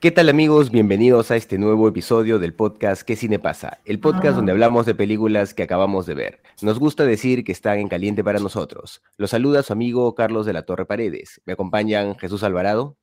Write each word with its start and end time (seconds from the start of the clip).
¿Qué 0.00 0.12
tal 0.12 0.28
amigos? 0.28 0.70
Bienvenidos 0.70 1.32
a 1.32 1.36
este 1.36 1.58
nuevo 1.58 1.88
episodio 1.88 2.38
del 2.38 2.54
podcast 2.54 3.02
¿Qué 3.02 3.16
cine 3.16 3.40
pasa? 3.40 3.80
El 3.84 3.98
podcast 3.98 4.36
donde 4.36 4.52
hablamos 4.52 4.86
de 4.86 4.94
películas 4.94 5.54
que 5.54 5.64
acabamos 5.64 6.06
de 6.06 6.14
ver. 6.14 6.40
Nos 6.62 6.78
gusta 6.78 7.04
decir 7.04 7.42
que 7.42 7.50
están 7.50 7.80
en 7.80 7.88
caliente 7.88 8.22
para 8.22 8.38
nosotros. 8.38 9.02
Los 9.16 9.30
saluda 9.30 9.64
su 9.64 9.72
amigo 9.72 10.14
Carlos 10.14 10.46
de 10.46 10.52
la 10.52 10.62
Torre 10.62 10.86
Paredes. 10.86 11.40
Me 11.46 11.54
acompañan 11.54 12.16
Jesús 12.16 12.44
Alvarado. 12.44 12.96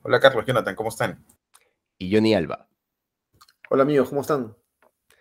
Hola 0.00 0.18
Carlos, 0.18 0.46
Jonathan, 0.46 0.74
¿cómo 0.74 0.88
están? 0.88 1.22
Y 1.98 2.10
Johnny 2.10 2.32
Alba. 2.32 2.66
Hola 3.68 3.82
amigos, 3.82 4.08
¿cómo 4.08 4.22
están? 4.22 4.56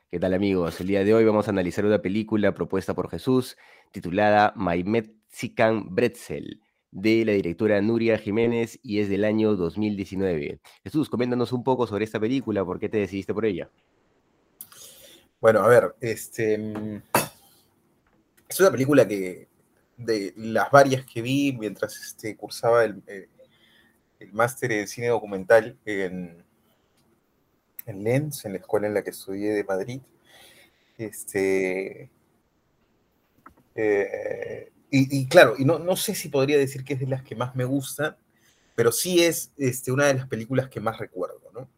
¿Qué 0.09 0.17
tal 0.17 0.33
amigos? 0.33 0.79
El 0.79 0.87
día 0.87 1.03
de 1.03 1.13
hoy 1.13 1.25
vamos 1.25 1.49
a 1.49 1.51
analizar 1.51 1.83
una 1.83 2.01
película 2.01 2.53
propuesta 2.53 2.93
por 2.93 3.09
Jesús 3.09 3.57
titulada 3.91 4.53
My 4.55 4.81
Mexican 4.85 5.93
Bretzel 5.93 6.61
de 6.95 7.25
la 7.25 7.33
directora 7.33 7.81
Nuria 7.81 8.17
Jiménez 8.17 8.79
y 8.81 9.01
es 9.01 9.09
del 9.09 9.25
año 9.25 9.57
2019. 9.57 10.61
Jesús, 10.81 11.09
coméntanos 11.09 11.51
un 11.51 11.61
poco 11.61 11.85
sobre 11.85 12.05
esta 12.05 12.21
película, 12.21 12.63
¿por 12.63 12.79
qué 12.79 12.87
te 12.87 12.99
decidiste 12.99 13.33
por 13.33 13.45
ella? 13.45 13.69
Bueno, 15.41 15.59
a 15.59 15.67
ver, 15.67 15.93
este 15.99 16.57
mm, 16.57 17.01
es 18.47 18.59
una 18.61 18.71
película 18.71 19.05
que 19.05 19.49
de 19.97 20.33
las 20.37 20.71
varias 20.71 21.05
que 21.05 21.21
vi 21.21 21.51
mientras 21.59 21.97
este, 21.97 22.37
cursaba 22.37 22.85
el, 22.85 23.03
eh, 23.07 23.27
el 24.19 24.31
máster 24.31 24.71
en 24.71 24.87
cine 24.87 25.07
documental 25.07 25.77
en, 25.85 26.45
en 27.85 28.03
Lens, 28.05 28.45
en 28.45 28.53
la 28.53 28.59
escuela 28.59 28.87
en 28.87 28.93
la 28.93 29.03
que 29.03 29.09
estudié 29.09 29.51
de 29.51 29.65
Madrid, 29.65 29.99
este, 30.97 32.09
eh, 33.75 34.71
y, 34.89 35.27
claro, 35.27 35.55
y 35.57 35.65
no, 35.65 35.79
no, 35.79 35.95
sé 35.95 36.15
si 36.15 36.29
podría 36.29 36.57
decir 36.57 36.83
que 36.83 36.93
es 36.93 36.99
de 36.99 37.07
las 37.07 37.23
que 37.23 37.35
más 37.35 37.55
me 37.55 37.65
gustan, 37.65 38.15
pero 38.75 38.91
sí 38.91 39.23
es 39.23 39.51
este, 39.57 39.91
una 39.91 40.05
de 40.05 40.13
las 40.13 40.27
películas 40.27 40.69
que 40.69 40.79
más 40.79 40.97
recuerdo, 40.97 41.41
¿no? 41.53 41.69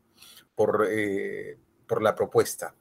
Por, 0.55 0.87
eh, 0.89 1.57
por 1.87 2.01
la 2.01 2.15
propuesta. 2.15 2.75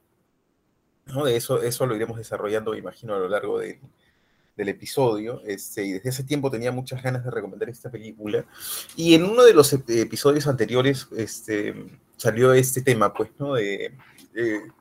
¿no? 1.07 1.25
De 1.25 1.37
eso, 1.37 1.63
eso 1.63 1.87
lo 1.87 1.95
iremos 1.95 2.19
desarrollando, 2.19 2.75
imagino, 2.75 3.15
a 3.15 3.19
lo 3.19 3.29
largo 3.29 3.59
de, 3.59 3.81
del 4.57 4.69
episodio. 4.69 5.43
Este, 5.45 5.85
y 5.85 5.93
desde 5.93 6.09
ese 6.09 6.25
tiempo 6.25 6.51
tenía 6.51 6.73
muchas 6.73 7.03
ganas 7.03 7.25
de 7.25 7.31
recomendar 7.31 7.69
esta 7.69 7.91
película. 7.91 8.45
Y 8.97 9.15
en 9.15 9.25
uno 9.25 9.45
de 9.45 9.55
los 9.55 9.73
episodios 9.73 10.47
anteriores 10.47 11.07
este, 11.17 11.75
salió 12.17 12.53
este 12.53 12.83
tema, 12.83 13.13
pues, 13.13 13.31
¿no? 13.39 13.55
De, 13.55 13.95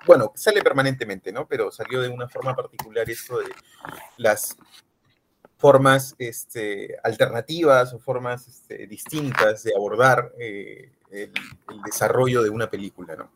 bueno, 0.06 0.34
sale 0.36 0.62
permanentemente, 0.62 1.32
¿no? 1.32 1.48
Pero 1.48 1.72
salió 1.72 2.02
de 2.02 2.09
una 2.09 2.28
forma 2.28 2.56
particular 2.56 3.09
esto 3.09 3.40
de 3.40 3.48
las 4.18 4.58
formas 5.58 6.16
este, 6.20 6.98
alternativas 7.03 7.94
o 7.94 8.00
formas 8.00 8.48
este, 8.48 8.88
distintas 8.88 9.64
de 9.64 9.73
abordar 9.75 10.31
eh, 10.39 10.92
el, 11.12 11.31
desarrollo 11.86 12.44
de 12.44 12.50
una 12.50 12.70
película, 12.70 13.16
¿no? 13.16 13.31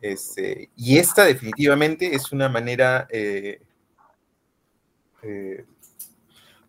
Este, 0.00 0.70
y 0.76 0.98
esta 0.98 1.24
definitivamente 1.24 2.14
es 2.14 2.30
una 2.32 2.48
manera 2.48 3.08
eh, 3.10 3.60
eh, 5.22 5.64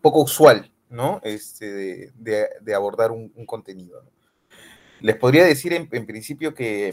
poco 0.00 0.22
usual, 0.22 0.70
¿no? 0.88 1.20
De, 1.22 2.74
abordar 2.74 3.12
un, 3.12 3.28
contenido. 3.46 4.02
Les 5.00 5.16
podría 5.16 5.44
decir 5.44 5.72
en, 5.72 6.06
principio 6.06 6.54
que 6.54 6.92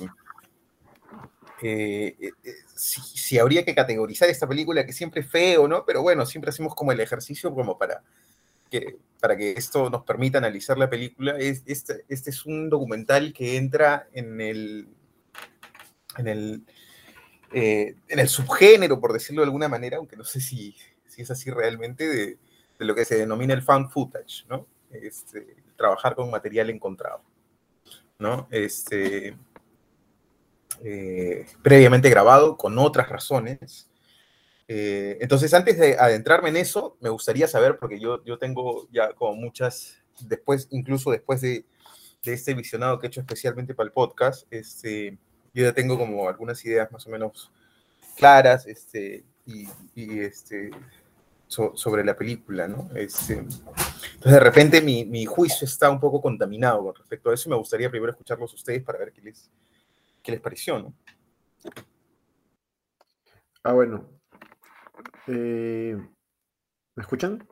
si, 2.77 3.01
si, 3.01 3.39
habría 3.39 3.65
que 3.65 3.75
categorizar 3.75 4.29
esta 4.29 4.47
película, 4.47 4.85
que 4.85 4.93
siempre 4.93 5.21
es 5.21 5.29
feo, 5.29 5.67
¿no? 5.67 5.83
Pero 5.85 6.01
bueno, 6.01 6.25
siempre 6.25 6.49
hacemos 6.49 6.75
como 6.75 6.91
el 6.91 6.99
ejercicio 6.99 7.53
como 7.53 7.77
para 7.77 8.03
que, 8.69 8.97
para 9.19 9.35
que 9.35 9.51
esto 9.51 9.89
nos 9.89 10.03
permita 10.03 10.37
analizar 10.37 10.77
la 10.77 10.89
película. 10.89 11.37
Es, 11.37 11.63
este, 11.65 12.05
este 12.07 12.29
es 12.29 12.45
un 12.45 12.69
documental 12.69 13.33
que 13.33 13.57
entra 13.57 14.07
en 14.13 14.39
el, 14.41 14.87
en 16.17 16.27
el, 16.27 16.63
eh, 17.51 17.95
en 18.07 18.19
el 18.19 18.29
subgénero, 18.29 18.99
por 18.99 19.13
decirlo 19.13 19.41
de 19.41 19.47
alguna 19.47 19.67
manera, 19.67 19.97
aunque 19.97 20.15
no 20.15 20.23
sé 20.23 20.39
si, 20.39 20.75
si 21.07 21.21
es 21.21 21.31
así 21.31 21.49
realmente, 21.49 22.07
de, 22.07 22.37
de, 22.77 22.85
lo 22.85 22.95
que 22.95 23.05
se 23.05 23.17
denomina 23.17 23.53
el 23.53 23.63
found 23.63 23.89
footage, 23.89 24.45
¿no? 24.49 24.67
Este, 24.91 25.55
trabajar 25.75 26.15
con 26.15 26.29
material 26.29 26.69
encontrado, 26.69 27.21
¿no? 28.19 28.47
Este, 28.51 29.35
eh, 30.83 31.45
previamente 31.61 32.09
grabado 32.09 32.57
con 32.57 32.77
otras 32.77 33.09
razones. 33.09 33.89
Eh, 34.67 35.17
entonces, 35.21 35.53
antes 35.53 35.77
de 35.77 35.97
adentrarme 35.97 36.49
en 36.49 36.57
eso, 36.57 36.97
me 36.99 37.09
gustaría 37.09 37.47
saber, 37.47 37.77
porque 37.77 37.99
yo, 37.99 38.23
yo 38.25 38.37
tengo 38.37 38.87
ya 38.91 39.13
como 39.13 39.35
muchas, 39.35 40.03
después, 40.21 40.67
incluso 40.71 41.11
después 41.11 41.41
de, 41.41 41.65
de 42.23 42.33
este 42.33 42.53
visionado 42.53 42.99
que 42.99 43.07
he 43.07 43.09
hecho 43.09 43.21
especialmente 43.21 43.73
para 43.73 43.87
el 43.87 43.93
podcast, 43.93 44.45
este, 44.51 45.17
yo 45.53 45.63
ya 45.63 45.73
tengo 45.73 45.97
como 45.97 46.27
algunas 46.27 46.63
ideas 46.65 46.91
más 46.91 47.07
o 47.07 47.09
menos 47.09 47.51
claras 48.17 48.67
este, 48.67 49.23
y, 49.45 50.19
este, 50.19 50.71
so, 51.47 51.71
sobre 51.75 52.03
la 52.03 52.15
película, 52.15 52.67
¿no? 52.67 52.89
Este, 52.95 53.35
entonces, 53.35 54.31
de 54.31 54.39
repente, 54.39 54.81
mi, 54.81 55.05
mi, 55.05 55.25
juicio 55.25 55.65
está 55.65 55.89
un 55.89 55.99
poco 55.99 56.21
contaminado 56.21 56.83
con 56.83 56.95
respecto 56.95 57.29
a 57.29 57.33
eso 57.33 57.47
y 57.47 57.51
me 57.51 57.57
gustaría 57.57 57.89
primero 57.89 58.11
escucharlos 58.11 58.53
ustedes 58.53 58.83
para 58.83 58.99
ver 58.99 59.13
qué 59.13 59.21
les, 59.21 59.49
¿Qué 60.27 60.33
les 60.33 60.41
pareció, 60.41 60.77
no? 60.77 60.93
Ah, 63.63 63.71
bueno. 63.71 64.09
Eh, 65.25 65.95
¿Me 66.95 67.01
escuchan? 67.01 67.47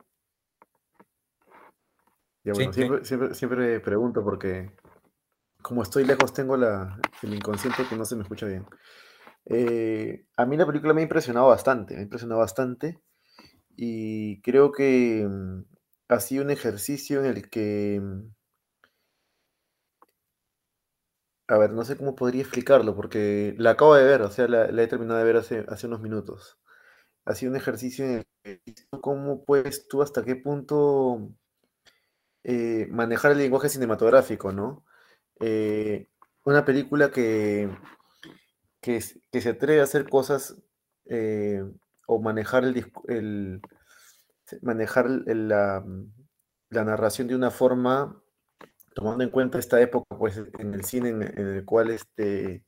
Ya, 2.44 2.52
bueno, 2.52 2.70
sí, 2.74 2.80
siempre, 2.80 2.98
sí. 2.98 3.06
Siempre, 3.06 3.34
siempre, 3.34 3.80
pregunto 3.80 4.22
porque 4.22 4.76
como 5.62 5.82
estoy 5.82 6.04
lejos 6.04 6.34
tengo 6.34 6.58
la, 6.58 7.00
el 7.22 7.32
inconsciente 7.32 7.86
que 7.88 7.96
no 7.96 8.04
se 8.04 8.14
me 8.14 8.24
escucha 8.24 8.44
bien. 8.44 8.66
Eh, 9.46 10.26
a 10.36 10.44
mí 10.44 10.58
la 10.58 10.66
película 10.66 10.92
me 10.92 11.00
ha 11.00 11.04
impresionado 11.04 11.48
bastante, 11.48 11.94
me 11.94 12.00
ha 12.00 12.02
impresionado 12.02 12.40
bastante 12.42 13.00
y 13.74 14.42
creo 14.42 14.70
que 14.70 15.26
mm, 15.26 15.64
ha 16.08 16.20
sido 16.20 16.44
un 16.44 16.50
ejercicio 16.50 17.20
en 17.20 17.26
el 17.26 17.48
que 17.48 18.02
mm, 18.02 18.36
A 21.48 21.58
ver, 21.58 21.70
no 21.72 21.84
sé 21.84 21.96
cómo 21.96 22.16
podría 22.16 22.42
explicarlo, 22.42 22.96
porque 22.96 23.54
la 23.58 23.72
acabo 23.72 23.94
de 23.94 24.04
ver, 24.04 24.22
o 24.22 24.30
sea, 24.30 24.48
la, 24.48 24.82
he 24.82 24.86
terminado 24.88 25.18
de 25.18 25.24
ver 25.24 25.36
hace, 25.36 25.86
unos 25.86 26.00
minutos. 26.00 26.58
Ha 27.24 27.34
sido 27.34 27.52
un 27.52 27.56
ejercicio 27.56 28.04
en 28.04 28.26
el 28.44 28.60
que 28.64 28.74
cómo 29.00 29.44
puedes 29.44 29.88
tú 29.88 30.02
hasta 30.02 30.24
qué 30.24 30.36
punto 30.36 31.30
eh, 32.44 32.88
manejar 32.90 33.32
el 33.32 33.38
lenguaje 33.38 33.68
cinematográfico, 33.68 34.52
¿no? 34.52 34.84
Eh, 35.40 36.08
una 36.44 36.64
película 36.64 37.10
que, 37.10 37.70
que, 38.80 39.00
se 39.00 39.48
atreve 39.48 39.80
a 39.80 39.84
hacer 39.84 40.08
cosas 40.08 40.56
eh, 41.06 41.62
o 42.06 42.20
manejar 42.20 42.64
el, 42.64 42.92
el 43.08 43.60
manejar 44.62 45.08
la 45.08 45.84
narración 46.70 47.28
de 47.28 47.36
una 47.36 47.50
forma 47.50 48.22
tomando 48.96 49.22
en 49.22 49.30
cuenta 49.30 49.58
esta 49.58 49.80
época, 49.80 50.05
pues, 50.18 50.40
en 50.58 50.74
el 50.74 50.84
cine 50.84 51.10
en, 51.10 51.22
el 51.22 51.64
cual 51.64 51.90
este, 51.90 52.64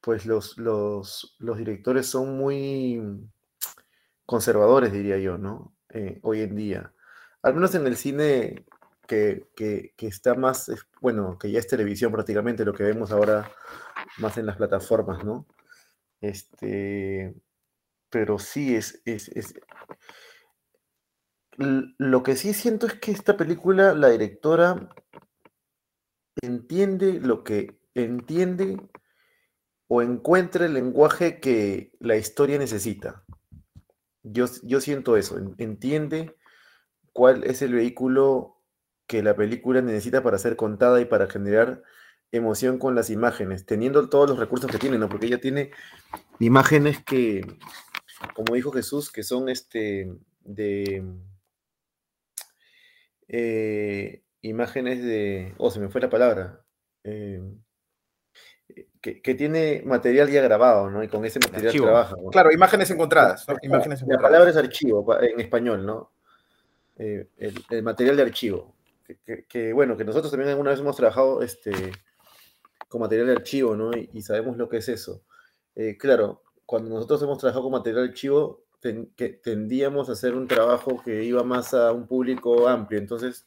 pues 0.00 0.26
los, 0.26 0.58
los, 0.58 1.36
los, 1.38 1.58
directores 1.58 2.06
son 2.06 2.36
muy 2.36 3.28
conservadores, 4.24 4.92
diría 4.92 5.18
yo, 5.18 5.38
¿no? 5.38 5.74
Eh, 5.90 6.18
hoy 6.22 6.40
en 6.42 6.56
día. 6.56 6.92
Al 7.42 7.54
menos 7.54 7.74
en 7.74 7.86
el 7.86 7.96
cine 7.96 8.66
que, 9.06 9.48
que, 9.56 9.94
que, 9.96 10.06
está 10.06 10.34
más, 10.34 10.70
bueno, 11.00 11.38
que 11.38 11.50
ya 11.50 11.58
es 11.58 11.66
televisión 11.66 12.12
prácticamente, 12.12 12.64
lo 12.64 12.74
que 12.74 12.84
vemos 12.84 13.12
ahora 13.12 13.50
más 14.18 14.38
en 14.38 14.46
las 14.46 14.56
plataformas, 14.56 15.24
¿no? 15.24 15.46
Este, 16.20 17.34
pero 18.10 18.38
sí 18.38 18.74
es, 18.74 19.02
es, 19.04 19.28
es 19.28 19.54
lo 21.58 22.22
que 22.22 22.36
sí 22.36 22.52
siento 22.52 22.86
es 22.86 22.94
que 22.94 23.12
esta 23.12 23.36
película, 23.36 23.94
la 23.94 24.08
directora 24.08 24.88
entiende 26.42 27.20
lo 27.20 27.44
que 27.44 27.78
entiende 27.94 28.76
o 29.88 30.02
encuentra 30.02 30.66
el 30.66 30.74
lenguaje 30.74 31.40
que 31.40 31.92
la 32.00 32.16
historia 32.16 32.58
necesita. 32.58 33.24
Yo, 34.22 34.46
yo 34.64 34.80
siento 34.80 35.16
eso, 35.16 35.38
entiende 35.58 36.34
cuál 37.12 37.44
es 37.44 37.62
el 37.62 37.74
vehículo 37.74 38.56
que 39.06 39.22
la 39.22 39.36
película 39.36 39.80
necesita 39.80 40.22
para 40.22 40.38
ser 40.38 40.56
contada 40.56 41.00
y 41.00 41.04
para 41.04 41.28
generar 41.28 41.82
emoción 42.32 42.78
con 42.78 42.94
las 42.94 43.08
imágenes, 43.10 43.64
teniendo 43.66 44.08
todos 44.08 44.28
los 44.28 44.38
recursos 44.38 44.70
que 44.70 44.78
tiene, 44.78 44.98
¿no? 44.98 45.08
Porque 45.08 45.26
ella 45.26 45.40
tiene 45.40 45.70
imágenes 46.40 47.02
que, 47.04 47.46
como 48.34 48.54
dijo 48.54 48.72
Jesús, 48.72 49.12
que 49.12 49.22
son 49.22 49.48
este 49.48 50.12
de 50.40 51.04
eh, 53.28 54.22
imágenes 54.48 55.02
de. 55.02 55.54
Oh, 55.58 55.70
se 55.70 55.80
me 55.80 55.88
fue 55.88 56.00
la 56.00 56.10
palabra. 56.10 56.62
Eh, 57.04 57.40
que, 59.00 59.34
tiene 59.34 59.82
material 59.86 60.28
ya 60.30 60.42
grabado, 60.42 60.90
¿no? 60.90 61.02
Y 61.02 61.08
con 61.08 61.24
ese 61.24 61.38
material 61.38 61.72
trabaja. 61.72 62.16
Claro, 62.32 62.50
imágenes 62.52 62.90
encontradas. 62.90 63.46
Imágenes 63.62 64.02
la 64.06 64.18
palabra 64.18 64.50
es 64.50 64.56
archivo 64.56 65.16
en 65.20 65.40
español, 65.40 65.86
¿no? 65.86 66.10
Eh, 66.98 67.28
el, 67.38 67.82
material 67.82 68.16
de 68.16 68.22
archivo. 68.22 68.74
Que, 69.48 69.72
bueno, 69.72 69.96
que 69.96 70.04
nosotros 70.04 70.32
también 70.32 70.50
alguna 70.50 70.70
vez 70.70 70.80
hemos 70.80 70.96
trabajado 70.96 71.42
este, 71.42 71.70
con 72.88 73.00
material 73.00 73.28
de 73.28 73.32
archivo, 73.34 73.76
¿no? 73.76 73.92
Y, 73.96 74.20
sabemos 74.22 74.56
lo 74.56 74.68
que 74.68 74.78
es 74.78 74.88
eso. 74.88 75.22
Eh, 75.76 75.96
claro, 75.96 76.42
cuando 76.64 76.90
nosotros 76.90 77.22
hemos 77.22 77.38
trabajado 77.38 77.62
con 77.62 77.72
material 77.72 78.02
de 78.02 78.08
archivo, 78.08 78.64
que 79.16 79.28
tendíamos 79.28 80.08
a 80.08 80.12
hacer 80.12 80.34
un 80.34 80.46
trabajo 80.46 81.02
que 81.02 81.24
iba 81.24 81.42
más 81.42 81.74
a 81.74 81.92
un 81.92 82.06
público 82.06 82.68
amplio. 82.68 82.98
Entonces, 83.00 83.44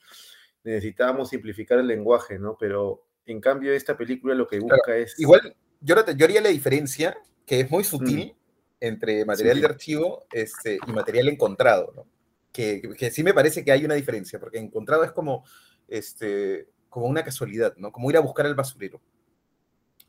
necesitábamos 0.64 1.30
simplificar 1.30 1.80
el 1.80 1.88
lenguaje, 1.88 2.40
¿no? 2.40 2.58
Pero 2.60 3.06
en 3.26 3.40
cambio, 3.42 3.74
esta 3.74 3.98
película 3.98 4.34
lo 4.36 4.48
que 4.48 4.60
busca 4.60 4.96
es. 4.96 5.20
Igual, 5.20 5.56
yo, 5.82 5.96
yo, 6.16 6.26
haría 6.26 6.42
la 6.42 6.50
diferencia, 6.50 7.18
que 7.46 7.62
es 7.62 7.72
muy 7.72 7.84
sutil, 7.84 8.34
mm. 8.34 8.38
entre 8.82 9.26
material 9.26 9.62
de 9.62 9.68
archivo 9.68 10.26
este, 10.32 10.80
y 10.86 10.92
material 10.92 11.28
encontrado, 11.28 11.94
¿no? 11.96 12.08
Que, 12.52 12.82
que, 12.98 13.12
sí 13.12 13.24
me 13.24 13.34
parece 13.34 13.64
que 13.64 13.72
hay 13.72 13.86
una 13.86 13.94
diferencia, 13.94 14.40
porque 14.40 14.58
encontrado 14.58 15.04
es 15.04 15.12
como, 15.12 15.46
este, 15.88 16.68
como 16.90 17.06
una 17.06 17.24
casualidad, 17.24 17.76
¿no? 17.78 17.92
Como 17.92 18.10
ir 18.10 18.18
a 18.18 18.22
buscar 18.22 18.46
el 18.46 18.56
basurero. 18.56 19.02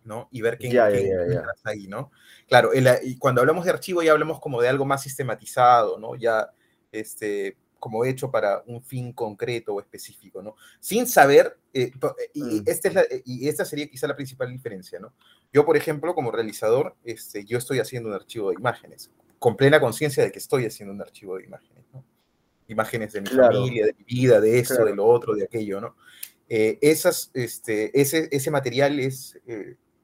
¿no? 0.02 0.28
Y 0.32 0.40
ver 0.40 0.56
qué, 0.56 0.70
ya, 0.70 0.86
ahí, 0.86 1.86
¿no? 1.86 2.10
Claro, 2.48 2.70
y 3.02 3.18
cuando 3.18 3.42
hablamos 3.42 3.66
de 3.66 3.70
archivo 3.70 4.02
ya 4.02 4.12
hablamos 4.12 4.40
como 4.40 4.62
de 4.62 4.68
algo 4.68 4.86
más 4.86 5.02
sistematizado, 5.02 5.98
¿no? 5.98 6.16
Ya, 6.16 6.50
este, 6.90 7.58
como 7.80 8.04
hecho 8.04 8.30
para 8.30 8.62
un 8.66 8.82
fin 8.82 9.12
concreto 9.12 9.74
o 9.74 9.80
específico, 9.80 10.42
¿no? 10.42 10.54
Sin 10.78 11.06
saber, 11.06 11.58
eh, 11.72 11.90
eh, 11.94 12.30
y, 12.34 12.42
mm. 12.42 12.62
esta 12.66 12.88
es 12.88 12.96
eh, 12.96 13.22
y 13.24 13.48
esta 13.48 13.64
sería 13.64 13.88
quizá 13.88 14.06
la 14.06 14.14
principal 14.14 14.52
diferencia, 14.52 15.00
¿no? 15.00 15.12
Yo, 15.52 15.64
por 15.64 15.76
ejemplo, 15.76 16.14
como 16.14 16.30
realizador, 16.30 16.94
este, 17.04 17.44
yo 17.44 17.58
estoy 17.58 17.80
haciendo 17.80 18.10
un 18.10 18.14
archivo 18.14 18.50
de 18.50 18.56
imágenes, 18.56 19.10
con 19.38 19.56
plena 19.56 19.80
conciencia 19.80 20.22
de 20.22 20.30
que 20.30 20.38
estoy 20.38 20.66
haciendo 20.66 20.94
un 20.94 21.00
archivo 21.00 21.38
de 21.38 21.44
imágenes, 21.44 21.84
¿no? 21.92 22.04
Imágenes 22.68 23.14
de 23.14 23.22
mi 23.22 23.28
familia, 23.28 23.86
de 23.86 23.94
mi 23.94 24.04
vida, 24.04 24.40
de 24.40 24.58
eso, 24.60 24.84
de 24.84 24.94
lo 24.94 25.06
otro, 25.06 25.34
de 25.34 25.44
aquello, 25.44 25.80
¿no? 25.80 25.96
esas, 26.52 27.30
este, 27.32 27.98
ese, 28.00 28.28
ese 28.32 28.50
material 28.50 28.98
es, 28.98 29.38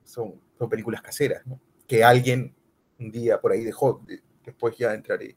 son, 0.04 0.40
son 0.56 0.68
películas 0.68 1.02
caseras, 1.02 1.44
¿no? 1.44 1.60
Que 1.88 2.04
alguien 2.04 2.54
un 3.00 3.10
día 3.10 3.40
por 3.40 3.50
ahí 3.50 3.64
dejó, 3.64 4.00
después 4.44 4.76
ya 4.76 4.94
entraré 4.94 5.36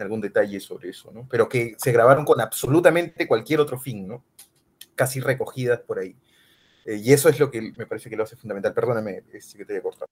algún 0.00 0.20
detalle 0.20 0.60
sobre 0.60 0.90
eso, 0.90 1.10
¿no? 1.12 1.26
Pero 1.30 1.48
que 1.48 1.74
se 1.78 1.92
grabaron 1.92 2.24
con 2.24 2.40
absolutamente 2.40 3.26
cualquier 3.26 3.60
otro 3.60 3.78
fin, 3.78 4.06
¿no? 4.06 4.24
Casi 4.94 5.20
recogidas 5.20 5.80
por 5.80 5.98
ahí. 5.98 6.16
Eh, 6.84 6.96
y 6.96 7.12
eso 7.12 7.28
es 7.28 7.38
lo 7.38 7.50
que 7.50 7.72
me 7.76 7.86
parece 7.86 8.10
que 8.10 8.16
lo 8.16 8.24
hace 8.24 8.36
fundamental. 8.36 8.74
Perdóname 8.74 9.24
si 9.40 9.58
que 9.58 9.64
te 9.64 9.74
haya 9.74 9.82
cortado. 9.82 10.08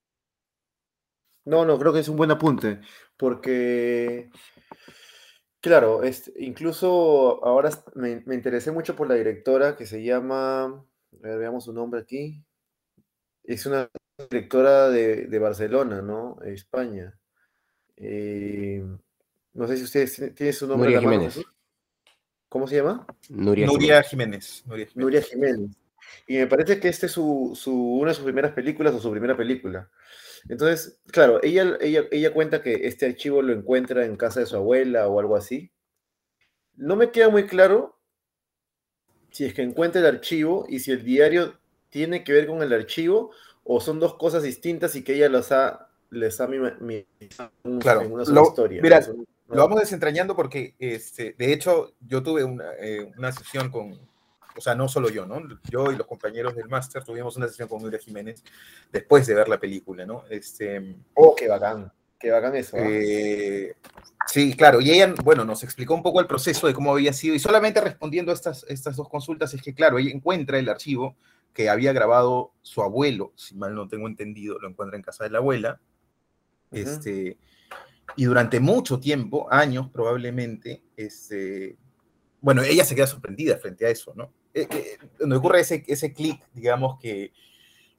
No, 1.45 1.65
no, 1.65 1.79
creo 1.79 1.93
que 1.93 2.01
es 2.01 2.09
un 2.09 2.17
buen 2.17 2.31
apunte, 2.31 2.81
porque, 3.17 4.31
claro, 5.61 6.03
es, 6.03 6.31
incluso 6.39 7.43
ahora 7.43 7.71
me, 7.95 8.23
interesé 8.35 8.71
mucho 8.71 8.95
por 8.95 9.09
la 9.09 9.15
directora 9.15 9.75
que 9.75 9.87
se 9.87 10.03
llama, 10.03 10.85
veamos 11.11 11.65
su 11.65 11.73
nombre 11.73 12.01
aquí, 12.01 12.45
es 13.45 13.65
una 13.65 13.89
directora 14.31 14.91
de, 14.91 15.27
de 15.27 15.39
Barcelona, 15.39 16.03
¿no? 16.03 16.39
España. 16.43 17.19
Eh, 17.97 18.85
no 19.59 19.67
sé 19.67 19.77
si 19.77 19.83
ustedes 19.83 20.35
tienen 20.37 20.53
su 20.55 20.69
nombre. 20.69 20.89
Nuria 20.89 21.01
Jiménez. 21.01 21.41
¿Cómo 22.49 22.69
se 22.69 22.77
llama? 22.77 23.05
Nuria, 23.29 24.03
Jiménez. 24.05 24.65
Nuria 24.95 25.21
Jiménez. 25.21 25.77
Y 26.29 26.37
me 26.37 26.47
parece 26.47 26.79
que 26.79 26.89
esta 26.89 27.07
es 27.07 27.13
su, 27.13 27.59
una 27.67 28.11
de 28.13 28.15
sus 28.15 28.23
primeras 28.23 28.53
películas 28.53 28.95
o 28.95 29.01
su 29.01 29.11
primera 29.11 29.37
película. 29.37 29.91
Entonces, 30.49 31.01
claro, 31.11 31.43
ella, 31.43 31.77
ella, 31.81 32.05
ella 32.13 32.33
cuenta 32.33 32.63
que 32.63 32.87
este 32.87 33.07
archivo 33.07 33.43
lo 33.43 33.53
encuentra 33.53 34.05
en 34.05 34.17
casa 34.17 34.39
de 34.39 34.47
su 34.47 34.55
abuela 34.55 35.09
o 35.09 35.19
algo 35.19 35.35
así. 35.35 35.73
No 36.77 36.95
me 36.95 37.11
queda 37.11 37.29
muy 37.29 37.47
claro 37.47 37.99
si 39.31 39.45
es 39.45 39.55
que 39.55 39.63
encuentra 39.63 40.01
el 40.01 40.07
archivo 40.07 40.67
y 40.69 40.79
si 40.79 40.93
el 40.93 41.03
diario 41.03 41.59
tiene 41.91 42.23
que 42.23 42.33
ver 42.33 42.47
con 42.47 42.63
el 42.63 42.73
archivo 42.73 43.33
o 43.65 43.81
son 43.81 43.99
dos 43.99 44.15
cosas 44.15 44.45
distintas 44.45 44.95
y 44.95 45.03
que 45.03 45.17
ella 45.17 45.29
los 45.29 45.51
ha, 45.51 45.91
les 46.11 46.41
ha 46.41 46.47
mi, 46.47 46.59
claro, 47.81 48.03
en 48.03 48.13
una 48.13 48.25
sola 48.25 48.43
historia. 48.43 48.81
Mira, 48.81 49.05
lo 49.49 49.63
vamos 49.63 49.81
desentrañando 49.81 50.37
porque, 50.37 50.75
este, 50.79 51.35
de 51.39 51.53
hecho, 51.53 51.95
yo 52.01 52.23
tuve 52.23 52.43
eh, 52.81 53.11
una, 53.17 53.33
sesión 53.33 53.71
con, 53.71 53.99
o 54.57 54.61
sea, 54.61 54.75
no 54.75 54.89
solo 54.89 55.09
yo, 55.09 55.25
¿no? 55.25 55.43
Yo 55.71 55.91
y 55.91 55.97
los 55.97 56.07
compañeros 56.07 56.55
del 56.55 56.69
máster 56.69 57.03
tuvimos 57.03 57.37
una 57.37 57.49
sesión 57.49 57.69
con 57.69 57.83
Nuria 57.83 57.99
Jiménez 57.99 58.43
después 58.93 59.27
de 59.27 59.35
ver 59.35 59.49
la 59.49 59.59
película, 59.59 60.05
¿no? 60.05 60.25
Este, 60.29 60.97
oh, 61.15 61.35
qué 61.35 61.49
bacán, 61.49 61.91
qué 62.19 62.31
bacán 62.31 62.57
eso. 62.57 62.77
¿ah? 62.77 62.85
Eh, 62.85 63.75
sí, 64.27 64.55
claro, 64.55 64.83
y 64.83 64.91
ella, 64.91 65.15
bueno, 65.25 65.47
nos 65.47 65.65
explicó 65.65 65.95
un 65.95 66.03
poco 66.03 66.21
el 66.21 66.27
proceso 66.27 66.67
de 66.67 66.75
cómo 66.75 66.93
había 66.93 67.15
sido, 67.15 67.35
y 67.35 67.39
solamente 67.39 67.81
respondiendo 67.81 68.33
a 68.33 68.35
estas, 68.35 68.67
estas 68.69 68.97
dos 68.97 69.09
consultas 69.09 69.55
es 69.55 69.63
que, 69.63 69.73
claro, 69.73 69.99
ella 69.99 70.11
encuentra 70.11 70.59
el 70.59 70.69
archivo 70.69 71.17
que 71.55 71.71
había 71.71 71.95
grabado 71.95 72.53
su 72.61 72.83
abuelo, 72.83 73.33
si 73.35 73.55
mal 73.55 73.75
no 73.75 73.89
tengo 73.89 74.07
entendido, 74.09 74.59
lo 74.59 74.69
encuentra 74.69 74.99
en 74.99 75.03
casa 75.03 75.25
de 75.25 75.31
la 75.31 75.39
abuela, 75.39 75.81
este 76.71 77.39
y 78.17 78.25
durante 78.25 78.61
mucho 78.61 78.99
tiempo, 79.01 79.47
años 79.51 79.89
probablemente, 79.91 80.83
este, 80.97 81.77
bueno, 82.41 82.63
ella 82.63 82.85
se 82.85 82.95
queda 82.95 83.07
sorprendida 83.07 83.57
frente 83.59 83.87
a 83.87 83.91
eso, 83.91 84.13
¿no? 84.17 84.33
Eh, 84.55 84.67
eh, 84.71 84.99
donde 85.19 85.37
ocurre 85.37 85.61
ese, 85.61 85.85
ese 85.87 86.13
clic, 86.13 86.43
digamos, 86.53 86.99
que, 86.99 87.33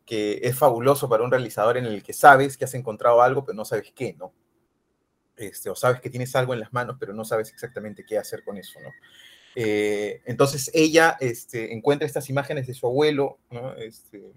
que 0.06 0.40
es 0.44 0.58
fabuloso 0.58 1.08
para 1.08 1.24
un 1.24 1.32
realizador 1.32 1.78
en 1.78 1.86
el 1.86 2.04
que 2.04 2.14
sabes 2.14 2.58
que 2.58 2.66
has 2.66 2.74
encontrado 2.74 3.22
algo, 3.22 3.46
pero 3.46 3.56
no 3.56 3.66
sabes 3.66 3.92
qué, 3.94 4.16
¿no? 4.18 4.34
Este, 5.38 5.70
o 5.70 5.76
sabes 5.76 6.02
que 6.02 6.10
tienes 6.10 6.36
algo 6.36 6.54
en 6.54 6.60
las 6.60 6.74
manos, 6.74 6.98
pero 7.00 7.14
no 7.14 7.24
sabes 7.24 7.50
exactamente 7.52 8.06
qué 8.06 8.18
hacer 8.18 8.44
con 8.44 8.58
eso, 8.58 8.80
¿no? 8.82 8.90
Eh, 9.56 10.22
entonces 10.26 10.70
ella 10.74 11.18
este, 11.20 11.74
encuentra 11.74 12.06
estas 12.06 12.30
imágenes 12.30 12.68
de 12.68 12.74
su 12.74 12.88
abuelo, 12.88 13.40
¿no? 13.50 13.74
Este, 13.76 14.34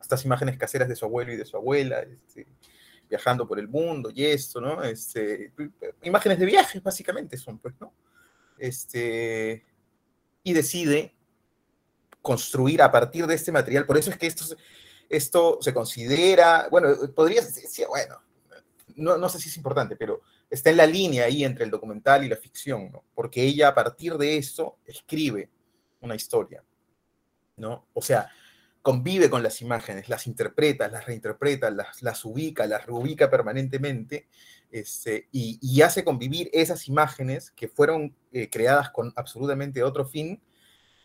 estas 0.00 0.24
imágenes 0.24 0.58
caseras 0.58 0.88
de 0.88 0.96
su 0.96 1.04
abuelo 1.04 1.32
y 1.32 1.36
de 1.36 1.46
su 1.46 1.56
abuela, 1.56 2.00
este, 2.00 2.46
viajando 3.08 3.46
por 3.46 3.58
el 3.58 3.68
mundo 3.68 4.10
y 4.14 4.24
esto, 4.24 4.60
¿no? 4.60 4.82
Este, 4.82 5.52
imágenes 6.02 6.38
de 6.38 6.46
viajes, 6.46 6.82
básicamente 6.82 7.36
son, 7.36 7.58
pues, 7.58 7.74
¿no? 7.80 7.92
Este, 8.58 9.64
y 10.42 10.52
decide 10.52 11.14
construir 12.22 12.82
a 12.82 12.90
partir 12.90 13.26
de 13.26 13.34
este 13.34 13.52
material. 13.52 13.86
Por 13.86 13.98
eso 13.98 14.10
es 14.10 14.18
que 14.18 14.26
esto, 14.26 14.56
esto 15.08 15.58
se 15.60 15.74
considera, 15.74 16.68
bueno, 16.70 16.88
podría 17.14 17.42
ser, 17.42 17.88
bueno, 17.88 18.20
no, 18.96 19.18
no 19.18 19.28
sé 19.28 19.38
si 19.38 19.48
es 19.48 19.56
importante, 19.56 19.96
pero 19.96 20.22
está 20.48 20.70
en 20.70 20.76
la 20.76 20.86
línea 20.86 21.24
ahí 21.24 21.44
entre 21.44 21.64
el 21.64 21.70
documental 21.70 22.24
y 22.24 22.28
la 22.28 22.36
ficción, 22.36 22.90
¿no? 22.92 23.04
Porque 23.14 23.42
ella 23.42 23.68
a 23.68 23.74
partir 23.74 24.16
de 24.16 24.36
eso 24.36 24.78
escribe 24.86 25.50
una 26.00 26.14
historia, 26.14 26.62
¿no? 27.56 27.88
O 27.92 28.02
sea, 28.02 28.30
convive 28.84 29.30
con 29.30 29.42
las 29.42 29.62
imágenes, 29.62 30.10
las 30.10 30.26
interpreta, 30.26 30.88
las 30.88 31.06
reinterpreta, 31.06 31.70
las, 31.70 32.02
las 32.02 32.22
ubica, 32.26 32.66
las 32.66 32.84
reubica 32.84 33.30
permanentemente 33.30 34.28
este, 34.70 35.26
y, 35.32 35.80
hace 35.80 36.04
convivir 36.04 36.50
esas 36.52 36.86
imágenes 36.86 37.50
que 37.52 37.66
fueron 37.66 38.14
eh, 38.30 38.50
creadas 38.50 38.90
con 38.90 39.10
absolutamente 39.16 39.82
otro 39.82 40.04
fin, 40.04 40.38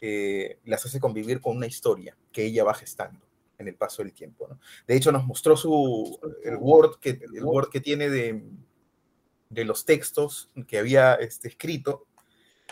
eh, 0.02 0.60
las 0.66 0.86
hace 0.86 1.00
convivir 1.00 1.40
con 1.40 1.56
una 1.56 1.68
historia 1.68 2.18
que 2.34 2.44
ella 2.44 2.66
va 2.66 2.74
gestando 2.74 3.26
en 3.58 3.70
el 3.70 3.76
paso 3.76 4.04
del 4.04 4.12
tiempo. 4.12 4.50
De 4.86 4.98
hecho, 4.98 5.14
nos 5.14 5.26
mostró 5.26 5.56
su, 5.56 6.20
el, 6.44 6.58
Word 6.58 7.00
que, 7.00 7.12
el 7.34 7.46
Word 7.46 7.70
que 7.70 7.80
tiene 7.80 8.10
de, 8.10 8.44
de 9.48 9.64
los 9.64 9.86
textos 9.86 10.52
que 10.68 10.80
había 10.80 11.14
este, 11.14 11.48
escrito 11.48 12.08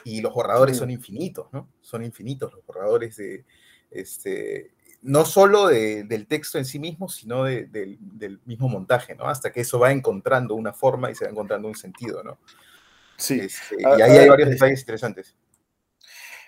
y 0.03 0.19
los 0.19 0.33
borradores 0.33 0.75
son 0.75 0.91
infinitos, 0.91 1.47
¿no? 1.53 1.71
Son 1.79 2.03
infinitos 2.03 2.51
los 2.53 2.65
borradores 2.65 3.15
de, 3.15 3.45
este, 3.91 4.75
no 5.01 5.25
solo 5.25 5.67
del 5.67 6.27
texto 6.27 6.57
en 6.57 6.65
sí 6.65 6.79
mismo, 6.79 7.09
sino 7.09 7.43
del 7.43 8.39
mismo 8.45 8.67
montaje, 8.67 9.15
¿no? 9.15 9.25
Hasta 9.25 9.51
que 9.51 9.61
eso 9.61 9.79
va 9.79 9.91
encontrando 9.91 10.55
una 10.55 10.73
forma 10.73 11.11
y 11.11 11.15
se 11.15 11.25
va 11.25 11.31
encontrando 11.31 11.67
un 11.67 11.75
sentido, 11.75 12.23
¿no? 12.23 12.39
Sí. 13.17 13.39
Este, 13.39 13.77
y 13.79 14.01
ahí 14.01 14.17
hay 14.17 14.29
varios 14.29 14.49
detalles 14.49 14.79
interesantes. 14.79 15.35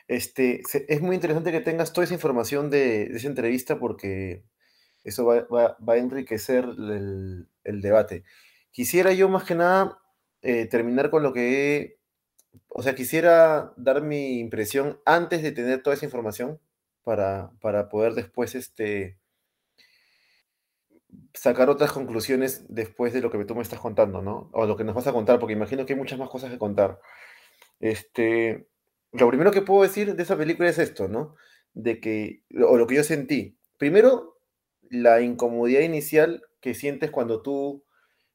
Este, 0.07 0.61
es 0.87 1.01
muy 1.01 1.15
interesante 1.15 1.51
que 1.51 1.61
tengas 1.61 1.93
toda 1.93 2.05
esa 2.05 2.15
información 2.15 2.69
de, 2.69 3.03
esa 3.03 3.27
entrevista 3.27 3.79
porque 3.79 4.43
eso 5.03 5.25
va, 5.25 5.77
a 5.87 5.97
enriquecer 5.97 6.65
el, 6.65 7.81
debate. 7.81 8.23
Quisiera 8.71 9.13
yo 9.13 9.29
más 9.29 9.43
que 9.43 9.55
nada 9.55 9.99
eh, 10.41 10.65
terminar 10.65 11.09
con 11.09 11.23
lo 11.23 11.33
que 11.33 11.99
o 12.67 12.83
sea, 12.83 12.95
quisiera 12.95 13.73
dar 13.77 14.01
mi 14.01 14.39
impresión 14.39 14.99
antes 15.05 15.41
de 15.43 15.51
tener 15.51 15.81
toda 15.81 15.95
esa 15.95 16.05
información 16.05 16.59
para, 17.59 17.89
poder 17.89 18.13
después 18.13 18.53
este, 18.53 19.17
sacar 21.33 21.67
otras 21.69 21.91
conclusiones 21.91 22.65
después 22.69 23.13
de 23.13 23.21
lo 23.21 23.31
que 23.31 23.43
tú 23.45 23.55
me 23.55 23.63
estás 23.63 23.79
contando, 23.79 24.21
¿no? 24.21 24.51
O 24.53 24.67
lo 24.67 24.77
que 24.77 24.83
nos 24.83 24.93
vas 24.93 25.07
a 25.07 25.11
contar, 25.11 25.39
porque 25.39 25.53
imagino 25.53 25.85
que 25.85 25.93
hay 25.93 25.99
muchas 25.99 26.19
más 26.19 26.29
cosas 26.29 26.51
que 26.51 26.59
contar. 26.59 26.99
Este, 27.79 28.67
lo 29.11 29.27
primero 29.27 29.51
que 29.51 29.63
puedo 29.63 29.81
decir 29.81 30.15
de 30.15 30.21
esa 30.21 30.37
película 30.37 30.69
es 30.69 30.77
esto, 30.77 31.07
¿no? 31.07 31.35
De 31.73 31.99
que, 31.99 32.43
o 32.63 32.77
lo 32.77 32.85
que 32.85 32.95
yo 32.95 33.03
sentí. 33.03 33.57
Primero, 33.77 34.37
la 34.91 35.21
incomodidad 35.21 35.81
inicial 35.81 36.43
que 36.61 36.75
sientes 36.75 37.09
cuando 37.09 37.41
tú, 37.41 37.85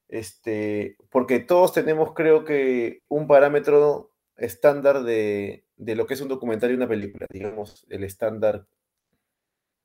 este, 0.08 0.96
porque 1.10 1.38
todos 1.38 1.72
tenemos, 1.72 2.12
creo 2.12 2.44
que, 2.44 3.02
un 3.06 3.28
parámetro 3.28 4.10
estándar 4.36 5.04
de, 5.04 5.63
de 5.76 5.96
lo 5.96 6.06
que 6.06 6.14
es 6.14 6.20
un 6.20 6.28
documental 6.28 6.70
y 6.70 6.74
una 6.74 6.88
película, 6.88 7.26
digamos, 7.30 7.86
el 7.88 8.04
estándar 8.04 8.66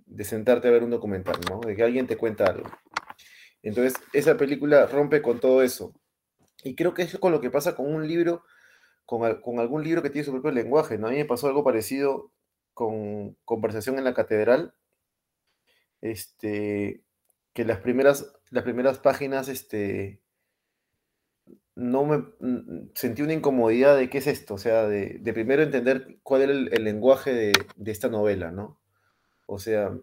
de 0.06 0.24
sentarte 0.24 0.68
a 0.68 0.72
ver 0.72 0.84
un 0.84 0.90
documental, 0.90 1.40
¿no? 1.50 1.60
De 1.60 1.76
que 1.76 1.84
alguien 1.84 2.08
te 2.08 2.18
cuenta 2.18 2.46
algo. 2.46 2.70
Entonces, 3.62 3.94
esa 4.14 4.38
película 4.38 4.86
rompe 4.88 5.22
con 5.22 5.40
todo 5.40 5.62
eso. 5.62 5.94
Y 6.64 6.76
creo 6.76 6.94
que 6.94 7.04
es 7.04 7.18
con 7.18 7.32
lo 7.32 7.42
que 7.42 7.52
pasa 7.52 7.76
con 7.76 7.94
un 7.94 8.08
libro, 8.08 8.44
con, 9.06 9.42
con, 9.42 9.60
algún 9.60 9.84
libro 9.84 10.02
que 10.02 10.10
tiene 10.10 10.26
su 10.26 10.32
propio 10.32 10.52
lenguaje, 10.52 10.98
¿no? 10.98 11.08
A 11.08 11.12
mí 11.12 11.18
me 11.18 11.26
pasó 11.26 11.48
algo 11.48 11.64
parecido 11.64 12.32
con 12.74 13.36
Conversación 13.46 13.98
en 13.98 14.04
la 14.04 14.14
Catedral, 14.14 14.74
este, 16.02 17.04
que 17.54 17.66
las 17.66 17.80
primeras, 17.80 18.34
las 18.50 18.64
primeras 18.64 19.00
páginas, 19.00 19.48
este, 19.50 20.22
no 21.80 22.06
me 22.06 22.26
sentí 22.94 23.22
una 23.22 23.34
incomodidad 23.34 23.98
de 23.98 24.10
qué 24.10 24.18
es 24.18 24.28
esto, 24.28 24.56
o 24.56 24.58
sea, 24.58 24.88
de, 24.88 25.18
de 25.20 25.34
primero 25.34 25.64
entender 25.64 26.20
cuál 26.24 26.42
era 26.42 26.52
el, 26.52 26.70
el 26.74 26.84
lenguaje 26.84 27.34
de, 27.34 27.54
de, 27.78 27.92
esta 27.92 28.10
novela, 28.10 28.52
¿no? 28.52 28.82
O 29.48 29.60
sea, 29.60 29.98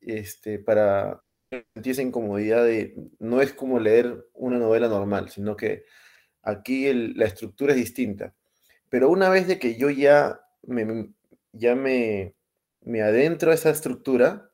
este, 0.00 0.58
para 0.58 1.22
sentir 1.50 1.92
esa 1.92 2.02
incomodidad 2.02 2.64
de, 2.64 2.96
no 3.18 3.42
es 3.42 3.52
como 3.52 3.78
leer 3.78 4.26
una 4.32 4.58
novela 4.58 4.88
normal, 4.88 5.28
sino 5.28 5.56
que 5.56 5.84
aquí 6.42 6.86
el, 6.86 7.12
la 7.18 7.26
estructura 7.26 7.74
es 7.74 7.78
distinta. 7.78 8.34
Pero 8.88 9.10
una 9.10 9.28
vez 9.28 9.46
de 9.46 9.58
que 9.58 9.76
yo 9.76 9.90
ya 9.90 10.40
me, 10.62 11.12
ya 11.52 11.74
me, 11.74 12.34
me 12.80 13.02
adentro 13.02 13.50
a 13.50 13.54
esa 13.54 13.70
estructura 13.70 14.50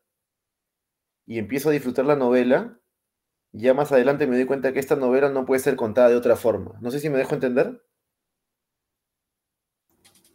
y 1.26 1.38
empiezo 1.38 1.68
a 1.68 1.72
disfrutar 1.72 2.06
la 2.06 2.16
novela, 2.16 2.80
ya 3.56 3.74
más 3.74 3.92
adelante 3.92 4.26
me 4.26 4.36
doy 4.36 4.46
cuenta 4.46 4.72
que 4.72 4.80
esta 4.80 4.96
novela 4.96 5.30
no 5.30 5.46
puede 5.46 5.60
ser 5.60 5.76
contada 5.76 6.08
de 6.10 6.16
otra 6.16 6.36
forma. 6.36 6.76
No 6.80 6.90
sé 6.90 7.00
si 7.00 7.08
me 7.10 7.18
dejo 7.18 7.34
entender. 7.34 7.82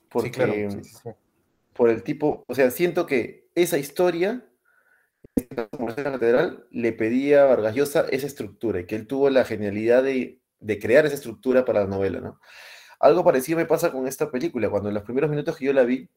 Porque, 0.10 0.30
sí, 0.30 0.34
claro. 0.34 0.54
sí, 0.54 0.84
sí, 0.84 1.10
por 1.74 1.90
el 1.90 2.04
tipo, 2.04 2.44
o 2.48 2.56
sea, 2.56 2.70
siento 2.70 3.06
que 3.06 3.50
esa 3.56 3.78
historia, 3.78 4.46
la 5.56 5.68
catedral, 5.96 6.68
le 6.70 6.92
pedía 6.92 7.44
a 7.44 7.46
Vargas 7.46 7.76
Llosa 7.76 8.06
esa 8.12 8.28
estructura 8.28 8.82
y 8.82 8.86
que 8.86 8.96
él 8.96 9.08
tuvo 9.08 9.30
la 9.30 9.46
genialidad 9.46 10.04
de, 10.04 10.42
de, 10.60 10.80
crear 10.80 11.06
esa 11.06 11.16
estructura 11.16 11.64
para 11.64 11.82
la 11.82 11.88
novela, 11.88 12.20
¿no? 12.20 12.40
Algo 13.00 13.24
parecido 13.24 13.58
me 13.58 13.66
pasa 13.66 13.92
con 13.92 14.06
esta 14.06 14.30
película, 14.30 14.70
cuando 14.70 14.90
en 14.90 14.96
los 14.96 15.04
primeros 15.04 15.30
minutos 15.30 15.58
que 15.58 15.66
yo 15.66 15.74
la 15.74 15.84
vi, 15.84 16.10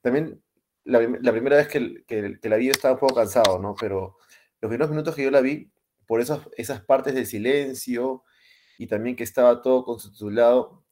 también 0.00 0.40
la, 0.84 1.00
la 1.00 1.32
primera 1.32 1.56
vez 1.56 1.68
que, 1.68 2.04
que, 2.06 2.38
que, 2.40 2.48
la 2.48 2.56
vi 2.56 2.66
yo 2.66 2.72
estaba 2.72 2.94
un 2.94 3.00
poco 3.00 3.16
cansado, 3.16 3.58
¿no? 3.58 3.74
Pero 3.78 4.18
los 4.60 4.68
primeros 4.68 4.90
minutos 4.90 5.14
que 5.16 5.24
yo 5.24 5.30
la 5.32 5.40
vi, 5.40 5.71
por 6.06 6.20
esas, 6.20 6.48
esas 6.56 6.82
partes 6.84 7.14
de 7.14 7.26
silencio 7.26 8.24
y 8.78 8.86
también 8.86 9.16
que 9.16 9.24
estaba 9.24 9.62
todo 9.62 9.84
constitulado, 9.84 10.84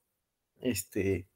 este, 0.60 1.28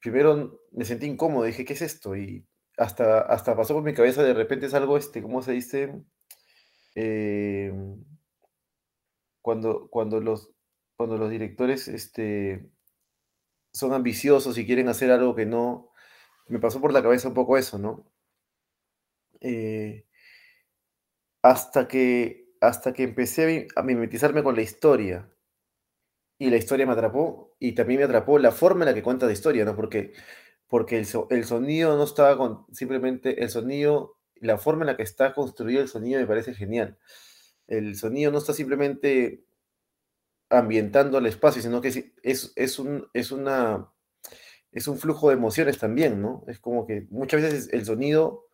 primero 0.00 0.60
me 0.72 0.84
sentí 0.84 1.06
incómodo, 1.06 1.44
dije, 1.44 1.64
¿qué 1.64 1.74
es 1.74 1.82
esto? 1.82 2.16
Y 2.16 2.46
hasta, 2.76 3.20
hasta 3.20 3.56
pasó 3.56 3.74
por 3.74 3.82
mi 3.82 3.94
cabeza, 3.94 4.22
de 4.22 4.34
repente 4.34 4.66
es 4.66 4.74
algo, 4.74 4.96
este, 4.96 5.22
¿cómo 5.22 5.42
se 5.42 5.52
dice? 5.52 5.94
Eh, 6.94 7.72
cuando, 9.42 9.88
cuando, 9.88 10.20
los, 10.20 10.50
cuando 10.96 11.16
los 11.16 11.30
directores 11.30 11.88
este, 11.88 12.70
son 13.72 13.92
ambiciosos 13.92 14.58
y 14.58 14.66
quieren 14.66 14.88
hacer 14.88 15.10
algo 15.10 15.34
que 15.34 15.46
no, 15.46 15.90
me 16.48 16.58
pasó 16.58 16.80
por 16.80 16.92
la 16.92 17.02
cabeza 17.02 17.28
un 17.28 17.34
poco 17.34 17.56
eso, 17.56 17.78
¿no? 17.78 18.10
Eh, 19.40 20.06
hasta 21.42 21.86
que 21.86 22.47
hasta 22.60 22.92
que 22.92 23.04
empecé 23.04 23.68
a 23.76 23.82
mimetizarme 23.82 24.42
con 24.42 24.56
la 24.56 24.62
historia. 24.62 25.28
Y 26.38 26.50
la 26.50 26.56
historia 26.56 26.86
me 26.86 26.92
atrapó, 26.92 27.56
y 27.58 27.72
también 27.72 27.98
me 28.00 28.04
atrapó 28.04 28.38
la 28.38 28.52
forma 28.52 28.84
en 28.84 28.90
la 28.90 28.94
que 28.94 29.02
cuenta 29.02 29.26
la 29.26 29.32
historia, 29.32 29.64
¿no? 29.64 29.74
Porque, 29.74 30.12
porque 30.68 30.98
el, 30.98 31.06
so, 31.06 31.26
el 31.30 31.44
sonido 31.44 31.96
no 31.96 32.04
estaba 32.04 32.36
con, 32.36 32.66
simplemente 32.72 33.42
el 33.42 33.50
sonido, 33.50 34.18
la 34.36 34.58
forma 34.58 34.82
en 34.82 34.88
la 34.88 34.96
que 34.96 35.02
está 35.02 35.34
construido 35.34 35.82
el 35.82 35.88
sonido 35.88 36.20
me 36.20 36.26
parece 36.26 36.54
genial. 36.54 36.98
El 37.66 37.96
sonido 37.96 38.30
no 38.30 38.38
está 38.38 38.52
simplemente 38.52 39.44
ambientando 40.50 41.18
el 41.18 41.26
espacio, 41.26 41.60
sino 41.60 41.80
que 41.80 41.88
es, 41.88 42.04
es, 42.22 42.52
es, 42.56 42.78
un, 42.78 43.08
es, 43.12 43.32
una, 43.32 43.90
es 44.72 44.88
un 44.88 44.98
flujo 44.98 45.28
de 45.28 45.34
emociones 45.34 45.78
también, 45.78 46.22
¿no? 46.22 46.44
Es 46.46 46.58
como 46.58 46.86
que 46.86 47.06
muchas 47.10 47.42
veces 47.42 47.68
el 47.72 47.84
sonido 47.84 48.46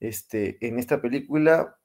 este, 0.00 0.58
en 0.66 0.78
esta 0.78 1.00
película 1.00 1.78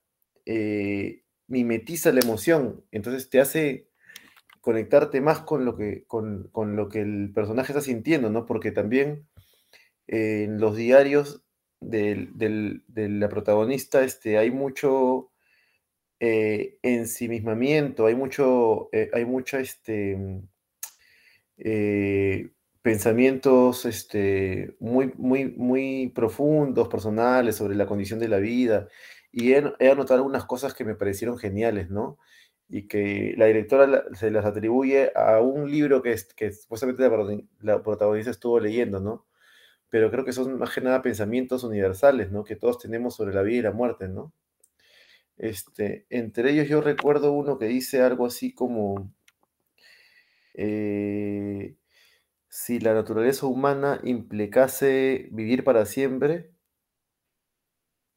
eh, 0.45 1.20
mimetiza 1.51 2.11
la 2.11 2.21
emoción, 2.21 2.83
entonces 2.91 3.29
te 3.29 3.39
hace 3.39 3.89
conectarte 4.61 5.21
más 5.21 5.41
con 5.41 5.65
lo 5.65 5.75
que, 5.75 6.05
con, 6.05 6.49
con 6.51 6.75
lo 6.75 6.89
que 6.89 7.01
el 7.01 7.31
personaje 7.33 7.73
está 7.73 7.81
sintiendo, 7.81 8.29
¿no? 8.29 8.45
Porque 8.45 8.71
también 8.71 9.27
eh, 10.07 10.43
en 10.45 10.59
los 10.59 10.75
diarios 10.75 11.43
del, 11.79 12.31
de 12.37 13.09
la 13.09 13.27
protagonista 13.27 14.03
este, 14.03 14.37
hay 14.37 14.51
mucho 14.51 15.31
eh, 16.19 16.77
ensimismamiento, 16.83 18.05
hay 18.05 18.13
mucho, 18.13 18.89
eh, 18.91 19.09
hay 19.11 19.25
este, 19.59 20.43
eh, 21.57 22.51
pensamientos 22.83 23.85
este, 23.85 24.75
muy, 24.79 25.11
muy, 25.17 25.45
muy 25.45 26.11
profundos, 26.13 26.87
personales, 26.89 27.55
sobre 27.55 27.75
la 27.75 27.87
condición 27.87 28.19
de 28.19 28.27
la 28.27 28.37
vida, 28.37 28.87
y 29.31 29.53
he, 29.53 29.57
anotado 29.91 30.15
algunas 30.15 30.45
cosas 30.45 30.73
que 30.73 30.85
me 30.85 30.95
parecieron 30.95 31.37
geniales, 31.37 31.89
¿no? 31.89 32.17
Y 32.69 32.87
que 32.87 33.33
la 33.37 33.45
directora 33.45 34.05
se 34.13 34.31
las 34.31 34.45
atribuye 34.45 35.11
a 35.15 35.39
un 35.41 35.69
libro 35.71 36.01
que, 36.01 36.13
es, 36.13 36.33
que 36.33 36.51
supuestamente 36.51 37.03
la, 37.03 37.43
la, 37.61 37.83
protagonista 37.83 38.31
estuvo 38.31 38.59
leyendo, 38.59 38.99
¿no? 38.99 39.25
Pero 39.89 40.11
creo 40.11 40.25
que 40.25 40.33
son 40.33 40.57
más 40.57 40.73
que 40.73 40.81
nada 40.81 41.01
pensamientos 41.01 41.63
universales, 41.63 42.31
¿no? 42.31 42.43
Que 42.43 42.55
todos 42.55 42.77
tenemos 42.79 43.15
sobre 43.15 43.33
la 43.33 43.41
vida 43.41 43.59
y 43.59 43.61
la 43.63 43.71
muerte, 43.71 44.07
¿no? 44.07 44.33
Este, 45.37 46.05
entre 46.09 46.51
ellos 46.51 46.67
yo 46.69 46.81
recuerdo 46.81 47.31
uno 47.31 47.57
que 47.57 47.65
dice 47.65 48.01
algo 48.01 48.25
así 48.27 48.53
como, 48.53 49.11
eh, 50.53 51.75
si 52.49 52.79
la 52.79 52.93
naturaleza 52.93 53.47
humana 53.47 53.99
implicase 54.03 55.29
vivir 55.31 55.63
para 55.63 55.85
siempre, 55.85 56.51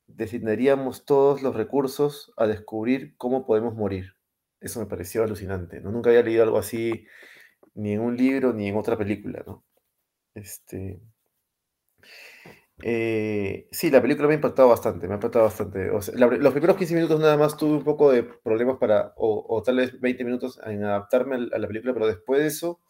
destinaríamos 0.06 1.04
todos 1.04 1.42
los 1.42 1.54
recursos 1.54 2.32
a 2.36 2.46
descubrir 2.46 3.16
cómo 3.16 3.46
podemos 3.46 3.74
morir. 3.74 4.14
Eso 4.60 4.80
me 4.80 4.86
pareció 4.86 5.22
alucinante, 5.24 5.80
¿no? 5.80 5.90
Nunca 5.90 6.10
había 6.10 6.22
leído 6.22 6.42
algo 6.42 6.58
así 6.58 7.06
ni 7.74 7.92
en 7.92 8.00
un 8.00 8.16
libro 8.16 8.52
ni 8.52 8.68
en 8.68 8.76
otra 8.76 8.96
película, 8.96 9.42
¿no? 9.46 9.64
Este... 10.34 11.00
Eh, 12.82 13.68
sí, 13.70 13.90
la 13.90 14.02
película 14.02 14.26
me 14.26 14.34
ha 14.34 14.36
impactado 14.36 14.68
bastante, 14.68 15.06
me 15.06 15.14
ha 15.14 15.16
impactado 15.16 15.44
bastante. 15.44 15.88
Los 15.88 16.52
primeros 16.52 16.76
15 16.76 16.94
minutos 16.94 17.20
nada 17.20 17.36
más 17.36 17.56
tuve 17.56 17.76
un 17.76 17.84
poco 17.84 18.10
de 18.10 18.24
problemas 18.24 18.78
para, 18.78 19.12
o, 19.16 19.46
o 19.48 19.62
tal 19.62 19.76
vez 19.76 20.00
20 20.00 20.24
minutos 20.24 20.60
en 20.64 20.82
adaptarme 20.84 21.36
a 21.36 21.58
la 21.58 21.68
película, 21.68 21.94
pero 21.94 22.06
después 22.06 22.40
de 22.40 22.48
eso 22.48 22.80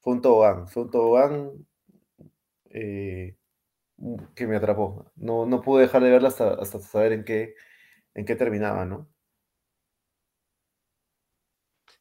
fue 0.00 0.14
un 0.14 0.22
tobogán, 0.22 0.68
fue 0.68 0.84
un 0.84 0.90
tobogán 0.90 1.66
eh, 2.70 3.36
que 4.34 4.46
me 4.46 4.56
atrapó. 4.56 5.10
No, 5.16 5.46
no 5.46 5.62
pude 5.62 5.82
dejar 5.82 6.02
de 6.02 6.10
verla 6.10 6.28
hasta, 6.28 6.54
hasta 6.54 6.78
saber 6.80 7.12
en 7.12 7.24
qué, 7.24 7.54
en 8.14 8.24
qué 8.26 8.36
terminaba, 8.36 8.84
¿no? 8.84 9.08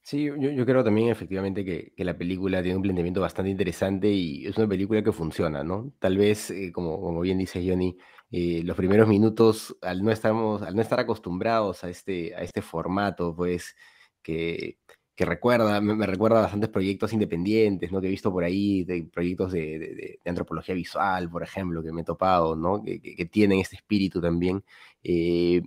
Sí, 0.02 0.26
yo, 0.26 0.36
yo 0.36 0.66
creo 0.68 0.84
también 0.84 1.10
efectivamente 1.10 1.66
que, 1.66 1.92
que, 1.98 2.04
la 2.06 2.16
película 2.16 2.62
tiene 2.62 2.76
un 2.76 2.84
planteamiento 2.84 3.22
bastante 3.22 3.50
interesante 3.50 4.08
y 4.08 4.46
es 4.46 4.56
una 4.56 4.68
película 4.68 5.02
que 5.04 5.12
funciona, 5.12 5.64
¿no? 5.64 5.94
Tal 5.98 6.18
vez, 6.18 6.52
eh, 6.52 6.72
como, 6.72 7.02
como 7.02 7.22
bien 7.22 7.40
dice 7.40 7.68
Johnny, 7.68 7.98
eh, 8.30 8.62
los 8.64 8.78
primeros 8.78 9.08
minutos, 9.08 9.76
al 9.82 10.04
no, 10.04 10.12
estamos, 10.12 10.62
al 10.62 10.76
no 10.76 10.82
estar 10.84 11.00
acostumbrados 11.00 11.84
a 11.84 11.90
este, 11.90 12.36
a 12.36 12.42
este 12.42 12.62
formato, 12.62 13.36
pues, 13.36 13.76
que, 14.22 14.78
que 15.16 15.26
recuerda, 15.26 15.80
me, 15.82 15.96
me, 15.96 16.06
recuerda 16.06 16.42
bastantes 16.42 16.70
proyectos 16.70 17.14
independientes, 17.14 17.92
¿no? 17.92 18.02
Que 18.02 18.08
he 18.08 18.10
visto 18.10 18.32
por 18.32 18.44
ahí, 18.44 18.84
de 18.84 19.04
proyectos 19.04 19.52
de, 19.54 19.80
de, 19.80 20.20
antropología 20.30 20.76
visual, 20.76 21.30
por 21.30 21.44
ejemplo, 21.44 21.82
que 21.84 21.92
me 21.92 22.02
he 22.02 22.04
topado, 22.06 22.56
¿no? 22.56 22.84
Que, 22.84 23.00
que, 23.02 23.26
tienen 23.26 23.60
este 23.60 23.78
espíritu 23.78 24.22
también. 24.22 24.64
Eh, 25.04 25.62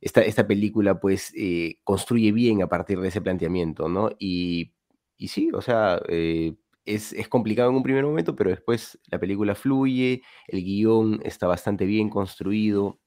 esta, 0.00 0.22
esta, 0.22 0.46
película, 0.46 1.00
pues, 1.00 1.32
eh, 1.36 1.78
construye 1.84 2.32
bien 2.32 2.62
a 2.62 2.68
partir 2.68 3.00
de 3.00 3.08
ese 3.08 3.20
planteamiento, 3.20 3.88
¿no? 3.88 4.10
Y, 4.18 4.72
y 5.18 5.28
sí, 5.28 5.50
o 5.52 5.60
sea, 5.62 6.00
eh, 6.08 6.54
es, 6.88 7.28
complicado 7.28 7.70
en 7.70 7.76
un 7.76 7.82
primer 7.82 8.04
momento, 8.04 8.34
pero 8.36 8.50
después 8.50 8.98
la 9.10 9.18
película 9.18 9.54
fluye, 9.54 10.22
el 10.46 10.64
guion 10.64 11.20
está 11.24 11.46
bastante 11.46 11.84
bien 11.84 12.08
construido, 12.10 12.98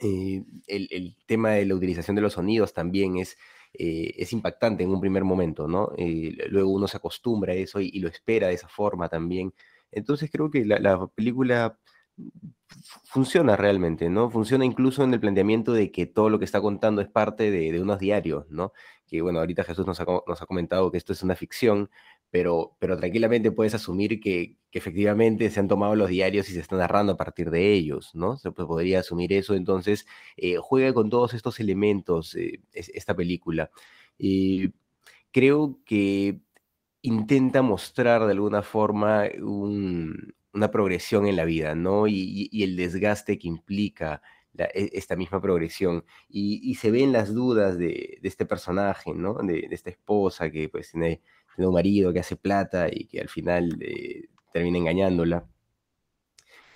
eh, 0.00 0.44
el, 0.66 1.16
tema 1.26 1.50
de 1.50 1.66
la 1.66 1.74
utilización 1.74 2.16
de 2.16 2.22
los 2.22 2.34
sonidos 2.34 2.72
también 2.72 3.16
es, 3.18 3.36
eh, 3.74 4.14
es 4.18 4.32
impactante 4.32 4.82
en 4.84 4.90
un 4.90 5.00
primer 5.00 5.24
momento, 5.24 5.66
¿no? 5.66 5.92
Luego 6.48 6.70
uno 6.70 6.88
se 6.88 6.96
acostumbra 6.98 7.52
a 7.52 7.56
eso 7.56 7.80
y, 7.80 7.98
lo 8.00 8.08
espera 8.08 8.48
de 8.48 8.54
esa 8.54 8.68
forma 8.68 9.08
también. 9.08 9.54
Entonces 9.90 10.30
creo 10.30 10.50
que 10.50 10.64
la, 10.64 11.06
película 11.14 11.78
funciona 13.04 13.56
realmente, 13.56 14.10
¿no? 14.10 14.30
Funciona 14.30 14.64
incluso 14.64 15.04
en 15.04 15.14
el 15.14 15.20
planteamiento 15.20 15.72
de 15.72 15.90
que 15.90 16.06
todo 16.06 16.30
lo 16.30 16.38
que 16.38 16.44
está 16.44 16.60
contando 16.60 17.00
es 17.00 17.08
parte 17.08 17.50
de, 17.50 17.72
de 17.72 17.80
unos 17.80 17.98
diarios, 17.98 18.46
¿no? 18.50 18.72
Que 19.06 19.22
bueno, 19.22 19.40
ahorita 19.40 19.64
Jesús 19.64 19.86
nos 19.86 20.00
ha, 20.00 20.06
nos 20.26 20.42
ha 20.42 20.46
comentado 20.46 20.90
que 20.90 20.98
esto 20.98 21.12
es 21.12 21.22
una 21.22 21.36
ficción, 21.36 21.90
pero, 22.32 22.76
pero 22.78 22.96
tranquilamente 22.96 23.52
puedes 23.52 23.74
asumir 23.74 24.18
que, 24.20 24.56
efectivamente 24.72 25.50
se 25.50 25.60
han 25.60 25.68
tomado 25.68 25.94
los 25.94 26.08
diarios 26.08 26.48
y 26.48 26.54
se 26.54 26.60
están 26.60 26.78
narrando 26.78 27.12
a 27.12 27.16
partir 27.18 27.50
de 27.50 27.74
ellos, 27.74 28.14
¿no? 28.14 28.38
Se 28.38 28.50
podría 28.52 29.00
asumir 29.00 29.34
eso, 29.34 29.54
entonces 29.54 30.06
eh, 30.38 30.56
juega 30.56 30.94
con 30.94 31.10
todos 31.10 31.34
estos 31.34 31.60
elementos 31.60 32.34
eh, 32.36 32.62
esta 32.72 33.14
película. 33.14 33.70
y 34.18 34.72
creo 35.32 35.78
que 35.86 36.40
intenta 37.02 37.62
mostrar 37.62 38.24
de 38.26 38.32
alguna 38.32 38.62
forma 38.62 39.24
una 39.40 40.70
progresión 40.70 41.26
en 41.26 41.36
la 41.36 41.44
vida, 41.44 41.74
¿no? 41.74 42.06
Y, 42.08 42.50
el 42.62 42.76
desgaste 42.76 43.38
que 43.38 43.48
implica 43.48 44.22
e, 44.56 44.90
esta 44.94 45.16
misma 45.16 45.40
progresión. 45.40 46.04
Y, 46.28 46.74
se 46.76 46.90
ven 46.90 47.12
las 47.12 47.34
dudas 47.34 47.78
de, 47.78 48.18
este 48.22 48.46
personaje, 48.46 49.12
¿no? 49.14 49.34
De, 49.34 49.66
de, 49.68 49.74
esta 49.74 49.90
esposa 49.90 50.50
que 50.50 50.68
pues 50.68 50.92
tiene 50.92 51.20
tiene 51.54 51.68
un 51.68 51.74
marido 51.74 52.12
que 52.12 52.20
hace 52.20 52.36
plata 52.36 52.88
y 52.90 53.06
que 53.06 53.20
al 53.20 53.28
final 53.28 53.78
eh, 53.80 54.28
termina 54.52 54.78
engañándola. 54.78 55.46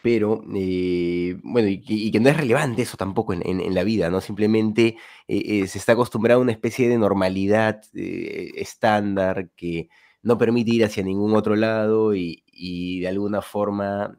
Pero, 0.02 0.44
eh, 0.54 1.36
bueno, 1.42 1.68
y, 1.68 2.10
que 2.12 2.20
no 2.20 2.28
es 2.28 2.36
relevante 2.36 2.82
eso 2.82 2.96
tampoco 2.96 3.32
en, 3.32 3.74
la 3.74 3.82
vida, 3.82 4.08
¿no? 4.08 4.20
Simplemente 4.20 4.96
eh, 5.26 5.66
se 5.66 5.78
está 5.78 5.92
acostumbrado 5.92 6.40
a 6.40 6.42
una 6.42 6.52
especie 6.52 6.88
de 6.88 6.96
normalidad 6.96 7.82
estándar 7.92 9.50
que 9.56 9.88
no 10.22 10.38
permite 10.38 10.70
ir 10.72 10.84
hacia 10.84 11.02
ningún 11.02 11.34
otro 11.34 11.56
lado 11.56 12.14
y, 12.14 13.00
de 13.00 13.08
alguna 13.08 13.42
forma 13.42 14.16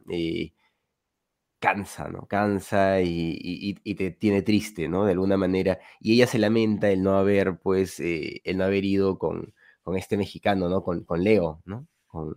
cansa, 1.58 2.08
¿no? 2.08 2.26
Cansa 2.26 3.00
y, 3.00 3.74
te 3.94 4.10
tiene 4.10 4.42
triste, 4.42 4.88
¿no? 4.88 5.06
De 5.06 5.12
alguna 5.12 5.38
manera. 5.38 5.78
Y 6.00 6.14
ella 6.14 6.26
se 6.26 6.38
lamenta 6.38 6.90
el 6.90 7.02
no 7.02 7.16
haber, 7.16 7.58
pues, 7.60 7.98
el 8.00 8.56
no 8.58 8.64
haber 8.64 8.84
ido 8.84 9.18
con, 9.18 9.54
con 9.88 9.96
este 9.96 10.18
mexicano, 10.18 10.68
¿no? 10.68 10.82
Con, 10.82 11.02
con 11.04 11.24
Leo, 11.24 11.62
¿no? 11.64 11.86
Con, 12.08 12.34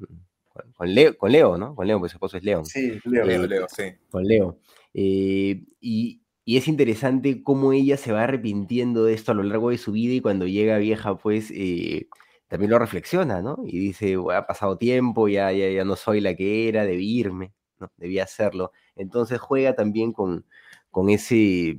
con, 0.74 0.96
Leo, 0.96 1.18
con 1.18 1.34
Leo, 1.34 1.58
¿no? 1.58 1.76
Con 1.76 1.86
Leo, 1.86 2.00
pues 2.00 2.14
su 2.14 2.16
esposo 2.16 2.38
es 2.38 2.46
León. 2.46 2.66
Sí, 2.66 2.98
Leo, 3.04 3.26
Leo, 3.26 3.46
Leo 3.46 3.68
sí. 3.68 3.92
Con 4.10 4.24
Leo. 4.24 4.60
Eh, 4.94 5.62
y, 5.82 6.22
y, 6.46 6.56
es 6.56 6.70
interesante 6.70 7.44
cómo 7.44 7.74
ella 7.74 7.98
se 7.98 8.14
va 8.14 8.24
arrepintiendo 8.24 9.04
de 9.04 9.16
esto 9.16 9.34
a 9.34 9.36
lo 9.36 9.44
largo 9.44 9.70
de 9.70 9.78
su 9.78 9.92
vida 9.92 10.14
y 10.14 10.22
cuando 10.22 10.48
llega 10.48 10.78
vieja, 10.78 11.18
pues 11.18 11.52
eh, 11.54 12.08
también 12.48 12.72
lo 12.72 12.80
reflexiona, 12.80 13.42
¿no? 13.42 13.58
Y 13.66 13.80
dice, 13.80 14.16
ha 14.34 14.48
pasado 14.48 14.78
tiempo, 14.78 15.28
ya, 15.28 15.52
ya, 15.52 15.70
ya 15.70 15.84
no 15.84 15.98
soy 15.98 16.22
la 16.22 16.34
que 16.34 16.70
era, 16.70 16.86
debí 16.86 17.20
irme, 17.20 17.54
¿no? 17.80 17.92
Debía 17.98 18.24
hacerlo. 18.24 18.72
Entonces 18.96 19.42
juega 19.42 19.76
también 19.76 20.14
con, 20.14 20.46
con 20.90 21.10
ese... 21.10 21.76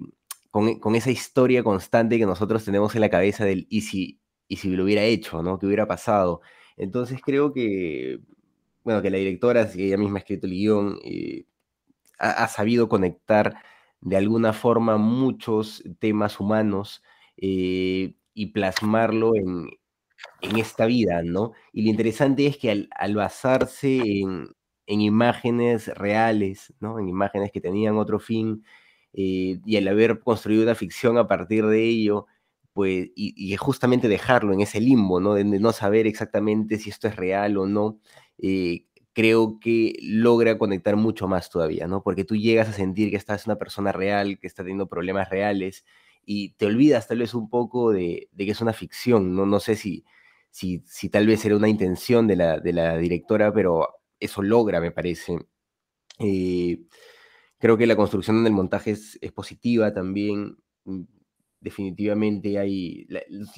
Con, 0.51 0.79
con, 0.81 0.95
esa 0.97 1.11
historia 1.11 1.65
constante 1.65 2.19
que 2.19 2.27
nosotros 2.27 2.63
tenemos 2.63 2.95
en 2.95 3.01
la 3.01 3.09
cabeza 3.09 3.47
del 3.47 3.67
y 3.71 3.81
si, 3.81 4.22
y 4.53 4.57
si 4.57 4.69
lo 4.69 4.85
hubiera 4.85 5.03
hecho, 5.05 5.43
¿no? 5.43 5.59
¿Qué 5.59 5.65
hubiera 5.65 5.87
pasado? 5.87 6.43
Entonces 6.77 7.23
creo 7.25 7.55
que, 7.55 8.21
bueno, 8.85 9.01
que 9.01 9.09
la 9.09 9.17
directora, 9.17 9.67
si 9.67 9.83
ella 9.83 9.97
misma 9.97 10.19
ha 10.19 10.21
escrito 10.21 10.47
el 10.47 10.53
guion, 10.53 10.99
eh, 11.05 11.47
ha, 12.19 12.47
sabido 12.49 12.87
conectar 12.87 13.55
de 14.03 14.17
alguna 14.19 14.53
forma 14.53 14.99
muchos 14.99 15.83
temas 16.01 16.39
humanos 16.39 17.03
eh, 17.39 18.15
y 18.35 18.47
plasmarlo 18.49 19.37
en, 19.37 19.71
esta 20.57 20.85
vida, 20.87 21.23
¿no? 21.25 21.53
Y 21.73 21.85
lo 21.85 21.91
interesante 21.91 22.47
es 22.47 22.59
que 22.59 22.71
al, 22.71 23.15
basarse 23.15 24.01
en, 24.21 24.55
imágenes 24.87 25.89
reales, 25.97 26.75
¿no? 26.79 26.99
En 26.99 27.09
imágenes 27.09 27.53
que 27.53 27.61
tenían 27.63 27.97
otro 27.97 28.21
fin, 28.21 28.65
eh, 29.15 29.61
y 29.65 29.77
al 29.79 29.89
haber 29.89 30.21
construido 30.21 30.63
una 30.65 30.75
ficción 30.75 31.17
a 31.17 31.27
partir 31.27 31.65
de 31.67 31.85
ello, 31.85 32.27
pues, 32.73 33.11
y, 33.15 33.55
justamente 33.57 34.09
dejarlo 34.09 34.53
en 34.53 34.61
ese 34.61 34.81
limbo, 34.81 35.21
¿no? 35.21 35.35
De, 35.35 35.45
no 35.45 35.73
saber 35.73 36.07
exactamente 36.07 36.79
si 36.79 36.91
esto 36.91 37.09
es 37.09 37.17
real 37.17 37.59
o 37.59 37.67
no, 37.67 37.99
eh, 38.39 38.87
creo 39.13 39.59
que 39.61 39.95
logra 40.03 40.59
conectar 40.59 40.97
mucho 40.97 41.29
más 41.29 41.51
todavía, 41.51 41.87
¿no? 41.87 42.03
Porque 42.03 42.25
tú 42.25 42.37
llegas 42.37 42.69
a 42.69 42.73
sentir 42.73 43.11
que 43.11 43.17
estás 43.17 43.47
una 43.47 43.57
persona 43.57 43.93
real, 43.93 44.39
que 44.39 44.47
está 44.47 44.63
teniendo 44.63 44.89
problemas 44.89 45.29
reales, 45.31 45.85
y 46.25 46.51
te 46.55 46.67
olvidas 46.67 47.09
tal 47.09 47.19
vez 47.19 47.35
un 47.35 47.51
poco 47.51 47.93
de, 47.93 48.29
que 48.37 48.51
es 48.51 48.61
una 48.61 48.73
ficción, 48.73 49.35
¿no? 49.35 49.47
No 49.47 49.61
sé 49.61 49.77
si, 49.77 50.05
si, 50.51 50.83
si 50.87 51.09
tal 51.11 51.27
vez 51.27 51.45
era 51.45 51.57
una 51.57 51.69
intención 51.69 52.27
de 52.27 52.37
la, 52.37 52.59
de 52.61 52.73
la 52.73 52.97
directora, 52.97 53.53
pero 53.53 53.89
eso 54.21 54.43
logra, 54.43 54.81
me 54.81 54.93
parece. 54.93 55.39
Eh, 56.19 56.81
creo 57.59 57.77
que 57.77 57.87
la 57.87 57.97
construcción 57.97 58.45
del 58.45 58.53
montaje 58.53 58.93
es, 58.93 59.19
es 59.21 59.33
positiva 59.33 59.93
también 59.93 60.57
mm, 60.85 61.03
definitivamente 61.63 62.59
hay, 62.59 63.07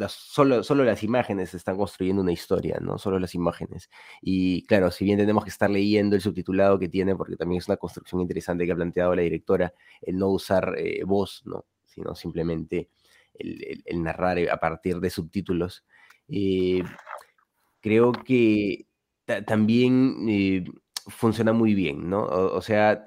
solo, 0.09 0.63
solo 0.63 0.85
las 0.85 1.03
imágenes 1.03 1.55
están 1.55 1.77
construyendo 1.77 2.23
una 2.23 2.33
historia, 2.33 2.79
¿no? 2.81 2.99
Solo 2.99 3.19
las 3.19 3.35
imágenes. 3.35 3.89
Y 4.21 4.63
claro, 4.67 4.91
si 4.91 5.07
bien 5.07 5.19
tenemos 5.19 5.43
que 5.43 5.51
estar 5.51 5.71
leyendo 5.71 6.15
el 6.15 6.23
subtitulado 6.23 6.79
que 6.79 6.89
tiene, 6.89 7.17
porque 7.17 7.37
también 7.37 7.61
es 7.61 7.69
una 7.69 7.79
construcción 7.79 8.21
interesante 8.21 8.67
que 8.67 8.73
ha 8.73 8.77
planteado 8.77 9.15
la 9.15 9.23
directora, 9.23 9.73
el 10.03 10.19
no 10.19 10.29
usar 10.29 10.75
eh, 10.77 11.03
voz, 11.05 11.43
¿no? 11.47 11.65
Sino 11.87 12.15
simplemente 12.15 12.91
el, 13.33 14.03
narrar 14.03 14.39
a 14.51 14.59
partir 14.59 15.01
de 15.01 15.09
subtítulos. 15.09 15.85
Eh, 16.29 16.83
creo 17.81 18.13
que 18.13 18.87
también 19.47 20.27
eh, 20.29 20.65
funciona 21.09 21.55
muy 21.55 21.75
bien, 21.75 22.11
¿no? 22.11 22.23
O 22.25 22.61
sea, 22.61 23.03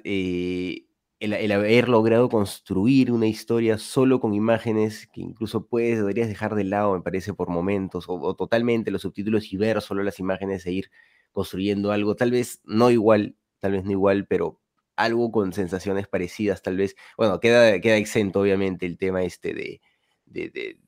el, 1.20 1.52
haber 1.52 1.90
logrado 1.90 2.30
construir 2.30 3.12
una 3.12 3.28
historia 3.28 3.78
solo 3.78 4.20
con 4.20 4.34
imágenes 4.34 5.08
que 5.08 5.22
incluso 5.22 5.66
puedes, 5.68 5.98
deberías 5.98 6.28
dejar 6.28 6.56
de 6.56 6.64
lado, 6.64 6.94
me 6.94 7.02
parece, 7.02 7.34
por 7.34 7.50
momentos, 7.50 8.06
o, 8.08 8.36
totalmente 8.36 8.92
los 8.92 9.02
subtítulos 9.02 9.52
y 9.52 9.58
ver 9.58 9.82
solo 9.82 10.04
las 10.04 10.20
imágenes 10.20 10.66
e 10.66 10.74
ir 10.74 10.92
construyendo 11.32 11.92
algo, 11.92 12.16
tal 12.16 12.32
vez 12.32 12.62
no 12.66 12.92
igual, 12.92 13.36
tal 13.60 13.74
vez 13.74 13.84
no 13.84 13.92
igual, 13.92 14.28
pero 14.28 14.60
algo 14.96 15.32
con 15.32 15.54
sensaciones 15.54 16.08
parecidas, 16.08 16.62
tal 16.62 16.78
vez. 16.78 16.96
Bueno, 17.18 17.40
queda, 17.40 17.80
queda 17.82 17.98
exento, 17.98 18.42
obviamente, 18.42 18.86
el 18.86 18.98
tema 18.98 19.24
este 19.24 19.54
de, 19.54 19.82
de, 20.26 20.80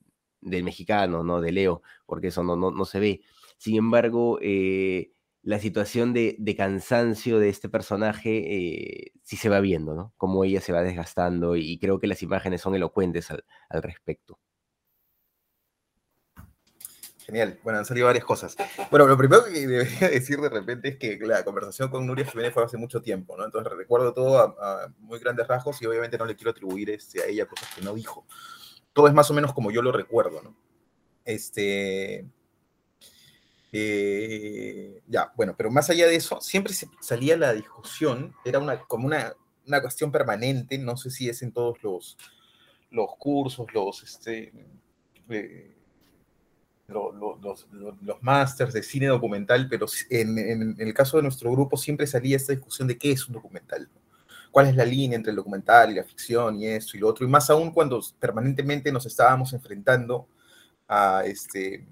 del 0.42 0.64
mexicano, 0.64 1.24
¿no? 1.24 1.42
De 1.42 1.52
Leo, 1.52 1.82
porque 2.06 2.28
eso 2.28 2.44
no, 2.44 2.56
no, 2.56 2.72
no 2.72 2.86
se 2.86 3.00
ve. 3.00 3.22
Sin 3.58 3.76
embargo, 3.76 4.40
eh, 4.42 5.12
la 5.50 5.58
situación 5.58 6.14
de, 6.14 6.56
cansancio 6.56 7.40
de 7.40 7.50
este 7.50 7.70
personaje 7.70 8.30
eh, 8.38 9.14
sí 9.24 9.36
se 9.36 9.50
va 9.50 9.60
viendo, 9.62 9.96
¿no? 9.96 10.14
Cómo 10.16 10.44
ella 10.44 10.62
se 10.62 10.72
va 10.72 10.84
desgastando 10.84 11.56
y 11.56 11.80
creo 11.80 12.00
que 12.00 12.06
las 12.06 12.22
imágenes 12.22 12.62
son 12.62 12.76
elocuentes 12.76 13.32
al, 13.32 13.44
respecto. 13.82 14.38
Genial. 17.26 17.60
Bueno, 17.64 17.80
han 17.80 17.86
salido 17.86 18.06
varias 18.06 18.26
cosas. 18.26 18.56
Bueno, 18.92 19.08
lo 19.08 19.18
primero 19.18 19.44
que 19.44 19.66
debería 19.66 20.10
decir 20.12 20.40
de 20.40 20.50
repente 20.50 20.90
es 20.90 20.98
que 20.98 21.18
la 21.26 21.44
conversación 21.44 21.90
con 21.90 22.06
Nuria 22.06 22.28
Jiménez 22.28 22.54
fue 22.54 22.64
hace 22.64 22.78
mucho 22.78 23.02
tiempo, 23.02 23.36
¿no? 23.36 23.44
Entonces 23.44 23.74
recuerdo 23.74 24.14
todo 24.14 24.38
a, 24.38 24.94
muy 25.00 25.18
grandes 25.18 25.48
rasgos 25.48 25.82
y 25.82 25.88
obviamente 25.88 26.20
no 26.20 26.26
le 26.26 26.36
quiero 26.36 26.52
atribuir 26.52 26.92
este, 26.92 27.24
a 27.24 27.26
ella 27.26 27.48
cosas 27.48 27.74
que 27.74 27.82
no 27.82 27.96
dijo. 27.96 28.28
Todo 28.94 29.08
es 29.08 29.16
más 29.16 29.32
o 29.32 29.34
menos 29.34 29.52
como 29.54 29.72
yo 29.72 29.82
lo 29.82 29.92
recuerdo, 29.92 30.44
¿no? 30.44 30.56
Este, 31.26 32.28
eh, 33.72 35.02
ya, 35.08 35.32
bueno, 35.36 35.54
pero 35.56 35.70
más 35.70 35.90
allá 35.90 36.08
de 36.08 36.16
eso, 36.16 36.42
siempre 36.42 36.74
salía 37.02 37.38
la 37.38 37.54
discusión, 37.54 38.34
era 38.44 38.60
una, 38.60 38.80
como 38.80 39.06
una, 39.06 39.34
una 39.68 39.82
cuestión 39.82 40.12
permanente, 40.12 40.78
no 40.78 40.98
sé 40.98 41.12
si 41.12 41.30
es 41.30 41.42
en 41.44 41.52
todos 41.52 41.82
los, 41.84 42.18
los 42.90 43.16
cursos, 43.18 43.68
los, 43.74 44.04
este, 44.04 44.52
eh, 45.30 45.76
los, 46.88 47.14
los, 47.42 47.68
los 48.02 48.24
másters 48.24 48.74
de 48.74 48.82
cine 48.82 49.08
documental, 49.08 49.68
pero 49.70 49.86
en, 50.10 50.38
en, 50.40 50.76
el 50.80 50.94
caso 50.94 51.18
de 51.18 51.24
nuestro 51.24 51.52
grupo 51.52 51.78
siempre 51.78 52.08
salía 52.08 52.38
esta 52.38 52.54
discusión 52.54 52.88
de 52.88 52.98
qué 52.98 53.12
es 53.12 53.28
un 53.28 53.36
documental, 53.36 53.88
cuál 54.50 54.68
es 54.68 54.76
la 54.76 54.86
línea 54.86 55.16
entre 55.16 55.30
el 55.30 55.36
documental 55.36 55.92
y 55.92 55.96
la 55.96 56.04
ficción 56.04 56.60
y 56.60 56.66
esto 56.66 56.98
y 56.98 57.02
lo 57.02 57.08
otro, 57.08 57.24
y 57.24 57.30
más 57.30 57.52
aún 57.52 57.72
cuando 57.72 58.02
permanentemente 58.20 58.92
nos 58.92 59.06
estábamos 59.06 59.54
enfrentando 59.54 60.28
a, 60.88 61.22
este, 61.24 61.86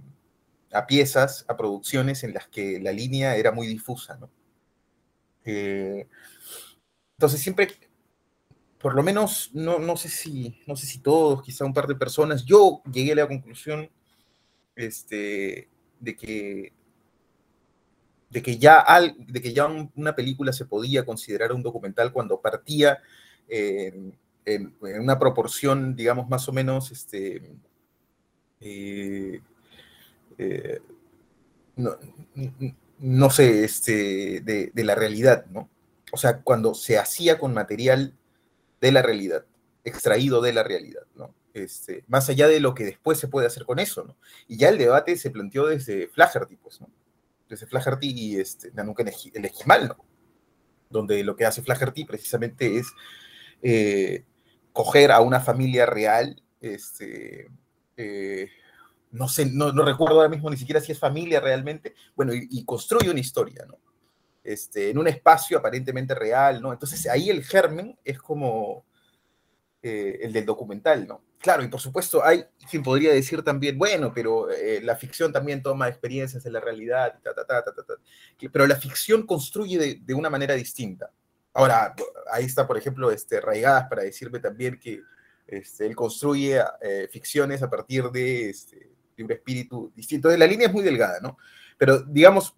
a 0.72 0.86
piezas, 0.88 1.46
a 1.48 1.58
producciones 1.58 2.24
en 2.24 2.34
las 2.34 2.48
que 2.48 2.80
la 2.80 2.92
línea 2.92 3.36
era 3.36 3.52
muy 3.52 3.68
difusa, 3.68 4.18
¿no? 4.18 4.30
Eh, 5.46 6.08
entonces 7.18 7.42
siempre, 7.42 7.70
por 8.78 8.96
lo 8.96 9.04
menos, 9.04 9.52
no, 9.54 9.80
no, 9.80 9.98
sé 9.98 10.10
si, 10.10 10.60
no 10.68 10.76
sé 10.76 10.86
si 10.86 11.00
todos, 11.00 11.42
quizá 11.42 11.66
un 11.66 11.74
par 11.74 11.88
de 11.88 11.96
personas, 11.96 12.46
yo 12.46 12.82
llegué 12.92 13.14
a 13.14 13.16
la 13.16 13.28
conclusión 13.28 13.90
este, 14.76 15.70
de 16.00 16.16
que 16.16 16.74
de 18.30 18.42
que 18.42 18.58
ya, 18.58 18.80
al, 18.80 19.16
de 19.26 19.42
que 19.42 19.54
ya 19.54 19.68
una 19.96 20.16
película 20.16 20.52
se 20.52 20.66
podía 20.66 21.06
considerar 21.06 21.54
un 21.54 21.64
documental 21.64 22.12
cuando 22.12 22.42
partía 22.42 23.00
en, 23.48 24.18
una 24.82 25.20
proporción, 25.20 25.96
digamos, 25.96 26.30
más 26.30 26.48
o 26.48 26.54
menos, 26.54 26.92
este, 26.92 27.56
eh, 28.62 29.42
eh, 30.38 30.80
no, 31.76 33.30
sé, 33.30 33.64
este, 33.64 34.42
de, 34.42 34.84
la 34.84 34.96
realidad, 34.96 35.46
¿no? 35.48 35.70
O 36.12 36.18
sea, 36.18 36.42
cuando 36.42 36.74
se 36.74 36.98
hacía 36.98 37.38
con 37.38 37.54
material 37.54 38.16
de 38.82 38.92
la 38.92 39.02
realidad, 39.02 39.46
extraído 39.84 40.42
de 40.42 40.54
la 40.54 40.64
realidad, 40.64 41.04
¿no? 41.16 41.34
Este, 41.54 42.04
más 42.08 42.30
allá 42.30 42.48
de 42.48 42.60
lo 42.60 42.74
que 42.74 42.86
después 42.86 43.18
se 43.20 43.28
puede 43.28 43.48
hacer 43.48 43.66
con 43.66 43.80
eso, 43.80 44.04
¿no? 44.04 44.16
Y 44.48 44.58
ya 44.58 44.70
el 44.70 44.78
debate 44.78 45.18
se 45.18 45.32
planteó 45.32 45.68
desde 45.68 46.08
Flaherty, 46.08 46.56
pues, 46.58 46.82
¿no? 46.82 46.90
Desde 47.50 47.68
Flaherty 47.68 48.12
y 48.12 48.40
este, 48.40 48.72
nunca 48.84 49.04
el 49.04 49.46
Esquimal, 49.46 49.88
¿no? 49.88 49.98
Donde 50.90 51.24
lo 51.24 51.36
que 51.36 51.46
hace 51.46 51.62
Flaherty 51.62 52.06
precisamente 52.06 52.78
es 52.78 52.88
eh, 53.62 54.24
coger 54.72 55.12
a 55.12 55.22
una 55.22 55.40
familia 55.40 55.86
real, 55.86 56.42
este, 56.62 57.50
eh, 57.98 58.50
no 59.12 59.28
sé, 59.28 59.46
no, 59.46 59.72
recuerdo 59.84 60.16
ahora 60.16 60.30
mismo 60.30 60.50
ni 60.50 60.58
siquiera 60.58 60.82
si 60.82 60.92
es 60.92 61.00
familia 61.00 61.40
realmente, 61.40 61.96
bueno, 62.16 62.34
y, 62.34 62.64
construye 62.66 63.10
una 63.10 63.20
historia, 63.20 63.66
¿no? 63.66 63.80
Este, 64.44 64.90
en 64.90 64.98
un 64.98 65.08
espacio 65.08 65.58
aparentemente 65.58 66.16
real, 66.16 66.62
¿no? 66.62 66.72
Entonces 66.72 67.08
ahí 67.08 67.30
el 67.30 67.44
germen 67.44 67.98
es 68.04 68.20
como 68.20 68.86
eh, 69.82 70.20
el 70.22 70.34
del 70.34 70.46
documental, 70.46 71.08
¿no? 71.08 71.22
Claro, 71.40 71.64
y 71.64 71.68
por 71.68 71.80
supuesto 71.80 72.26
hay 72.26 72.46
quien 72.70 72.82
podría 72.82 73.14
decir 73.14 73.44
también, 73.44 73.78
bueno, 73.78 74.12
pero 74.14 74.50
eh, 74.50 74.82
la 74.82 74.96
ficción 74.96 75.32
también 75.32 75.62
toma 75.62 75.88
experiencias 75.88 76.44
de 76.44 76.52
la 76.52 76.60
realidad, 76.60 77.20
pero 78.52 78.68
la 78.68 78.76
ficción 78.76 79.26
construye 79.26 80.00
de, 80.04 80.14
una 80.14 80.30
manera 80.30 80.56
distinta. 80.56 81.12
Ahora, 81.54 81.96
ahí 82.32 82.46
está, 82.46 82.66
por 82.68 82.78
ejemplo, 82.78 83.12
este, 83.12 83.40
Raigadas 83.40 83.88
para 83.88 84.04
decirme 84.04 84.40
también 84.40 84.80
que 84.80 85.02
este, 85.46 85.86
él 85.86 85.96
construye 85.96 86.60
eh, 86.82 87.08
ficciones 87.12 87.62
a 87.62 87.70
partir 87.70 88.06
de, 88.12 88.50
este, 88.50 88.97
de, 89.18 89.24
un 89.24 89.32
espíritu 89.32 89.92
distinto. 89.96 90.30
La 90.38 90.48
línea 90.48 90.68
es 90.68 90.74
muy 90.74 90.84
delgada, 90.84 91.20
¿no? 91.20 91.38
Pero, 91.78 92.00
digamos, 92.00 92.56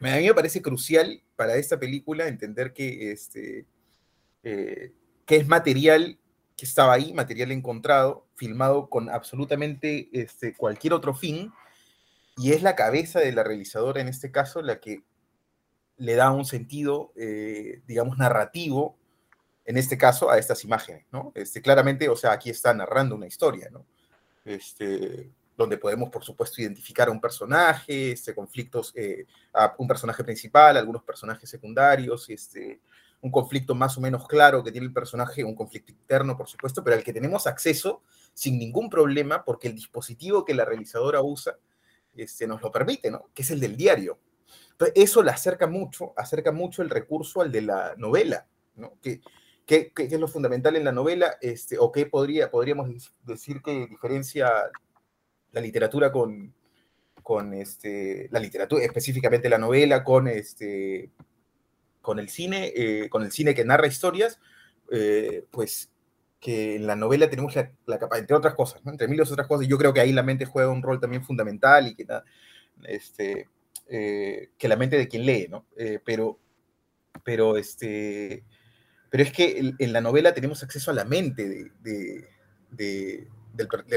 a 0.00 0.16
mí 0.16 0.26
me 0.26 0.34
parece 0.34 0.62
crucial 0.62 1.22
para 1.36 1.56
esta 1.56 1.78
película 1.78 2.26
entender 2.26 2.72
que, 2.72 3.12
este, 3.12 3.66
que 4.42 4.92
es 5.26 5.46
material 5.46 6.18
que 6.56 6.66
estaba 6.66 6.92
ahí, 6.92 7.12
material 7.12 7.52
encontrado, 7.52 8.26
filmado 8.34 8.88
con 8.88 9.10
absolutamente 9.10 10.08
este, 10.12 10.54
cualquier 10.54 10.92
otro 10.92 11.14
fin, 11.14 11.52
y 12.36 12.52
es 12.52 12.62
la 12.62 12.76
cabeza 12.76 13.20
de 13.20 13.32
la 13.32 13.42
realizadora 13.42 14.00
en 14.00 14.08
este 14.08 14.30
caso 14.30 14.62
la 14.62 14.80
que 14.80 15.02
le 15.96 16.14
da 16.14 16.30
un 16.30 16.44
sentido, 16.44 17.12
eh, 17.16 17.82
digamos, 17.86 18.18
narrativo, 18.18 18.96
en 19.64 19.76
este 19.76 19.96
caso, 19.96 20.30
a 20.30 20.38
estas 20.38 20.64
imágenes, 20.64 21.06
¿no? 21.12 21.32
Este, 21.34 21.62
claramente, 21.62 22.08
o 22.08 22.16
sea, 22.16 22.32
aquí 22.32 22.50
está 22.50 22.74
narrando 22.74 23.14
una 23.14 23.26
historia, 23.26 23.68
¿no? 23.70 23.86
Este, 24.44 25.30
donde 25.56 25.76
podemos, 25.78 26.08
por 26.10 26.24
supuesto, 26.24 26.60
identificar 26.60 27.08
a 27.08 27.12
un 27.12 27.20
personaje, 27.20 28.12
este, 28.12 28.34
conflictos, 28.34 28.92
eh, 28.94 29.26
a 29.52 29.74
un 29.78 29.86
personaje 29.86 30.24
principal, 30.24 30.76
algunos 30.76 31.02
personajes 31.02 31.48
secundarios, 31.48 32.28
este, 32.30 32.80
un 33.20 33.30
conflicto 33.30 33.74
más 33.74 33.96
o 33.98 34.00
menos 34.00 34.26
claro 34.26 34.64
que 34.64 34.72
tiene 34.72 34.86
el 34.86 34.92
personaje, 34.92 35.44
un 35.44 35.54
conflicto 35.54 35.92
interno, 35.92 36.36
por 36.36 36.48
supuesto, 36.48 36.82
pero 36.82 36.96
al 36.96 37.04
que 37.04 37.12
tenemos 37.12 37.46
acceso 37.46 38.02
sin 38.34 38.58
ningún 38.58 38.90
problema 38.90 39.44
porque 39.44 39.68
el 39.68 39.74
dispositivo 39.74 40.44
que 40.44 40.54
la 40.54 40.64
realizadora 40.64 41.22
usa 41.22 41.56
este, 42.16 42.46
nos 42.46 42.60
lo 42.60 42.72
permite, 42.72 43.10
¿no? 43.10 43.30
Que 43.32 43.42
es 43.42 43.50
el 43.50 43.60
del 43.60 43.76
diario. 43.76 44.18
Entonces, 44.72 44.94
eso 44.96 45.22
le 45.22 45.30
acerca 45.30 45.66
mucho, 45.66 46.12
acerca 46.16 46.50
mucho 46.50 46.82
el 46.82 46.90
recurso 46.90 47.40
al 47.40 47.52
de 47.52 47.62
la 47.62 47.94
novela, 47.96 48.46
¿no? 48.74 48.98
Que, 49.00 49.20
que, 49.66 49.92
es 49.96 50.12
lo 50.20 50.28
fundamental 50.28 50.76
en 50.76 50.84
la 50.84 50.92
novela, 50.92 51.36
este, 51.40 51.78
o 51.78 51.92
qué 51.92 52.06
podría, 52.06 52.50
podríamos 52.50 53.12
decir 53.22 53.62
que 53.62 53.86
diferencia 53.86 54.50
la 55.52 55.60
literatura 55.60 56.10
con, 56.10 56.52
con 57.22 57.54
este, 57.54 58.28
la 58.30 58.40
literatura, 58.40 58.84
específicamente 58.84 59.48
la 59.48 59.58
novela, 59.58 60.02
con 60.02 60.28
este, 60.28 61.10
con 62.00 62.18
el 62.18 62.28
cine, 62.28 62.72
eh, 62.74 63.08
con 63.08 63.22
el 63.22 63.30
cine 63.30 63.54
que 63.54 63.64
narra 63.64 63.86
historias, 63.86 64.40
eh, 64.90 65.44
pues 65.50 65.90
que 66.40 66.74
en 66.74 66.88
la 66.88 66.96
novela 66.96 67.30
tenemos 67.30 67.54
la, 67.54 68.00
entre 68.16 68.36
otras 68.36 68.54
cosas, 68.54 68.82
entre 68.84 69.06
miles 69.06 69.30
otras 69.30 69.46
cosas, 69.46 69.68
yo 69.68 69.78
creo 69.78 69.94
que 69.94 70.00
ahí 70.00 70.12
la 70.12 70.24
mente 70.24 70.44
juega 70.44 70.70
un 70.70 70.82
rol 70.82 70.98
también 70.98 71.22
fundamental 71.22 71.86
y 71.86 71.94
que, 71.94 72.04
este, 72.88 73.48
eh, 73.88 74.50
que 74.58 74.68
la 74.68 74.76
mente 74.76 74.98
de 74.98 75.06
quien 75.06 75.24
lee, 75.24 75.46
¿no? 75.48 75.66
pero, 76.04 76.40
pero, 77.22 77.56
este, 77.56 78.42
pero 79.08 79.22
es 79.22 79.32
que 79.32 79.74
en, 79.78 79.92
la 79.92 80.00
novela 80.00 80.34
tenemos 80.34 80.64
acceso 80.64 80.90
a 80.90 80.94
la 80.94 81.04
mente 81.04 81.70
de 81.80 83.28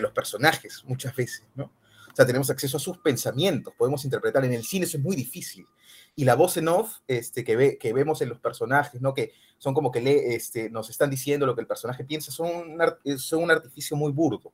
los 0.01 0.11
personajes 0.11 0.83
muchas 0.85 1.15
veces, 1.15 1.43
¿no? 1.55 1.65
O 1.65 2.15
sea, 2.15 2.25
tenemos 2.25 2.49
acceso 2.49 2.77
a 2.77 2.79
sus 2.79 2.97
pensamientos, 2.99 3.73
podemos 3.77 4.05
interpretar 4.05 4.45
en 4.45 4.53
el 4.53 4.63
cine, 4.63 4.85
eso 4.85 4.97
es 4.97 5.03
muy 5.03 5.15
difícil 5.15 5.67
y 6.15 6.23
la 6.23 6.35
voz 6.35 6.57
en 6.57 6.67
off 6.69 6.99
este, 7.07 7.43
que, 7.43 7.55
ve, 7.55 7.77
que 7.77 7.93
vemos 7.93 8.21
en 8.21 8.29
los 8.29 8.39
personajes, 8.39 9.01
¿no? 9.01 9.13
que 9.13 9.33
son 9.57 9.73
como 9.73 9.91
que 9.91 10.01
le, 10.01 10.35
este, 10.35 10.69
nos 10.69 10.89
están 10.89 11.09
diciendo 11.09 11.45
lo 11.45 11.55
que 11.55 11.61
el 11.61 11.67
personaje 11.67 12.05
piensa, 12.05 12.31
son 12.31 12.47
un, 12.47 12.81
eh, 13.03 13.17
son 13.17 13.43
un 13.43 13.51
artificio 13.51 13.97
muy 13.97 14.11
burdo, 14.11 14.51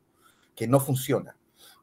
que 0.56 0.68
no 0.68 0.80
funciona. 0.80 1.36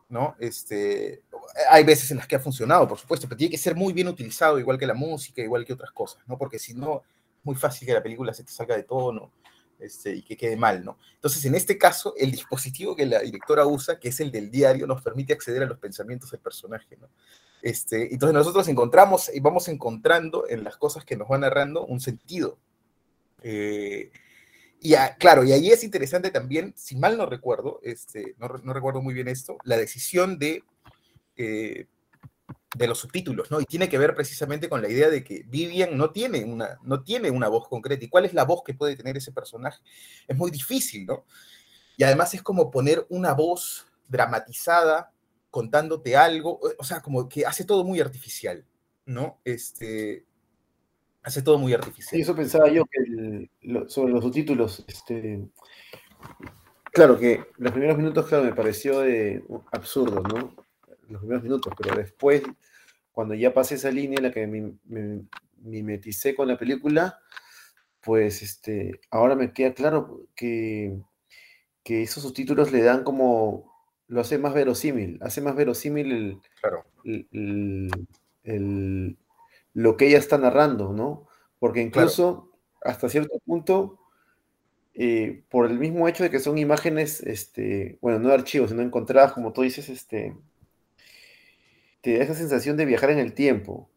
¿no? 0.09 0.35
Este, 0.41 1.23
hay 1.71 1.85
veces 1.85 2.11
en 2.11 2.17
las 2.17 2.27
que 2.27 2.37
ha 2.37 2.41
funcionado, 2.41 2.89
por 2.89 2.99
supuesto, 2.99 3.29
pero 3.29 3.39
tiene 3.39 3.51
que 3.51 3.59
ser 3.59 3.77
muy 3.77 3.93
bien 3.93 4.09
utilizado, 4.09 4.59
igual 4.59 4.79
que 4.79 4.87
la 4.87 4.95
música, 4.95 5.43
igual 5.43 5.65
que 5.65 5.75
otras 5.75 5.93
cosas, 5.93 6.23
¿no? 6.27 6.37
porque 6.37 6.59
si 6.59 6.75
no, 6.75 7.03
es 7.39 7.45
muy 7.45 7.55
fácil 7.55 7.87
que 7.87 7.95
la 7.95 8.03
película 8.03 8.35
se 8.35 8.43
te 8.43 8.51
salga 8.51 8.75
de 8.75 8.83
tono. 8.83 9.33
Este, 9.79 10.13
y 10.17 10.23
que 10.23 10.37
quede 10.37 10.57
mal, 10.57 10.85
¿no? 10.85 10.99
Entonces, 11.15 11.45
en 11.45 11.55
este 11.55 11.79
caso, 11.79 12.15
el 12.17 12.33
dispositivo 12.33 12.97
que 12.97 13.07
la 13.07 13.21
directora 13.21 13.65
usa, 13.65 14.01
que 14.01 14.09
es 14.09 14.19
el 14.19 14.33
del 14.33 14.51
diario, 14.51 14.89
nos 14.89 15.03
permite 15.03 15.33
acceder 15.33 15.63
a 15.63 15.67
los 15.67 15.79
pensamientos 15.79 16.33
del 16.33 16.41
personaje, 16.41 16.97
¿no? 16.97 17.09
Este, 17.63 18.13
entonces 18.13 18.35
nosotros 18.35 18.69
encontramos 18.69 19.31
y 19.33 19.41
vamos 19.41 19.69
encontrando 19.69 20.49
en 20.49 20.63
las 20.65 20.77
cosas 20.77 21.05
que 21.05 21.17
nos 21.17 21.29
van 21.29 21.41
narrando 21.41 21.85
un 21.85 22.01
sentido. 22.01 22.59
Eh, 23.43 24.11
y 24.81 24.95
claro, 25.19 25.43
y 25.45 25.53
ahí 25.53 25.71
es 25.71 25.83
interesante 25.83 26.31
también, 26.31 26.73
si 26.77 26.97
mal 26.97 27.17
no 27.17 27.27
recuerdo, 27.27 27.81
este, 27.83 28.37
no, 28.39 28.49
recuerdo 28.49 29.03
muy 29.03 29.13
bien 29.13 29.27
esto, 29.27 29.59
la 29.65 29.77
decisión 29.77 30.39
de, 30.39 30.63
eh, 31.37 31.87
de 32.77 32.87
los 32.87 32.99
subtítulos, 32.99 33.51
¿no? 33.51 33.61
Y 33.61 33.65
tiene 33.65 33.89
que 33.89 33.99
ver 33.99 34.15
precisamente 34.15 34.69
con 34.69 34.83
la 34.83 34.89
idea 34.89 35.09
de 35.09 35.25
que 35.25 35.45
Vivian 35.47 35.97
no 35.97 36.11
tiene, 36.11 36.45
una, 36.45 36.79
no 36.83 37.03
tiene 37.03 37.31
una 37.31 37.49
voz 37.49 37.67
concreta. 37.69 38.05
¿Y 38.05 38.09
cuál 38.09 38.27
es 38.27 38.35
la 38.35 38.45
voz 38.45 38.63
que 38.65 38.75
puede 38.75 38.97
tener 38.97 39.17
ese 39.17 39.33
personaje? 39.33 39.81
Es 40.27 40.37
muy 40.37 40.51
difícil, 40.51 41.07
¿no? 41.07 41.25
Y 41.97 42.05
además 42.05 42.35
es 42.35 42.43
como 42.43 42.71
poner 42.71 43.07
una 43.09 43.33
voz 43.33 43.87
dramatizada 44.07 45.13
contándote 45.51 46.17
algo, 46.17 46.61
o 46.79 46.85
sea, 46.85 47.01
como 47.01 47.29
que 47.29 47.47
hace 47.47 47.65
todo 47.65 47.85
muy 47.85 48.01
artificial, 48.01 48.65
¿no? 49.07 49.41
Este, 49.45 50.27
hace 51.23 51.43
todo 51.43 51.59
muy 51.59 51.73
artificial. 51.73 52.11
Sí, 52.11 52.21
eso 52.21 52.37
pensaba 52.37 52.69
yo 52.69 52.85
sobre 53.89 54.13
los 54.13 54.23
subtítulos, 54.23 54.85
este, 54.87 55.49
claro 56.93 57.19
que 57.19 57.47
los 57.57 57.73
primeros 57.73 57.97
minutos, 57.97 58.31
me 58.31 58.55
pareció 58.55 59.01
de, 59.01 59.43
absurdo, 59.73 60.23
¿no? 60.23 60.68
Los 61.09 61.21
primeros 61.21 61.43
minutos, 61.43 61.73
pero 61.77 61.97
después, 61.97 62.43
cuando 63.13 63.35
ya 63.35 63.55
pasé 63.55 63.77
esa 63.77 63.91
línea 63.91 64.19
en 64.19 64.25
la 64.25 64.31
que 64.31 64.47
me, 64.47 65.23
mimeticé 65.63 66.35
con 66.35 66.49
la 66.49 66.59
película, 66.59 67.19
pues 68.01 68.43
este, 68.43 69.01
ahora 69.11 69.35
me 69.35 69.53
queda 69.53 69.75
claro 69.75 70.27
que, 70.35 70.99
que 71.83 72.03
esos 72.03 72.23
subtítulos 72.23 72.73
le 72.73 72.83
dan 72.83 73.05
como 73.05 73.73
lo 74.09 74.21
hace 74.21 74.39
más 74.39 74.55
verosímil, 74.55 75.19
hace 75.23 75.41
más 75.41 75.55
verosímil 75.55 76.41
el, 77.05 77.91
lo 79.75 79.97
que 79.97 80.07
ella 80.07 80.19
está 80.19 80.39
narrando, 80.39 80.93
¿no? 80.93 81.27
Porque 81.59 81.83
incluso 81.83 82.51
hasta 82.83 83.09
cierto 83.09 83.39
punto, 83.45 83.99
eh, 84.95 85.45
por 85.51 85.67
el 85.67 85.79
mismo 85.79 86.09
hecho 86.09 86.23
de 86.23 86.31
que 86.31 86.41
son 86.41 86.59
imágenes, 86.59 87.21
este, 87.21 87.99
bueno, 88.01 88.19
no 88.19 88.29
de 88.29 88.35
archivos, 88.35 88.71
sino 88.71 88.83
encontradas, 88.83 89.33
como 89.33 89.53
tú 89.53 89.63
dices, 89.63 89.89
este, 89.89 90.35
te 92.01 92.19
da 92.19 92.25
esa 92.25 92.35
sensación 92.35 92.77
de 92.77 92.85
viajar 92.87 93.11
en 93.11 93.19
el 93.19 93.35
tiempo. 93.35 93.91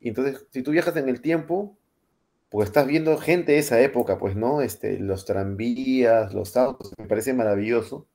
Y 0.00 0.08
entonces, 0.08 0.46
si 0.50 0.62
tú 0.62 0.72
viajas 0.72 0.96
en 0.96 1.08
el 1.08 1.20
tiempo, 1.20 1.78
pues 2.48 2.68
estás 2.68 2.86
viendo 2.86 3.16
gente 3.18 3.52
de 3.52 3.58
esa 3.58 3.80
época, 3.80 4.18
pues, 4.18 4.36
¿no? 4.36 4.62
Este, 4.62 4.98
los 4.98 5.24
tranvías, 5.24 6.32
los 6.32 6.56
autos, 6.56 6.92
me 6.98 7.06
parece 7.06 7.34
maravilloso. 7.34 8.06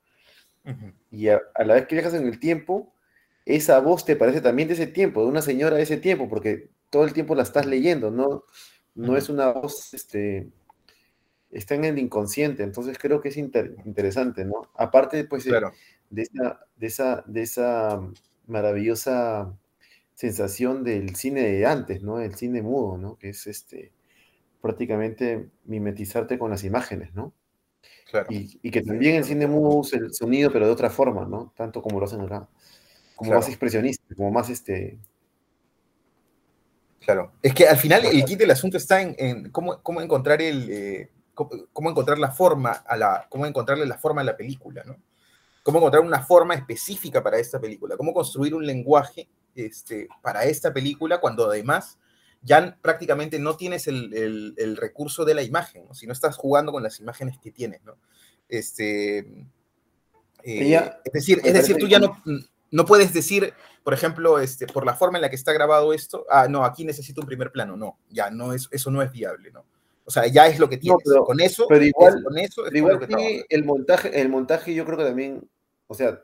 Y 1.09 1.27
a, 1.29 1.41
la 1.65 1.73
vez 1.73 1.87
que 1.87 1.95
viajas 1.95 2.13
en 2.13 2.27
el 2.27 2.39
tiempo, 2.39 2.93
esa 3.45 3.79
voz 3.79 4.05
te 4.05 4.15
parece 4.15 4.41
también 4.41 4.67
de 4.67 4.75
ese 4.75 4.87
tiempo, 4.87 5.21
de 5.21 5.27
una 5.27 5.41
señora 5.41 5.75
de 5.75 5.83
ese 5.83 5.97
tiempo, 5.97 6.29
porque 6.29 6.69
todo 6.89 7.03
el 7.03 7.13
tiempo 7.13 7.35
la 7.35 7.43
estás 7.43 7.65
leyendo, 7.65 8.11
no, 8.11 8.45
no 8.93 9.17
es 9.17 9.27
una 9.29 9.51
voz, 9.51 9.93
este, 9.93 10.49
está 11.49 11.75
en 11.75 11.85
el 11.85 11.97
inconsciente, 11.97 12.63
entonces 12.63 12.97
creo 12.99 13.21
que 13.21 13.29
es 13.29 13.37
interesante, 13.37 14.45
¿no? 14.45 14.69
Aparte, 14.75 15.23
pues, 15.23 15.45
de, 15.45 15.57
esa, 16.21 16.59
de, 16.77 16.87
esa, 16.87 17.23
de 17.25 17.41
esa 17.41 18.01
maravillosa 18.51 19.57
sensación 20.15 20.83
del 20.83 21.15
cine 21.15 21.41
de 21.43 21.65
antes, 21.65 22.03
¿no? 22.03 22.19
El 22.19 22.35
cine 22.35 22.61
mudo, 22.61 22.97
¿no? 22.99 23.17
Que 23.17 23.29
es 23.29 23.47
este 23.47 23.91
prácticamente 24.61 25.49
mimetizarte 25.65 26.37
con 26.39 26.51
las 26.51 26.63
imágenes, 26.63 27.13
¿no? 27.15 27.33
Claro. 28.11 28.27
Y, 28.29 28.59
y 28.61 28.71
que 28.71 28.81
también 28.83 29.15
el 29.15 29.23
cine 29.23 29.47
mudo 29.47 29.77
usa 29.79 29.99
el 29.99 30.13
sonido, 30.13 30.51
pero 30.51 30.67
de 30.67 30.71
otra 30.73 30.89
forma, 30.91 31.25
¿no? 31.25 31.53
Tanto 31.57 31.81
como 31.81 31.99
lo 31.99 32.05
hacen 32.05 32.21
acá. 32.21 32.47
Como 33.15 33.29
Claro. 33.29 33.39
más 33.41 33.49
expresionista, 33.49 34.15
como 34.15 34.31
más 34.31 34.49
este. 34.49 34.99
Claro. 36.99 37.31
Es 37.41 37.53
que 37.53 37.67
al 37.67 37.77
final 37.77 38.05
el 38.05 38.23
kit 38.25 38.39
del 38.39 38.51
asunto 38.51 38.77
está 38.77 39.01
en, 39.01 39.15
en 39.17 39.49
cómo, 39.51 39.81
cómo 39.81 40.01
encontrar 40.01 40.41
el. 40.41 40.67
eh, 40.69 41.09
cómo, 41.33 41.49
cómo 41.73 41.89
encontrar 41.89 42.19
la 42.19 42.31
forma 42.31 42.71
a 42.71 42.95
la. 42.97 43.25
cómo 43.29 43.45
encontrarle 43.45 43.85
la 43.87 43.97
forma 43.97 44.21
a 44.21 44.23
la 44.25 44.37
película, 44.37 44.83
¿no? 44.85 44.97
Cómo 45.63 45.77
encontrar 45.79 46.03
una 46.03 46.23
forma 46.23 46.53
específica 46.55 47.21
para 47.23 47.37
esta 47.37 47.59
película. 47.59 47.95
Cómo 47.97 48.13
construir 48.13 48.55
un 48.55 48.65
lenguaje 48.65 49.29
este, 49.55 50.07
para 50.21 50.45
esta 50.45 50.73
película 50.73 51.19
cuando 51.19 51.49
además 51.49 51.97
ya 52.41 52.77
prácticamente 52.81 53.37
no 53.37 53.55
tienes 53.57 53.87
el, 53.87 54.13
el- 54.13 54.53
el 54.57 54.77
recurso 54.77 55.25
de 55.25 55.35
la 55.35 55.43
imagen, 55.43 55.85
¿no? 55.87 55.93
Si 55.93 56.07
no 56.07 56.13
estás 56.13 56.35
jugando 56.37 56.71
con 56.71 56.81
las 56.81 56.99
imágenes 56.99 57.37
que 57.37 57.51
tienes, 57.51 57.83
¿no? 57.83 57.97
Este. 58.49 59.19
eh, 59.19 59.23
Ella- 60.43 60.99
es 61.05 61.13
decir, 61.13 61.39
es 61.43 61.53
decir, 61.53 61.77
tú 61.77 61.87
ya 61.87 61.99
no, 61.99 62.21
no 62.71 62.85
puedes 62.85 63.13
decir, 63.13 63.53
por 63.83 63.93
ejemplo, 63.93 64.39
este, 64.39 64.65
por 64.65 64.85
la 64.85 64.95
forma 64.95 65.17
en 65.17 65.21
la 65.23 65.29
que 65.29 65.35
está 65.35 65.53
grabado 65.53 65.93
esto, 65.93 66.25
ah, 66.29 66.47
no, 66.49 66.65
aquí 66.65 66.83
necesito 66.85 67.21
un 67.21 67.27
primer 67.27 67.51
plano. 67.51 67.77
No, 67.77 67.99
ya 68.09 68.31
no 68.31 68.53
es, 68.53 68.67
eso 68.71 68.89
no 68.89 69.01
es 69.03 69.11
viable, 69.11 69.51
¿no? 69.51 69.65
O 70.05 70.11
sea, 70.11 70.27
ya 70.27 70.47
es 70.47 70.59
lo 70.59 70.67
que 70.69 70.77
tienes. 70.77 70.99
pero- 71.05 71.23
con 71.25 71.39
eso, 71.39 71.65
pero 71.69 71.83
igual- 71.85 72.17
es- 72.17 72.23
con 72.23 72.37
eso 72.37 72.65
es 72.65 72.71
Pero 72.71 72.87
lo 72.87 72.93
igual 72.93 73.07
que 73.07 73.45
el 73.49 73.63
montaje, 73.65 74.21
el 74.21 74.29
montaje 74.29 74.73
yo 74.73 74.85
creo 74.85 74.97
que 74.97 75.03
también, 75.05 75.49
o 75.87 75.93
sea, 75.93 76.19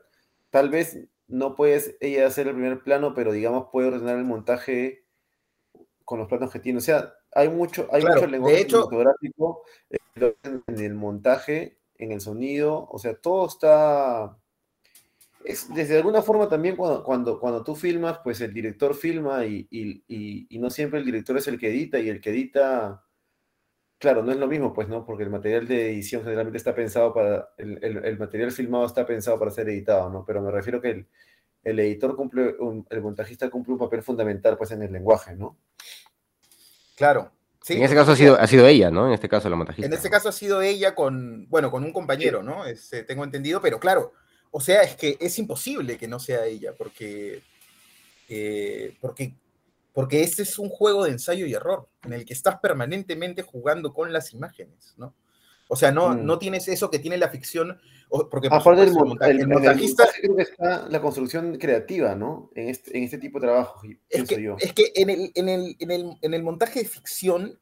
tal 0.50 0.68
vez 0.70 0.98
no 1.28 1.54
puedes 1.54 1.96
ella 2.00 2.26
hacer 2.26 2.48
el 2.48 2.54
primer 2.54 2.82
plano, 2.82 3.14
pero 3.14 3.32
digamos 3.32 3.68
puede 3.70 3.88
ordenar 3.88 4.16
el 4.18 4.24
montaje 4.24 5.04
con 6.04 6.18
los 6.18 6.28
planos 6.28 6.50
que 6.50 6.58
tiene. 6.58 6.78
O 6.78 6.82
sea, 6.82 7.14
hay 7.32 7.48
mucho, 7.50 7.86
hay 7.92 8.00
Claro, 8.00 8.16
mucho 8.16 8.26
de 8.26 8.32
lenguaje 8.32 8.60
hecho- 8.60 8.82
cinematográfico 8.84 9.62
eh, 9.90 10.34
en 10.66 10.78
el 10.80 10.94
montaje, 10.94 11.78
en 11.96 12.12
el 12.12 12.20
sonido, 12.20 12.88
o 12.90 12.98
sea, 12.98 13.14
todo 13.14 13.46
está. 13.46 14.36
Es, 15.44 15.72
desde 15.72 15.96
alguna 15.96 16.20
forma 16.22 16.48
también 16.48 16.76
cuando, 16.76 17.04
cuando, 17.04 17.38
cuando 17.38 17.62
tú 17.62 17.74
filmas, 17.76 18.18
pues 18.24 18.40
el 18.40 18.52
director 18.52 18.94
filma 18.94 19.44
y, 19.46 19.66
y- 19.70 20.02
y- 20.08 20.46
y 20.50 20.58
no 20.58 20.68
siempre 20.70 20.98
el 20.98 21.06
director 21.06 21.36
es 21.38 21.46
el 21.46 21.58
que 21.58 21.68
edita 21.68 21.98
y 22.00 22.08
el 22.08 22.20
que 22.20 22.30
edita, 22.30 23.04
claro, 23.98 24.22
no 24.22 24.32
es 24.32 24.38
lo 24.38 24.46
mismo, 24.46 24.72
pues, 24.72 24.88
¿no? 24.88 25.04
Porque 25.04 25.24
el 25.24 25.30
material 25.30 25.66
de 25.68 25.90
edición 25.90 26.22
generalmente 26.22 26.58
está 26.58 26.74
pensado 26.74 27.12
para, 27.12 27.50
el, 27.58 27.78
el- 27.82 28.04
el 28.04 28.18
material 28.18 28.50
filmado 28.52 28.86
está 28.86 29.04
pensado 29.06 29.38
para 29.38 29.50
ser 29.50 29.68
editado, 29.68 30.08
¿no? 30.10 30.24
Pero 30.26 30.40
me 30.42 30.50
refiero 30.50 30.80
que 30.80 30.90
el, 30.90 31.06
el 31.64 31.78
editor 31.80 32.14
cumple, 32.16 32.54
un- 32.60 32.86
el 32.90 33.02
montajista 33.02 33.50
cumple 33.50 33.72
un 33.74 33.78
papel 33.80 34.02
fundamental, 34.02 34.56
pues, 34.56 34.70
en 34.70 34.82
el 34.82 34.92
lenguaje, 34.92 35.34
¿no? 35.36 35.56
Claro. 36.96 37.32
Sí, 37.62 37.74
en 37.74 37.82
este 37.82 37.96
caso 37.96 38.12
ha 38.12 38.16
sido, 38.16 38.38
ha 38.40 38.46
sido 38.46 38.66
ella, 38.66 38.90
¿no? 38.90 39.06
En 39.08 39.12
este 39.12 39.28
caso 39.28 39.50
la 39.50 39.56
montajista. 39.56 39.86
En 39.86 39.92
este 39.92 40.08
caso 40.08 40.28
ha 40.30 40.32
sido 40.32 40.62
ella 40.62 40.94
con, 40.94 41.46
bueno, 41.50 41.70
con 41.70 41.84
un 41.84 41.92
compañero, 41.92 42.42
¿no? 42.42 42.64
Este, 42.64 43.02
tengo 43.02 43.24
entendido, 43.24 43.60
pero 43.60 43.78
claro, 43.78 44.12
o 44.50 44.60
sea, 44.60 44.82
es 44.82 44.96
que 44.96 45.18
es 45.20 45.38
imposible 45.38 45.98
que 45.98 46.08
no 46.08 46.18
sea 46.18 46.46
ella, 46.46 46.72
porque, 46.78 47.42
eh, 48.30 48.96
porque, 49.00 49.34
porque 49.98 50.22
este 50.22 50.42
es 50.44 50.60
un 50.60 50.68
juego 50.68 51.02
de 51.04 51.10
ensayo 51.10 51.44
y 51.44 51.54
error, 51.54 51.88
en 52.04 52.12
el 52.12 52.24
que 52.24 52.32
estás 52.32 52.60
permanentemente 52.60 53.42
jugando 53.42 53.92
con 53.92 54.12
las 54.12 54.32
imágenes, 54.32 54.94
¿no? 54.96 55.12
O 55.66 55.74
sea, 55.74 55.90
no, 55.90 56.10
Mm. 56.10 56.24
no 56.24 56.38
tienes 56.38 56.68
eso 56.68 56.88
que 56.88 57.00
tiene 57.00 57.16
la 57.18 57.28
ficción, 57.30 57.80
porque 58.30 58.48
por 58.48 58.60
Aparte 58.60 58.82
del 58.82 58.90
supuesto, 58.90 58.94
el 58.94 59.08
monta- 59.08 59.26
monta- 59.26 59.26
el- 59.26 59.30
el 59.32 59.42
en 59.42 59.42
el 59.50 59.54
montajista, 59.54 60.04
montaje 60.04 60.20
creo 60.22 60.36
que 60.36 60.42
está 60.42 60.88
la 60.88 61.00
construcción 61.00 61.58
creativa, 61.58 62.14
¿no? 62.14 62.48
En 62.54 62.68
este, 62.68 62.96
en 62.96 63.02
este 63.02 63.18
tipo 63.18 63.40
de 63.40 63.46
trabajo, 63.48 63.80
es 64.08 64.22
que, 64.28 64.40
yo. 64.40 64.54
es 64.60 64.72
que 64.72 64.92
en, 64.94 65.10
el, 65.10 65.32
en, 65.34 65.48
el, 65.48 65.76
en, 65.80 65.90
el, 65.90 66.16
en 66.22 66.32
el 66.34 66.42
montaje 66.44 66.78
de 66.84 66.88
ficción 66.88 67.58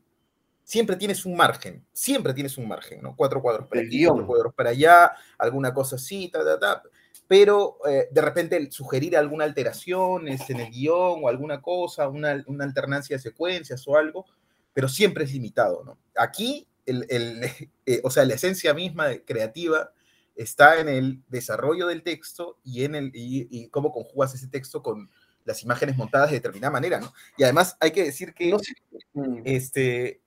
siempre 0.62 0.96
tienes 0.96 1.25
un 1.25 1.37
margen, 1.38 1.87
siempre 1.94 2.35
tienes 2.35 2.59
un 2.59 2.68
margen, 2.68 3.01
¿no? 3.01 3.16
Cuatro 3.16 3.40
cuadros 3.40 3.66
para 3.66 3.81
El 3.81 3.87
aquí, 3.87 4.05
cuatro 4.05 4.27
cuadros 4.27 4.55
para 4.55 4.70
allá, 4.70 5.12
alguna 5.38 5.72
cosa 5.72 5.96
así, 5.96 6.29
ta, 6.29 6.44
ta, 6.44 6.59
ta. 6.61 6.83
Pero 7.29 7.79
eh, 7.88 8.09
de 8.11 8.20
repente 8.20 8.70
sugerir 8.70 9.16
alguna 9.16 9.44
alteración 9.44 10.29
este, 10.29 10.52
en 10.52 10.61
el 10.61 10.70
guion 10.70 11.20
o 11.24 11.29
alguna 11.29 11.61
cosa, 11.61 12.09
una, 12.09 12.42
una 12.46 12.64
alternancia 12.64 13.16
de 13.16 13.22
secuencias 13.22 13.87
o 13.88 13.96
algo, 13.96 14.26
pero 14.72 14.88
siempre 14.88 15.24
es 15.24 15.33
limitado, 15.33 15.83
¿no? 15.85 15.98
Aquí, 16.16 16.66
el, 16.85 17.07
el, 17.09 17.40
eh, 17.87 18.00
o 18.05 18.11
sea, 18.11 18.24
la 18.24 18.35
esencia 18.35 18.74
misma 18.74 19.09
de- 19.09 19.24
creativa 19.24 19.92
está 20.35 20.81
en 20.81 20.88
el 20.88 21.22
desarrollo 21.29 21.87
del 21.87 22.02
texto 22.02 22.59
y 22.62 22.85
en 22.85 22.94
el 22.94 23.11
y, 23.14 23.48
y 23.50 23.68
cómo 23.68 23.90
conjugas 23.92 24.35
ese 24.35 24.48
texto 24.48 24.83
con 24.83 25.11
las 25.44 25.62
imágenes 25.62 25.96
montadas 25.96 26.29
de 26.31 26.37
determinada 26.37 26.72
manera, 26.72 27.00
¿no? 27.00 27.12
Y 27.38 27.44
además 27.44 27.76
hay 27.81 27.92
que 27.92 28.05
decir 28.05 28.35
que 28.35 28.50
No 28.50 28.59
sé. 28.59 28.74
Mm. 29.14 29.40
este, 29.44 30.20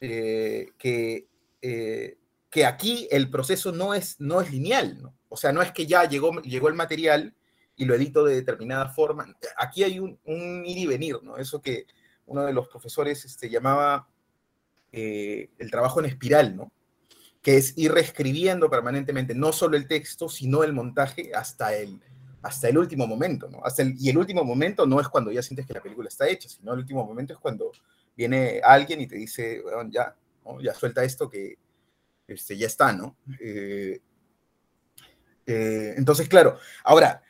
eh, 0.00 0.68
que, 0.78 1.28
eh, 1.60 2.16
que 2.48 2.64
aquí 2.64 3.08
el 3.10 3.28
proceso 3.30 3.72
no 3.72 3.92
es, 3.94 4.18
no 4.20 4.40
es 4.40 4.50
lineal, 4.50 5.02
¿no? 5.02 5.14
O 5.32 5.36
sea, 5.36 5.50
no 5.50 5.62
es 5.62 5.72
que 5.72 5.86
ya 5.86 6.04
llegó, 6.04 6.42
llegó 6.42 6.68
el 6.68 6.74
material 6.74 7.34
y 7.74 7.86
lo 7.86 7.94
edito 7.94 8.22
de 8.22 8.34
determinada 8.34 8.90
forma. 8.90 9.34
Aquí 9.56 9.82
hay 9.82 9.98
un, 9.98 10.18
ir 10.26 10.76
y 10.76 10.86
venir, 10.86 11.16
¿no? 11.22 11.38
Eso 11.38 11.62
que 11.62 11.86
uno 12.26 12.44
de 12.44 12.52
los 12.52 12.68
profesores 12.68 13.24
este, 13.24 13.48
llamaba 13.48 14.06
eh, 14.92 15.48
el 15.58 15.70
trabajo 15.70 16.00
en 16.00 16.06
espiral, 16.06 16.54
¿no? 16.54 16.70
Que 17.40 17.56
es 17.56 17.72
ir 17.78 17.92
reescribiendo 17.92 18.68
permanentemente 18.68 19.34
no 19.34 19.52
solo 19.54 19.78
el 19.78 19.88
texto, 19.88 20.28
sino 20.28 20.64
el 20.64 20.74
montaje 20.74 21.32
hasta 21.34 21.74
el, 21.74 21.98
hasta 22.42 22.68
el 22.68 22.76
último 22.76 23.06
momento, 23.06 23.48
¿no? 23.48 23.64
Hasta 23.64 23.82
el, 23.82 23.94
y 23.98 24.10
el 24.10 24.18
último 24.18 24.44
momento 24.44 24.86
no 24.86 25.00
es 25.00 25.08
cuando 25.08 25.32
ya 25.32 25.42
sientes 25.42 25.66
que 25.66 25.72
la 25.72 25.82
película 25.82 26.08
está 26.08 26.28
hecha, 26.28 26.50
sino 26.50 26.74
el 26.74 26.80
último 26.80 27.06
momento 27.06 27.32
es 27.32 27.38
cuando 27.38 27.72
viene 28.14 28.60
alguien 28.62 29.00
y 29.00 29.06
te 29.06 29.16
dice, 29.16 29.62
"Weón, 29.64 29.90
ya, 29.90 30.14
ya 30.62 30.74
suelta 30.74 31.02
esto 31.02 31.30
que 31.30 31.56
este, 32.28 32.56
ya 32.56 32.66
está, 32.66 32.92
¿no? 32.92 33.16
Eh, 33.40 33.98
eh, 35.46 35.94
entonces, 35.96 36.28
claro, 36.28 36.58
ahora, 36.84 37.22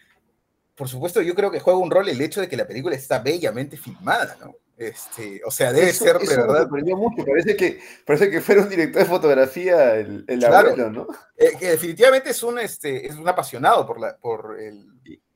por 0.74 0.88
supuesto, 0.88 1.20
yo 1.22 1.34
creo 1.34 1.50
que 1.50 1.60
juega 1.60 1.78
un 1.78 1.90
rol 1.90 2.08
el 2.08 2.20
hecho 2.20 2.40
de 2.40 2.48
que 2.48 2.56
la 2.56 2.66
película 2.66 2.94
está 2.96 3.18
bellamente 3.20 3.76
filmada, 3.76 4.36
¿no? 4.40 4.54
Este, 4.76 5.40
o 5.44 5.50
sea, 5.50 5.72
debe 5.72 5.90
Eso- 5.90 6.04
ser 6.04 6.18
de 6.18 6.26
me 6.26 6.36
verdad. 6.36 6.62
sorprendió 6.62 6.96
mucho. 6.96 7.24
Parece 7.24 7.56
que, 7.56 7.78
parece 8.06 8.30
que 8.30 8.40
fuera 8.40 8.62
un 8.62 8.68
director 8.68 9.02
de 9.02 9.08
fotografía 9.08 9.94
el, 9.96 10.24
el 10.26 10.38
Claro. 10.40 10.70
abuelo, 10.70 10.90
¿no? 10.90 11.06
eh, 11.36 11.52
que 11.58 11.68
definitivamente 11.70 12.30
es 12.30 12.42
un, 12.42 12.58
este, 12.58 13.06
es 13.06 13.14
un 13.16 13.28
apasionado 13.28 13.86
por, 13.86 14.00
la, 14.00 14.16
por 14.16 14.58
el. 14.60 14.86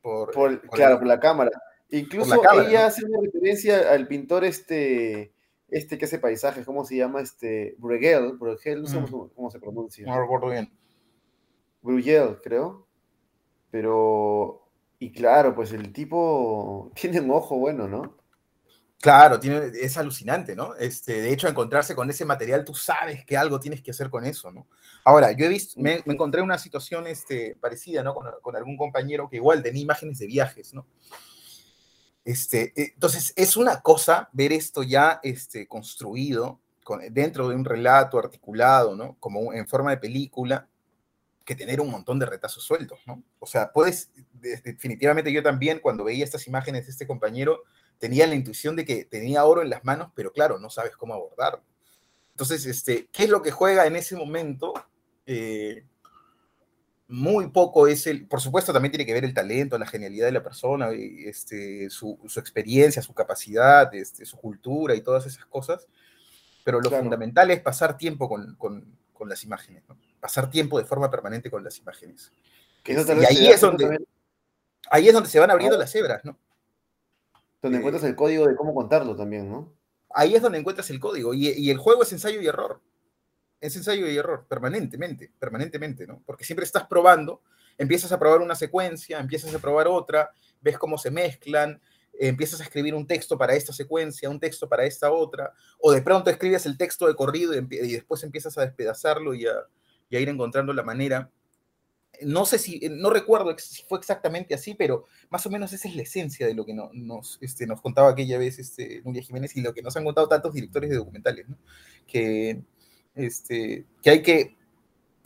Por, 0.00 0.30
Por- 0.32 0.60
por 0.62 0.70
claro, 0.70 0.94
el- 0.94 0.98
por 0.98 1.06
la 1.06 1.20
cámara. 1.20 1.50
Incluso 1.90 2.40
cámara, 2.40 2.68
ella 2.68 2.80
¿no? 2.80 2.86
hace 2.86 3.04
una 3.04 3.18
referencia 3.22 3.92
al 3.92 4.08
pintor 4.08 4.44
este, 4.44 5.32
este 5.68 5.98
que 5.98 6.06
hace 6.06 6.18
paisajes, 6.18 6.64
¿cómo 6.64 6.84
se 6.84 6.96
llama? 6.96 7.20
Este, 7.20 7.74
Bruegel, 7.78 8.32
Bruegel, 8.38 8.82
no 8.82 8.88
sé 8.88 8.98
Mm. 9.00 9.04
cómo, 9.10 9.28
cómo 9.34 9.50
se 9.50 9.60
pronuncia. 9.60 10.06
No 10.06 10.20
recuerdo 10.20 10.48
bien. 10.48 10.72
Bruegel, 11.86 12.40
creo. 12.42 12.86
Pero, 13.70 14.68
y 14.98 15.12
claro, 15.12 15.54
pues 15.54 15.72
el 15.72 15.92
tipo 15.92 16.90
tiene 17.00 17.20
un 17.20 17.30
ojo 17.30 17.56
bueno, 17.56 17.88
¿no? 17.88 18.16
Claro, 18.98 19.38
tiene, 19.38 19.70
es 19.80 19.96
alucinante, 19.98 20.56
¿no? 20.56 20.74
Este, 20.74 21.20
de 21.20 21.32
hecho, 21.32 21.48
encontrarse 21.48 21.94
con 21.94 22.08
ese 22.08 22.24
material, 22.24 22.64
tú 22.64 22.74
sabes 22.74 23.24
que 23.24 23.36
algo 23.36 23.60
tienes 23.60 23.82
que 23.82 23.90
hacer 23.90 24.08
con 24.10 24.24
eso, 24.24 24.50
¿no? 24.50 24.66
Ahora, 25.04 25.32
yo 25.32 25.44
he 25.44 25.48
visto, 25.48 25.78
me, 25.80 26.02
me 26.06 26.14
encontré 26.14 26.42
una 26.42 26.58
situación 26.58 27.06
este, 27.06 27.56
parecida, 27.60 28.02
¿no? 28.02 28.14
Con, 28.14 28.26
con 28.42 28.56
algún 28.56 28.76
compañero 28.76 29.28
que 29.28 29.36
igual 29.36 29.62
tenía 29.62 29.82
imágenes 29.82 30.18
de 30.18 30.26
viajes, 30.26 30.72
¿no? 30.72 30.86
Este, 32.24 32.72
eh, 32.74 32.92
entonces, 32.94 33.32
es 33.36 33.56
una 33.56 33.80
cosa 33.82 34.28
ver 34.32 34.52
esto 34.52 34.82
ya 34.82 35.20
este, 35.22 35.68
construido 35.68 36.58
con, 36.82 37.00
dentro 37.12 37.48
de 37.48 37.54
un 37.54 37.64
relato 37.64 38.18
articulado, 38.18 38.96
¿no? 38.96 39.16
Como 39.20 39.52
en 39.52 39.68
forma 39.68 39.90
de 39.90 39.98
película, 39.98 40.68
que 41.46 41.54
tener 41.54 41.80
un 41.80 41.90
montón 41.90 42.18
de 42.18 42.26
retazos 42.26 42.62
sueltos, 42.64 42.98
¿no? 43.06 43.22
O 43.38 43.46
sea, 43.46 43.72
puedes, 43.72 44.10
de- 44.34 44.60
definitivamente 44.62 45.32
yo 45.32 45.42
también, 45.42 45.78
cuando 45.80 46.04
veía 46.04 46.24
estas 46.24 46.46
imágenes 46.46 46.84
de 46.84 46.92
este 46.92 47.06
compañero, 47.06 47.62
tenía 47.98 48.26
la 48.26 48.34
intuición 48.34 48.76
de 48.76 48.84
que 48.84 49.06
tenía 49.06 49.44
oro 49.46 49.62
en 49.62 49.70
las 49.70 49.84
manos, 49.84 50.10
pero 50.14 50.30
claro, 50.32 50.58
no 50.58 50.68
sabes 50.68 50.94
cómo 50.96 51.14
abordarlo. 51.14 51.62
Entonces, 52.32 52.66
este, 52.66 53.08
¿qué 53.12 53.24
es 53.24 53.30
lo 53.30 53.40
que 53.40 53.50
juega 53.50 53.86
en 53.86 53.96
ese 53.96 54.14
momento? 54.16 54.74
Eh, 55.24 55.84
muy 57.08 57.48
poco 57.50 57.86
es 57.86 58.06
el, 58.08 58.26
por 58.26 58.40
supuesto 58.40 58.72
también 58.72 58.90
tiene 58.90 59.06
que 59.06 59.12
ver 59.14 59.24
el 59.24 59.32
talento, 59.32 59.78
la 59.78 59.86
genialidad 59.86 60.26
de 60.26 60.32
la 60.32 60.42
persona, 60.42 60.90
este, 60.92 61.88
su, 61.88 62.18
su 62.26 62.40
experiencia, 62.40 63.00
su 63.00 63.14
capacidad, 63.14 63.94
este, 63.94 64.26
su 64.26 64.36
cultura 64.36 64.94
y 64.94 65.00
todas 65.02 65.24
esas 65.26 65.46
cosas, 65.46 65.86
pero 66.64 66.80
lo 66.80 66.88
Claro. 66.88 67.04
fundamental 67.04 67.50
es 67.52 67.60
pasar 67.60 67.96
tiempo 67.96 68.28
con, 68.28 68.56
con- 68.56 68.98
con 69.12 69.28
las 69.28 69.44
imágenes, 69.44 69.84
¿no? 69.88 69.96
Pasar 70.26 70.50
tiempo 70.50 70.76
de 70.76 70.84
forma 70.84 71.08
permanente 71.08 71.48
con 71.48 71.62
las 71.62 71.78
imágenes. 71.78 72.32
Eso 72.84 73.00
Este, 73.00 73.14
y 73.14 73.24
ahí 73.24 73.46
es 73.48 73.60
donde, 73.60 73.84
también 73.84 74.06
ahí 74.90 75.06
es 75.06 75.14
donde 75.14 75.28
se 75.28 75.38
van 75.38 75.52
abriendo 75.52 75.76
Ah. 75.76 75.80
las 75.80 75.94
hebras, 75.94 76.24
¿no? 76.24 76.36
donde 77.62 77.78
eh, 77.78 77.80
encuentras 77.80 78.04
el 78.04 78.16
código 78.16 78.46
de 78.46 78.56
cómo 78.56 78.74
contarlo 78.74 79.14
también, 79.14 79.48
¿no? 79.48 79.72
ahí 80.10 80.34
es 80.34 80.42
donde 80.42 80.58
encuentras 80.58 80.90
el 80.90 80.98
código. 80.98 81.32
Y, 81.32 81.48
y 81.50 81.70
el 81.70 81.78
juego 81.78 82.02
es 82.02 82.12
ensayo 82.12 82.40
y 82.40 82.46
error. 82.46 82.80
Es 83.60 83.76
ensayo 83.76 84.08
y 84.08 84.16
error, 84.16 84.46
permanentemente, 84.48 85.32
permanentemente, 85.38 86.06
¿no? 86.06 86.22
Porque 86.26 86.44
siempre 86.44 86.64
estás 86.64 86.86
probando, 86.86 87.42
empiezas 87.78 88.12
a 88.12 88.18
probar 88.18 88.40
una 88.40 88.54
secuencia, 88.54 89.18
empiezas 89.18 89.54
a 89.54 89.58
probar 89.58 89.88
otra, 89.88 90.30
ves 90.60 90.76
cómo 90.76 90.98
se 90.98 91.10
mezclan, 91.10 91.80
empiezas 92.18 92.60
a 92.60 92.64
escribir 92.64 92.94
un 92.94 93.06
texto 93.06 93.38
para 93.38 93.54
esta 93.54 93.72
secuencia, 93.72 94.28
un 94.28 94.40
texto 94.40 94.68
para 94.68 94.84
esta 94.84 95.10
otra, 95.10 95.52
o 95.78 95.92
de 95.92 96.02
pronto 96.02 96.30
escribes 96.30 96.66
el 96.66 96.76
texto 96.76 97.06
de 97.06 97.14
corrido 97.14 97.54
y, 97.54 97.92
después 97.92 98.22
empiezas 98.22 98.56
a 98.58 98.62
despedazarlo 98.62 99.34
y 99.34 99.46
a, 99.46 99.54
y 100.08 100.16
a 100.16 100.20
ir 100.20 100.28
encontrando 100.28 100.72
la 100.72 100.82
manera 100.82 101.30
no 102.22 102.46
sé 102.46 102.58
si, 102.58 102.80
no 102.90 103.10
recuerdo 103.10 103.54
si 103.58 103.82
fue 103.82 103.98
exactamente 103.98 104.54
así, 104.54 104.74
pero 104.74 105.04
más 105.30 105.44
o 105.46 105.50
menos 105.50 105.72
esa 105.72 105.88
es 105.88 105.96
la 105.96 106.02
esencia 106.02 106.46
de 106.46 106.54
lo 106.54 106.64
que 106.64 106.74
nos, 106.74 107.38
este, 107.40 107.66
nos 107.66 107.80
contaba 107.80 108.10
aquella 108.10 108.38
vez 108.38 108.58
este, 108.58 109.02
Nuria 109.04 109.22
Jiménez 109.22 109.56
y 109.56 109.60
lo 109.60 109.74
que 109.74 109.82
nos 109.82 109.96
han 109.96 110.04
contado 110.04 110.28
tantos 110.28 110.54
directores 110.54 110.90
de 110.90 110.96
documentales, 110.96 111.48
¿no? 111.48 111.58
que, 112.06 112.62
este, 113.14 113.84
que 114.02 114.10
hay 114.10 114.22
que 114.22 114.56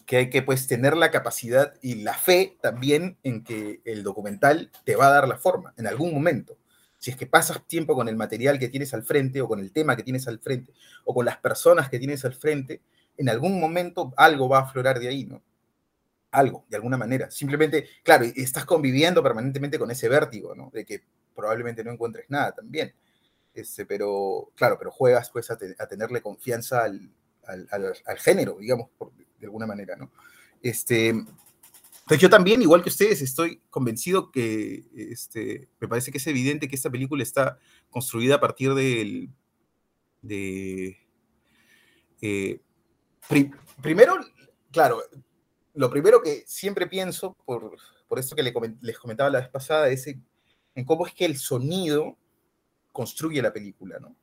que 0.06 0.16
hay 0.16 0.28
que 0.28 0.42
pues 0.42 0.66
tener 0.66 0.96
la 0.96 1.12
capacidad 1.12 1.74
y 1.82 2.02
la 2.02 2.14
fe 2.14 2.56
también 2.60 3.16
en 3.22 3.44
que 3.44 3.80
el 3.84 4.02
documental 4.02 4.72
te 4.82 4.96
va 4.96 5.06
a 5.06 5.12
dar 5.12 5.28
la 5.28 5.38
forma 5.38 5.72
en 5.76 5.86
algún 5.86 6.12
momento. 6.12 6.58
Si 6.98 7.12
es 7.12 7.16
que 7.16 7.26
pasas 7.26 7.64
tiempo 7.68 7.94
con 7.94 8.08
el 8.08 8.16
material 8.16 8.58
que 8.58 8.68
tienes 8.68 8.92
al 8.92 9.04
frente 9.04 9.40
o 9.40 9.46
con 9.46 9.60
el 9.60 9.70
tema 9.70 9.94
que 9.94 10.02
tienes 10.02 10.26
al 10.26 10.40
frente 10.40 10.72
o 11.04 11.14
con 11.14 11.26
las 11.26 11.36
personas 11.36 11.90
que 11.90 12.00
tienes 12.00 12.24
al 12.24 12.34
frente, 12.34 12.82
en 13.20 13.28
algún 13.28 13.60
momento 13.60 14.14
algo 14.16 14.48
va 14.48 14.60
a 14.60 14.62
aflorar 14.62 14.98
de 14.98 15.08
ahí, 15.08 15.26
¿no? 15.26 15.42
Algo, 16.30 16.64
de 16.70 16.76
alguna 16.76 16.96
manera. 16.96 17.30
Simplemente, 17.30 17.86
claro, 18.02 18.24
estás 18.24 18.64
conviviendo 18.64 19.22
permanentemente 19.22 19.78
con 19.78 19.90
ese 19.90 20.08
vértigo, 20.08 20.54
¿no? 20.54 20.70
De 20.72 20.86
que 20.86 21.02
probablemente 21.34 21.84
no 21.84 21.92
encuentres 21.92 22.30
nada 22.30 22.52
también. 22.52 22.94
Este, 23.52 23.84
pero, 23.84 24.52
claro, 24.54 24.76
pero 24.78 24.90
juegas 24.90 25.30
pues 25.30 25.50
a, 25.50 25.58
tenerle 25.58 26.22
confianza 26.22 26.84
al, 26.84 27.12
al, 27.44 28.18
género, 28.18 28.56
digamos, 28.58 28.88
de 29.38 29.46
alguna 29.46 29.66
manera, 29.66 29.96
¿no? 29.96 30.10
Este, 30.62 31.08
entonces 31.08 32.22
yo 32.22 32.30
también, 32.30 32.62
igual 32.62 32.82
que 32.82 32.88
ustedes, 32.88 33.20
estoy 33.20 33.60
convencido 33.68 34.30
que 34.30 34.84
este, 34.94 35.68
me 35.78 35.88
parece 35.88 36.10
que 36.10 36.18
es 36.18 36.26
evidente 36.26 36.68
que 36.68 36.76
esta 36.76 36.90
película 36.90 37.22
está 37.22 37.58
construida 37.90 38.36
a 38.36 38.40
partir 38.40 38.72
del, 38.72 39.28
de... 40.22 40.96
Eh, 42.22 42.60
primero, 43.80 44.18
claro, 44.70 45.02
lo 45.74 45.90
primero 45.90 46.22
que 46.22 46.44
siempre 46.46 46.86
pienso, 46.86 47.36
por, 47.44 47.76
por 48.08 48.18
esto 48.18 48.34
que 48.36 48.42
les 48.42 48.98
comentaba 48.98 49.30
la 49.30 49.40
vez 49.40 49.48
pasada, 49.48 49.88
es 49.88 50.06
en 50.06 50.84
cómo 50.84 51.06
es 51.06 51.14
que 51.14 51.24
el 51.24 51.36
sonido 51.36 52.16
construye 52.92 53.40
la 53.40 53.52
película, 53.52 53.98
¿no? 53.98 54.16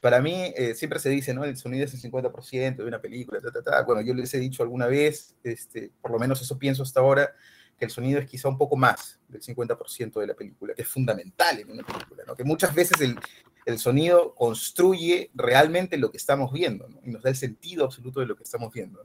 para 0.00 0.20
mí 0.20 0.52
eh, 0.56 0.74
siempre 0.74 0.98
se 0.98 1.10
dice, 1.10 1.34
¿no? 1.34 1.44
El 1.44 1.56
sonido 1.56 1.84
es 1.84 1.92
el 1.92 2.00
50% 2.00 2.76
de 2.76 2.84
una 2.84 3.00
película, 3.00 3.40
Bueno, 3.86 4.00
yo 4.00 4.14
les 4.14 4.32
he 4.34 4.38
dicho 4.38 4.62
alguna 4.62 4.86
vez, 4.86 5.36
este, 5.44 5.92
por 6.00 6.10
lo 6.10 6.18
menos 6.18 6.40
eso 6.40 6.58
pienso 6.58 6.82
hasta 6.82 7.00
ahora, 7.00 7.34
que 7.78 7.84
el 7.84 7.90
sonido 7.90 8.18
es 8.18 8.26
quizá 8.26 8.48
un 8.48 8.58
poco 8.58 8.76
más 8.76 9.18
del 9.28 9.42
50% 9.42 10.20
de 10.20 10.26
la 10.26 10.34
película, 10.34 10.74
que 10.74 10.82
es 10.82 10.88
fundamental 10.88 11.58
en 11.60 11.70
una 11.70 11.82
película, 11.82 12.24
¿no? 12.26 12.34
Que 12.34 12.44
muchas 12.44 12.74
veces 12.74 13.00
el, 13.00 13.18
el 13.66 13.78
sonido 13.78 14.34
construye 14.34 15.30
realmente 15.34 15.96
lo 15.96 16.10
que 16.10 16.16
estamos 16.16 16.52
viendo. 16.52 16.88
Y 17.04 17.10
nos 17.10 17.22
da 17.22 17.30
el 17.30 17.36
sentido 17.36 17.84
absoluto 17.84 18.20
de 18.20 18.26
lo 18.26 18.36
que 18.36 18.44
estamos 18.44 18.72
viendo. 18.72 19.04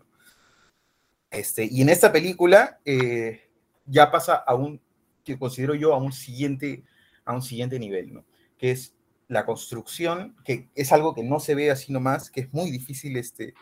Este, 1.29 1.67
y 1.69 1.81
en 1.81 1.89
esta 1.89 2.11
película 2.11 2.79
eh, 2.85 3.49
ya 3.85 4.11
pasa 4.11 4.35
a 4.35 4.55
un, 4.55 4.81
que 5.23 5.37
considero 5.37 5.75
yo, 5.75 5.93
a 5.93 5.97
un 5.97 6.13
siguiente, 6.13 6.83
a 7.25 7.33
un 7.33 7.41
siguiente 7.41 7.79
nivel, 7.79 8.13
¿no? 8.13 8.25
Que 8.57 8.71
es 8.71 8.93
la 9.27 9.45
construcción, 9.45 10.35
que 10.45 10.69
es 10.75 10.91
algo 10.91 11.13
que 11.15 11.23
no 11.23 11.39
se 11.39 11.55
ve 11.55 11.71
así 11.71 11.91
nomás, 11.91 12.29
que 12.29 12.41
es 12.41 12.53
muy 12.53 12.71
difícil 12.71 13.17
este, 13.17 13.53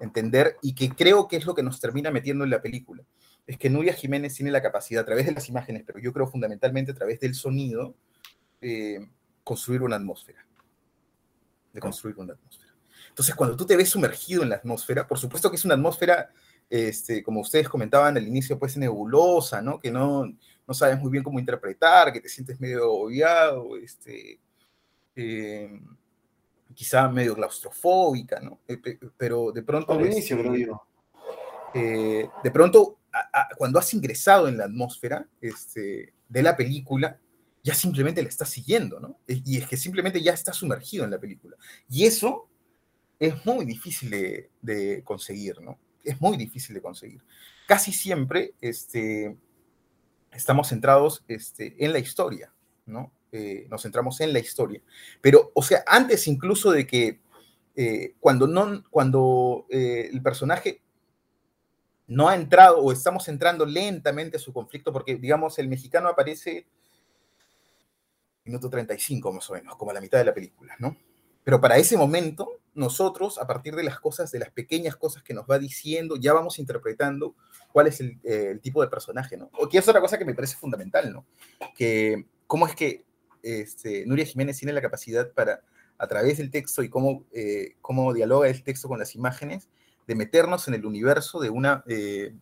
entender 0.00 0.56
y 0.62 0.74
que 0.74 0.90
creo 0.90 1.28
que 1.28 1.36
es 1.36 1.46
lo 1.46 1.54
que 1.54 1.62
nos 1.62 1.80
termina 1.80 2.10
metiendo 2.10 2.44
en 2.44 2.50
la 2.50 2.62
película. 2.62 3.04
Es 3.46 3.58
que 3.58 3.70
Nuria 3.70 3.92
Jiménez 3.92 4.34
tiene 4.34 4.50
la 4.50 4.62
capacidad 4.62 5.02
a 5.02 5.06
través 5.06 5.26
de 5.26 5.32
las 5.32 5.48
imágenes, 5.48 5.82
pero 5.86 5.98
yo 5.98 6.12
creo 6.12 6.26
fundamentalmente 6.26 6.92
a 6.92 6.94
través 6.94 7.20
del 7.20 7.34
sonido, 7.34 7.94
eh, 8.60 9.06
construir 9.50 9.82
una 9.82 9.96
atmósfera. 9.96 10.46
De 11.72 11.80
construir 11.80 12.16
una 12.16 12.34
atmósfera. 12.34 12.72
Entonces, 13.08 13.34
cuando 13.34 13.56
tú 13.56 13.66
te 13.66 13.76
ves 13.76 13.88
sumergido 13.88 14.44
en 14.44 14.50
la 14.50 14.54
atmósfera, 14.54 15.08
por 15.08 15.18
supuesto 15.18 15.50
que 15.50 15.56
es 15.56 15.64
una 15.64 15.74
atmósfera, 15.74 16.30
este, 16.68 17.20
como 17.24 17.40
ustedes 17.40 17.68
comentaban 17.68 18.16
al 18.16 18.28
inicio, 18.28 18.60
pues 18.60 18.76
nebulosa, 18.76 19.60
¿no? 19.60 19.80
Que 19.80 19.90
no, 19.90 20.24
no 20.68 20.72
sabes 20.72 21.00
muy 21.00 21.10
bien 21.10 21.24
cómo 21.24 21.40
interpretar, 21.40 22.12
que 22.12 22.20
te 22.20 22.28
sientes 22.28 22.60
medio 22.60 22.92
obviado, 22.92 23.76
este, 23.76 24.38
eh, 25.16 25.80
quizá 26.72 27.08
medio 27.08 27.34
claustrofóbica, 27.34 28.38
¿no? 28.38 28.60
Eh, 28.68 28.78
pero 29.16 29.50
de 29.50 29.64
pronto... 29.64 29.94
Al 29.94 30.06
inicio, 30.06 30.38
creo 30.38 30.54
yo. 30.54 30.82
Eh, 31.74 32.28
de 32.44 32.50
pronto, 32.52 33.00
cuando 33.58 33.80
has 33.80 33.92
ingresado 33.94 34.46
en 34.46 34.58
la 34.58 34.66
atmósfera 34.66 35.26
este, 35.40 36.14
de 36.28 36.42
la 36.44 36.56
película, 36.56 37.18
ya 37.62 37.74
simplemente 37.74 38.22
la 38.22 38.28
estás 38.28 38.50
siguiendo, 38.50 39.00
¿no? 39.00 39.18
Y 39.26 39.58
es 39.58 39.66
que 39.66 39.76
simplemente 39.76 40.22
ya 40.22 40.32
estás 40.32 40.56
sumergido 40.56 41.04
en 41.04 41.10
la 41.10 41.18
película. 41.18 41.56
Y 41.88 42.06
eso 42.06 42.48
es 43.18 43.44
muy 43.44 43.64
difícil 43.64 44.10
de, 44.62 45.02
conseguir, 45.04 45.60
¿no? 45.60 45.78
Es 46.02 46.20
muy 46.20 46.36
difícil 46.36 46.74
de 46.74 46.82
conseguir. 46.82 47.22
Casi 47.66 47.92
siempre 47.92 48.54
este, 48.60 49.36
estamos 50.32 50.68
centrados 50.68 51.22
este, 51.28 51.76
en 51.84 51.92
la 51.92 51.98
historia, 51.98 52.52
¿no? 52.86 53.12
Eh, 53.32 53.66
nos 53.70 53.82
centramos 53.82 54.20
en 54.20 54.32
la 54.32 54.38
historia. 54.38 54.80
Pero, 55.20 55.52
o 55.54 55.62
sea, 55.62 55.84
antes 55.86 56.26
incluso 56.26 56.72
de 56.72 56.86
que 56.86 57.20
eh, 57.76 58.14
cuando, 58.18 58.46
no, 58.46 58.82
cuando 58.90 59.66
eh, 59.70 60.08
el 60.12 60.20
personaje 60.22 60.82
no 62.08 62.28
ha 62.28 62.34
entrado 62.34 62.78
o 62.78 62.90
estamos 62.90 63.28
entrando 63.28 63.64
lentamente 63.64 64.36
a 64.36 64.40
su 64.40 64.52
conflicto, 64.52 64.92
porque, 64.92 65.16
digamos, 65.16 65.58
el 65.58 65.68
mexicano 65.68 66.08
aparece 66.08 66.66
minuto 68.50 68.68
35 68.68 69.32
más 69.32 69.48
o 69.50 69.54
menos, 69.54 69.76
como 69.76 69.92
la 69.92 70.00
mitad 70.00 70.18
de 70.18 70.24
la 70.24 70.34
película, 70.34 70.74
¿no? 70.78 70.96
Pero 71.44 71.60
para 71.60 71.78
ese 71.78 71.96
momento, 71.96 72.60
nosotros, 72.74 73.38
a 73.38 73.46
partir 73.46 73.74
de 73.74 73.82
las 73.82 73.98
cosas, 73.98 74.30
de 74.30 74.38
las 74.38 74.50
pequeñas 74.50 74.96
cosas 74.96 75.22
que 75.22 75.34
nos 75.34 75.46
va 75.46 75.58
diciendo, 75.58 76.16
ya 76.16 76.32
vamos 76.32 76.58
interpretando 76.58 77.34
cuál 77.72 77.86
es 77.86 78.00
el, 78.00 78.18
el 78.24 78.60
tipo 78.60 78.82
de 78.82 78.88
personaje, 78.88 79.36
¿no? 79.36 79.50
O 79.58 79.68
que 79.68 79.78
es 79.78 79.88
otra 79.88 80.00
cosa 80.00 80.18
que 80.18 80.24
me 80.24 80.34
parece 80.34 80.56
fundamental, 80.56 81.12
¿no? 81.12 81.24
Que 81.74 82.26
cómo 82.46 82.66
es 82.66 82.74
que 82.74 83.04
este, 83.42 84.04
Nuria 84.06 84.26
Jiménez 84.26 84.58
tiene 84.58 84.72
la 84.72 84.82
capacidad 84.82 85.32
para, 85.32 85.62
a 85.98 86.06
través 86.06 86.38
del 86.38 86.50
texto 86.50 86.82
y 86.82 86.88
cómo, 86.88 87.24
eh, 87.32 87.76
cómo 87.80 88.12
dialoga 88.12 88.48
el 88.48 88.62
texto 88.62 88.88
con 88.88 88.98
las 88.98 89.14
imágenes, 89.14 89.68
de 90.06 90.14
meternos 90.14 90.66
en 90.68 90.74
el 90.74 90.84
universo 90.84 91.40
de 91.40 91.50
una, 91.50 91.84
eh, 91.86 92.34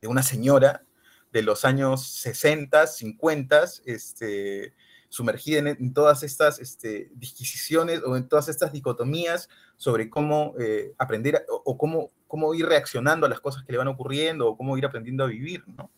de 0.00 0.08
una 0.08 0.22
señora 0.22 0.84
de 1.32 1.42
los 1.42 1.64
años 1.64 2.06
60, 2.06 2.86
50, 2.86 3.64
este, 3.86 4.74
sumergida 5.12 5.58
en, 5.58 5.92
todas 5.92 6.22
estas 6.22 6.58
este, 6.58 7.10
disquisiciones 7.16 8.00
o 8.02 8.16
en 8.16 8.26
todas 8.28 8.48
estas 8.48 8.72
dicotomías 8.72 9.50
sobre 9.76 10.08
cómo 10.08 10.54
eh, 10.58 10.94
aprender 10.96 11.44
o, 11.48 11.76
cómo, 11.76 12.12
cómo 12.26 12.54
ir 12.54 12.64
reaccionando 12.64 13.26
a 13.26 13.28
las 13.28 13.40
cosas 13.40 13.62
que 13.62 13.72
le 13.72 13.78
van 13.78 13.88
ocurriendo 13.88 14.48
o 14.48 14.56
cómo 14.56 14.78
ir 14.78 14.86
aprendiendo 14.86 15.24
a 15.24 15.26
vivir, 15.26 15.64
¿no? 15.68 15.90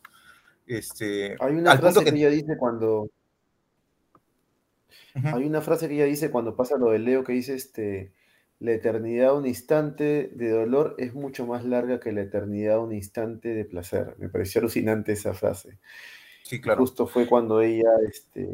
Este, 0.66 1.36
Hay 1.38 1.54
una 1.54 1.78
frase 1.78 2.02
que 2.02 2.10
ella 2.10 2.28
dice 2.28 2.56
cuando, 2.58 3.08
hay 5.14 5.44
una 5.44 5.60
frase 5.60 5.86
que 5.86 5.94
ella 5.94 6.06
dice 6.06 6.32
cuando 6.32 6.56
pasa 6.56 6.76
lo 6.76 6.90
de 6.90 6.98
Leo 6.98 7.22
que 7.22 7.34
dice 7.34 7.54
este 7.54 8.10
la 8.58 8.72
eternidad 8.72 9.36
un 9.36 9.46
instante 9.46 10.32
de 10.34 10.50
dolor 10.50 10.96
es 10.98 11.14
mucho 11.14 11.46
más 11.46 11.64
larga 11.64 12.00
que 12.00 12.10
la 12.10 12.22
eternidad 12.22 12.80
un 12.80 12.92
instante 12.92 13.50
de 13.50 13.64
placer. 13.64 14.16
Me 14.18 14.28
pareció 14.28 14.60
alucinante 14.60 15.12
esa 15.12 15.34
frase. 15.34 15.78
Sí, 16.42 16.60
claro. 16.60 16.80
Justo 16.80 17.06
fue 17.06 17.28
cuando 17.28 17.60
ella 17.60 17.90
este, 18.08 18.48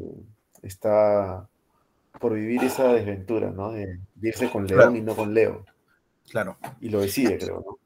está 0.62 1.48
por 2.20 2.34
vivir 2.34 2.62
esa 2.64 2.92
desventura, 2.92 3.50
¿no? 3.50 3.72
De, 3.72 4.00
irse 4.22 4.50
con 4.50 4.66
León 4.66 4.96
y 4.96 5.00
no 5.00 5.16
con 5.16 5.32
Leo. 5.32 5.64
Claro. 6.28 6.58
Y 6.80 6.90
lo 6.90 7.00
decide, 7.00 7.38
creo, 7.38 7.64
¿no? 7.66 7.78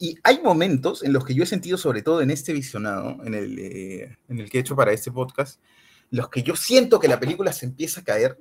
Y 0.00 0.16
hay 0.22 0.40
momentos 0.40 1.02
en 1.02 1.12
los 1.12 1.24
que 1.24 1.34
yo 1.34 1.42
he 1.42 1.46
sentido, 1.46 1.76
sobre 1.76 2.02
todo 2.02 2.22
en 2.22 2.30
este 2.30 2.52
visionado, 2.52 3.16
en 3.24 3.34
el, 3.34 3.58
eh, 3.58 4.16
en 4.28 4.38
el 4.38 4.48
que 4.48 4.58
he 4.58 4.60
hecho 4.60 4.76
para 4.76 4.92
este 4.92 5.10
podcast, 5.10 5.60
los 6.10 6.28
que 6.28 6.42
yo 6.44 6.54
siento 6.54 7.00
que 7.00 7.08
la 7.08 7.18
película 7.18 7.52
se 7.52 7.66
empieza 7.66 8.00
a 8.00 8.04
caer, 8.04 8.38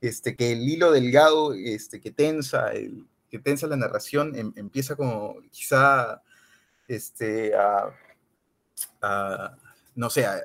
este, 0.00 0.34
que 0.34 0.52
el 0.52 0.68
hilo 0.68 0.90
delgado 0.90 1.54
este, 1.54 2.00
que, 2.00 2.10
tensa, 2.10 2.72
el, 2.72 3.06
que 3.30 3.38
tensa 3.38 3.68
la 3.68 3.76
narración 3.76 4.34
em, 4.34 4.52
empieza 4.56 4.96
como 4.96 5.36
quizá 5.50 6.20
este, 6.88 7.54
a, 7.54 7.92
no 9.94 10.10
sé, 10.10 10.26
a, 10.26 10.40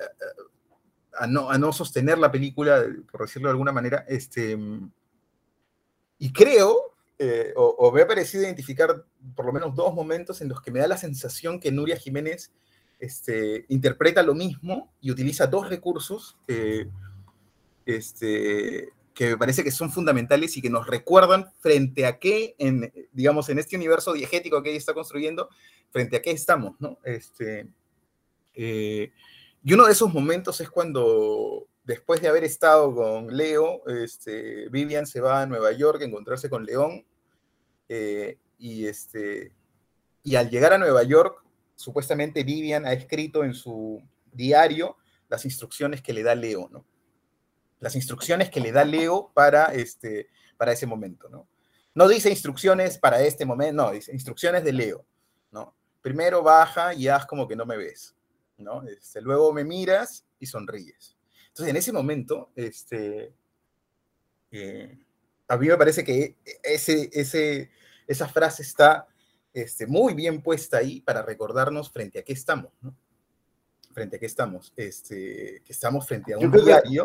no, 1.28 1.50
a, 1.50 1.58
no, 1.58 1.72
sostener 1.72 2.18
la 2.18 2.32
película, 2.32 2.84
por 3.10 3.22
decirlo 3.22 3.48
de 3.48 3.52
alguna 3.52 3.72
manera, 3.72 4.04
este, 4.08 4.58
y 6.18 6.32
creo, 6.32 6.94
eh, 7.18 7.52
o, 7.56 7.64
o, 7.78 7.92
me 7.92 8.02
ha 8.02 8.06
parecido 8.06 8.44
identificar 8.44 9.04
por 9.34 9.46
lo 9.46 9.52
menos 9.52 9.74
dos 9.74 9.94
momentos 9.94 10.40
en 10.40 10.48
los 10.48 10.60
que 10.60 10.70
me 10.70 10.80
da 10.80 10.86
la 10.86 10.96
sensación 10.96 11.60
que 11.60 11.70
Nuria 11.70 11.96
Jiménez 11.96 12.52
este, 13.02 13.66
interpreta 13.68 14.22
lo 14.22 14.32
mismo 14.32 14.92
y 15.00 15.10
utiliza 15.10 15.48
dos 15.48 15.68
recursos 15.68 16.38
eh, 16.46 16.88
este, 17.84 18.90
que 19.12 19.30
me 19.30 19.36
parece 19.36 19.64
que 19.64 19.72
son 19.72 19.90
fundamentales 19.90 20.56
y 20.56 20.62
que 20.62 20.70
nos 20.70 20.86
recuerdan 20.86 21.50
frente 21.58 22.06
a 22.06 22.20
qué, 22.20 22.54
en, 22.58 22.92
digamos, 23.12 23.48
en 23.48 23.58
este 23.58 23.74
universo 23.74 24.12
diegético 24.12 24.62
que 24.62 24.70
ella 24.70 24.78
está 24.78 24.94
construyendo, 24.94 25.48
frente 25.90 26.16
a 26.16 26.22
qué 26.22 26.30
estamos, 26.30 26.76
¿no? 26.78 26.98
Este, 27.02 27.66
eh, 28.54 29.10
y 29.64 29.72
uno 29.72 29.86
de 29.86 29.92
esos 29.92 30.12
momentos 30.12 30.60
es 30.60 30.70
cuando 30.70 31.66
después 31.84 32.20
de 32.20 32.28
haber 32.28 32.44
estado 32.44 32.94
con 32.94 33.36
Leo, 33.36 33.86
este, 33.88 34.68
Vivian 34.68 35.06
se 35.06 35.20
va 35.20 35.42
a 35.42 35.46
Nueva 35.46 35.72
York 35.72 36.02
a 36.02 36.04
encontrarse 36.04 36.48
con 36.50 36.64
León. 36.64 37.04
eh, 37.88 38.38
y, 38.58 38.86
este, 38.86 39.52
y 40.22 40.36
al 40.36 40.48
llegar 40.48 40.72
a 40.72 40.78
Nueva 40.78 41.02
York, 41.02 41.42
supuestamente 41.74 42.44
Vivian 42.44 42.86
ha 42.86 42.92
escrito 42.92 43.42
en 43.42 43.54
su 43.54 44.00
diario 44.32 44.96
las 45.28 45.44
instrucciones 45.44 46.00
que 46.00 46.12
le 46.12 46.22
da 46.22 46.34
Leo, 46.36 46.68
¿no? 46.70 46.84
Las 47.80 47.96
instrucciones 47.96 48.50
que 48.50 48.60
le 48.60 48.70
da 48.70 48.84
Leo 48.84 49.32
para, 49.34 49.74
este, 49.74 50.28
para 50.56 50.72
ese 50.72 50.86
momento, 50.86 51.28
¿no? 51.28 51.48
No 51.94 52.06
dice 52.06 52.30
instrucciones 52.30 52.98
para 52.98 53.20
este 53.22 53.44
momento, 53.44 53.82
no, 53.82 53.90
dice 53.90 54.12
instrucciones 54.12 54.62
de 54.62 54.72
Leo, 54.72 55.04
¿no? 55.50 55.74
Primero 56.00 56.42
baja 56.42 56.94
y 56.94 57.08
haz 57.08 57.26
como 57.26 57.48
que 57.48 57.56
no 57.56 57.66
me 57.66 57.76
ves, 57.76 58.14
¿no? 58.62 58.82
Este, 58.86 59.20
luego 59.20 59.52
me 59.52 59.64
miras 59.64 60.24
y 60.38 60.46
sonríes. 60.46 61.16
Entonces, 61.48 61.70
en 61.70 61.76
ese 61.76 61.92
momento, 61.92 62.50
este, 62.56 63.34
eh, 64.50 64.98
a 65.48 65.56
mí 65.56 65.68
me 65.68 65.76
parece 65.76 66.04
que 66.04 66.36
ese, 66.62 67.10
ese, 67.12 67.70
esa 68.06 68.28
frase 68.28 68.62
está 68.62 69.06
este, 69.52 69.86
muy 69.86 70.14
bien 70.14 70.42
puesta 70.42 70.78
ahí 70.78 71.00
para 71.00 71.22
recordarnos 71.22 71.90
frente 71.90 72.20
a 72.20 72.22
qué 72.22 72.32
estamos, 72.32 72.72
¿no? 72.80 72.96
Frente 73.92 74.16
a 74.16 74.18
qué 74.18 74.26
estamos. 74.26 74.72
Este, 74.76 75.62
que 75.64 75.72
estamos 75.72 76.06
frente 76.06 76.32
a 76.32 76.38
un 76.38 76.50
diario, 76.50 77.04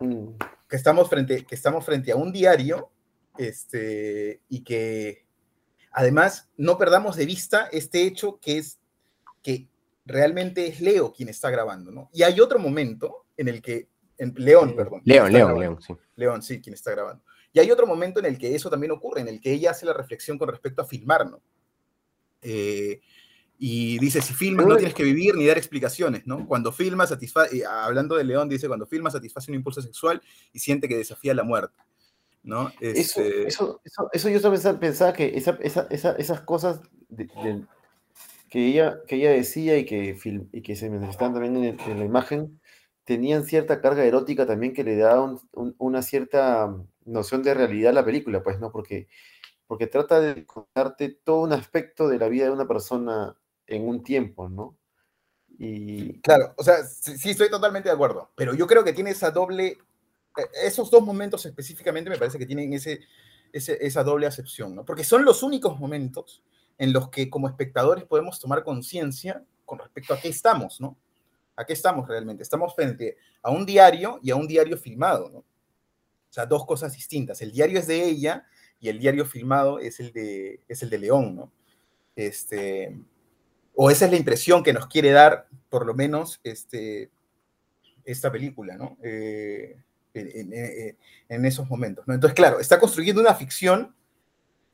Mm, 0.00 0.36
que 0.68 0.76
estamos 0.76 1.08
frente, 1.08 1.44
que 1.44 1.54
estamos 1.54 1.84
frente 1.84 2.12
a 2.12 2.16
un 2.16 2.32
diario, 2.32 2.90
este, 3.36 4.40
y 4.48 4.62
que 4.62 5.24
además 5.92 6.48
no 6.56 6.78
perdamos 6.78 7.16
de 7.16 7.26
vista 7.26 7.68
este 7.72 8.02
hecho 8.02 8.38
que 8.40 8.58
es 8.58 8.78
que 9.42 9.68
realmente 10.08 10.66
es 10.66 10.80
Leo 10.80 11.12
quien 11.12 11.28
está 11.28 11.50
grabando, 11.50 11.90
¿no? 11.92 12.08
Y 12.12 12.22
hay 12.22 12.40
otro 12.40 12.58
momento 12.58 13.26
en 13.36 13.48
el 13.48 13.60
que, 13.62 13.88
en, 14.16 14.34
León, 14.36 14.74
perdón. 14.74 15.02
León, 15.04 15.30
León, 15.32 15.48
grabando. 15.48 15.60
León, 15.60 15.82
sí. 15.82 15.94
León, 16.16 16.42
sí, 16.42 16.60
quien 16.60 16.74
está 16.74 16.90
grabando. 16.90 17.22
Y 17.52 17.60
hay 17.60 17.70
otro 17.70 17.86
momento 17.86 18.18
en 18.20 18.26
el 18.26 18.38
que 18.38 18.54
eso 18.54 18.68
también 18.70 18.90
ocurre, 18.92 19.20
en 19.20 19.28
el 19.28 19.40
que 19.40 19.52
ella 19.52 19.70
hace 19.70 19.86
la 19.86 19.92
reflexión 19.92 20.38
con 20.38 20.48
respecto 20.48 20.82
a 20.82 20.84
filmar, 20.86 21.28
¿no? 21.30 21.40
Eh, 22.42 23.00
y 23.58 23.98
dice, 23.98 24.22
si 24.22 24.32
filmas 24.34 24.66
no 24.66 24.76
tienes 24.76 24.94
que 24.94 25.02
vivir 25.02 25.34
ni 25.34 25.46
dar 25.46 25.58
explicaciones, 25.58 26.26
¿no? 26.26 26.46
Cuando 26.46 26.70
filmas, 26.70 27.08
satisface, 27.08 27.64
hablando 27.66 28.14
de 28.16 28.24
León, 28.24 28.48
dice, 28.48 28.68
cuando 28.68 28.86
filmas 28.86 29.12
satisface 29.14 29.50
un 29.50 29.56
impulso 29.56 29.82
sexual 29.82 30.22
y 30.52 30.60
siente 30.60 30.88
que 30.88 30.96
desafía 30.96 31.34
la 31.34 31.42
muerte, 31.42 31.76
¿no? 32.44 32.68
Eso, 32.80 33.20
Este, 33.20 33.48
eso, 33.48 33.80
eso, 33.84 34.08
eso 34.12 34.28
yo 34.28 34.40
pensaba, 34.50 34.78
pensaba 34.78 35.12
que 35.12 35.36
esa, 35.36 35.58
esa, 35.60 35.88
esa- 35.90 36.12
esas 36.16 36.40
cosas 36.42 36.80
de- 37.08 37.24
de- 37.42 37.64
que, 38.50 38.66
ella, 38.68 38.98
que 39.06 39.16
ella 39.16 39.30
decía 39.30 39.78
y 39.78 39.84
que, 39.86 40.16
fil- 40.16 40.48
y 40.52 40.62
que 40.62 40.76
se 40.76 40.90
manifestaban 40.90 41.34
también 41.34 41.56
en, 41.64 41.80
en 41.80 41.98
la 41.98 42.04
imagen 42.04 42.60
tenían 43.04 43.44
cierta 43.44 43.80
carga 43.80 44.04
erótica 44.04 44.46
también 44.46 44.74
que 44.74 44.84
le 44.84 44.96
da 44.96 45.20
un- 45.22 45.40
un- 45.52 45.74
una 45.78 46.02
cierta 46.02 46.74
noción 47.04 47.42
de 47.42 47.54
realidad 47.54 47.90
a 47.90 47.94
la 47.94 48.04
película, 48.04 48.42
pues, 48.42 48.60
¿no? 48.60 48.70
Porque, 48.72 49.08
porque 49.66 49.86
trata 49.88 50.20
de 50.20 50.46
contarte 50.46 51.10
todo 51.24 51.42
un 51.42 51.52
aspecto 51.54 52.08
de 52.08 52.18
la 52.18 52.28
vida 52.28 52.46
de 52.46 52.52
una 52.52 52.68
persona 52.68 53.36
en 53.66 53.88
un 53.88 54.02
tiempo, 54.04 54.48
¿no? 54.48 54.76
Y, 55.58 56.20
Claro, 56.20 56.54
o 56.56 56.62
sea, 56.62 56.84
sí, 56.84 57.18
sí, 57.18 57.30
estoy 57.30 57.50
totalmente 57.50 57.88
de 57.88 57.94
acuerdo, 57.94 58.30
pero 58.36 58.54
yo 58.54 58.66
creo 58.66 58.84
que 58.84 58.92
tiene 58.92 59.10
esa 59.10 59.30
doble, 59.30 59.66
eh, 60.36 60.42
esos 60.64 60.90
dos 60.90 61.02
momentos 61.04 61.44
específicamente 61.46 62.10
me 62.10 62.18
parece 62.18 62.38
que 62.38 62.46
tienen 62.46 62.72
ese, 62.72 63.00
ese- 63.52 63.78
esa 63.84 64.04
doble 64.04 64.26
acepción, 64.26 64.74
¿no? 64.74 64.84
Porque 64.84 65.04
son 65.04 65.24
los 65.24 65.42
únicos 65.42 65.78
momentos 65.80 66.42
en 66.78 66.92
los 66.92 67.10
que 67.10 67.28
como 67.28 67.48
espectadores 67.48 68.04
podemos 68.04 68.38
tomar 68.40 68.62
conciencia 68.62 69.42
con 69.64 69.78
respecto 69.78 70.14
a 70.14 70.20
qué 70.20 70.28
estamos, 70.28 70.80
¿no? 70.80 70.96
¿A 71.56 71.64
qué 71.66 71.72
estamos 71.72 72.08
realmente? 72.08 72.42
Estamos 72.42 72.74
frente 72.74 73.16
a 73.42 73.50
un 73.50 73.66
diario 73.66 74.20
y 74.22 74.30
a 74.30 74.36
un 74.36 74.46
diario 74.46 74.76
filmado, 74.78 75.28
¿no? 75.28 75.38
O 75.38 75.44
sea, 76.32 76.46
dos 76.46 76.64
cosas 76.66 76.92
distintas. 76.94 77.42
El 77.42 77.52
diario 77.52 77.78
es 77.78 77.86
de 77.86 78.04
ella 78.04 78.46
y 78.80 78.88
el 78.88 78.98
diario 78.98 79.24
filmado 79.26 79.78
es 79.80 79.98
el 79.98 80.12
de, 80.12 80.60
es 80.68 80.82
el 80.82 80.90
de 80.90 80.98
León, 80.98 81.34
¿no? 81.34 81.52
Este, 82.14 82.96
o 83.74 83.90
esa 83.90 84.04
es 84.04 84.10
la 84.10 84.16
impresión 84.16 84.62
que 84.62 84.72
nos 84.72 84.86
quiere 84.86 85.10
dar, 85.10 85.48
por 85.68 85.84
lo 85.86 85.94
menos, 85.94 86.40
este, 86.44 87.10
esta 88.04 88.30
película, 88.30 88.76
¿no? 88.76 88.96
Eh, 89.02 89.76
en, 90.14 90.52
en- 90.52 90.96
en 91.28 91.44
esos 91.44 91.68
momentos, 91.68 92.06
¿no? 92.08 92.14
Entonces, 92.14 92.34
claro, 92.34 92.58
está 92.60 92.78
construyendo 92.80 93.20
una 93.20 93.34
ficción, 93.34 93.94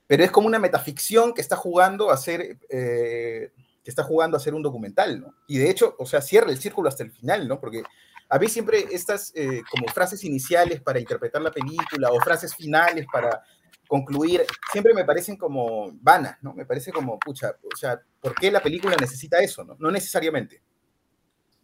pero 0.06 0.24
es 0.24 0.30
como 0.30 0.46
una 0.46 0.58
metaficción 0.58 1.32
que 1.32 1.40
está 1.40 1.56
jugando 1.56 2.10
a 2.10 2.16
ser, 2.16 2.58
eh, 2.68 3.52
que 3.82 3.90
está 3.90 4.02
jugando 4.02 4.36
a 4.36 4.40
ser 4.40 4.54
un 4.54 4.62
documental, 4.62 5.20
¿no? 5.20 5.34
Y 5.46 5.58
de 5.58 5.70
hecho, 5.70 5.96
o 5.98 6.06
sea, 6.06 6.20
cierra 6.20 6.50
el 6.50 6.58
círculo 6.58 6.88
hasta 6.88 7.02
el 7.02 7.10
final, 7.10 7.48
¿no? 7.48 7.60
Porque 7.60 7.82
a 8.28 8.38
mí 8.38 8.48
siempre 8.48 8.84
estas 8.90 9.32
eh, 9.34 9.62
como 9.70 9.86
frases 9.88 10.24
iniciales 10.24 10.80
para 10.80 10.98
interpretar 10.98 11.40
la 11.42 11.50
película 11.50 12.10
o 12.10 12.20
frases 12.20 12.54
finales 12.54 13.06
para 13.10 13.42
concluir, 13.86 14.44
siempre 14.72 14.94
me 14.94 15.04
parecen 15.04 15.36
como 15.36 15.92
vanas, 16.00 16.36
¿no? 16.42 16.54
Me 16.54 16.66
parece 16.66 16.92
como, 16.92 17.18
pucha, 17.18 17.56
o 17.62 17.76
sea, 17.76 18.00
¿por 18.20 18.34
qué 18.34 18.50
la 18.50 18.62
película 18.62 18.96
necesita 18.98 19.38
eso, 19.38 19.64
no? 19.64 19.76
No 19.78 19.90
necesariamente. 19.90 20.62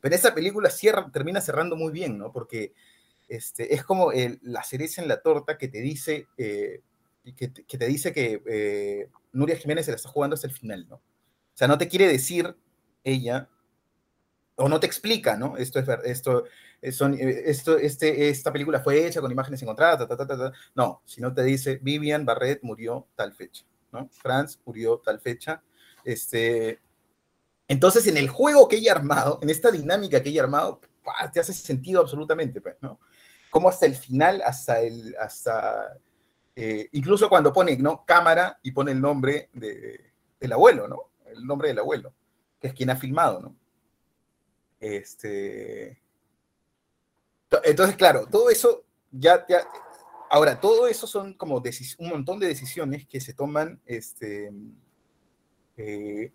Pero 0.00 0.14
esta 0.14 0.34
película 0.34 0.70
cierra, 0.70 1.10
termina 1.12 1.40
cerrando 1.40 1.76
muy 1.76 1.92
bien, 1.92 2.16
¿no? 2.16 2.32
Porque 2.32 2.72
este, 3.28 3.74
es 3.74 3.84
como 3.84 4.10
la 4.42 4.62
cereza 4.62 5.02
en 5.02 5.08
la 5.08 5.20
torta 5.20 5.58
que 5.58 5.68
te 5.68 5.80
dice, 5.80 6.28
eh, 6.38 6.80
que, 7.36 7.48
te- 7.48 7.64
que 7.64 7.78
te 7.78 7.86
dice 7.86 8.12
que 8.12 8.42
eh, 8.46 9.10
Nuria 9.32 9.56
Jiménez 9.56 9.84
se 9.86 9.92
la 9.92 9.96
está 9.96 10.08
jugando 10.08 10.34
hasta 10.34 10.46
el 10.46 10.52
final, 10.52 10.86
¿no? 10.88 10.96
O 10.96 11.02
sea, 11.54 11.68
no 11.68 11.78
te 11.78 11.88
quiere 11.88 12.08
decir 12.08 12.56
ella, 13.04 13.48
o 14.56 14.68
no 14.68 14.78
te 14.80 14.86
explica, 14.86 15.36
¿no? 15.36 15.56
Esto 15.56 15.78
es 15.78 15.88
esto, 16.04 16.44
eh, 16.82 16.92
son, 16.92 17.14
eh, 17.14 17.42
esto, 17.46 17.78
este, 17.78 18.28
esta 18.28 18.52
película 18.52 18.80
fue 18.80 19.06
hecha 19.06 19.20
con 19.20 19.32
imágenes 19.32 19.62
encontradas, 19.62 20.06
ta, 20.06 20.16
ta, 20.16 20.26
ta. 20.26 20.52
no, 20.74 21.02
sino 21.04 21.32
te 21.32 21.42
dice 21.44 21.78
Vivian 21.82 22.24
Barrett 22.24 22.62
murió 22.62 23.06
tal 23.14 23.32
fecha, 23.34 23.64
¿no? 23.92 24.08
Franz 24.10 24.58
murió 24.64 24.98
tal 24.98 25.20
fecha, 25.20 25.62
este, 26.04 26.80
entonces, 27.68 28.06
en 28.08 28.16
el 28.16 28.28
juego 28.28 28.66
que 28.66 28.76
ella 28.76 28.92
ha 28.92 28.96
armado, 28.96 29.38
en 29.42 29.48
esta 29.48 29.70
dinámica 29.70 30.20
que 30.22 30.30
ella 30.30 30.40
ha 30.42 30.44
armado, 30.44 30.80
¡pah! 31.04 31.30
te 31.30 31.38
hace 31.38 31.52
sentido 31.52 32.00
absolutamente, 32.00 32.60
pues, 32.60 32.74
¿no? 32.80 32.98
Como 33.48 33.68
hasta 33.68 33.86
el 33.86 33.94
final, 33.94 34.42
hasta 34.44 34.80
el, 34.80 35.14
hasta, 35.20 35.96
eh, 36.56 36.88
incluso 36.92 37.28
cuando 37.28 37.52
pone, 37.52 37.76
¿no? 37.76 38.04
Cámara 38.04 38.58
y 38.62 38.72
pone 38.72 38.92
el 38.92 39.00
nombre 39.00 39.48
de, 39.52 40.12
del 40.38 40.52
abuelo, 40.52 40.88
¿no? 40.88 41.10
El 41.26 41.46
nombre 41.46 41.68
del 41.68 41.78
abuelo, 41.78 42.12
que 42.60 42.68
es 42.68 42.74
quien 42.74 42.90
ha 42.90 42.96
filmado, 42.96 43.40
¿no? 43.40 43.56
Este, 44.80 46.00
entonces, 47.64 47.96
claro, 47.96 48.26
todo 48.26 48.50
eso 48.50 48.84
ya, 49.10 49.44
ya 49.48 49.60
ahora, 50.30 50.60
todo 50.60 50.88
eso 50.88 51.06
son 51.06 51.34
como 51.34 51.62
un 51.98 52.08
montón 52.08 52.38
de 52.38 52.46
decisiones 52.46 53.06
que 53.06 53.20
se 53.20 53.34
toman, 53.34 53.80
este, 53.86 54.52
eh, 55.76 56.32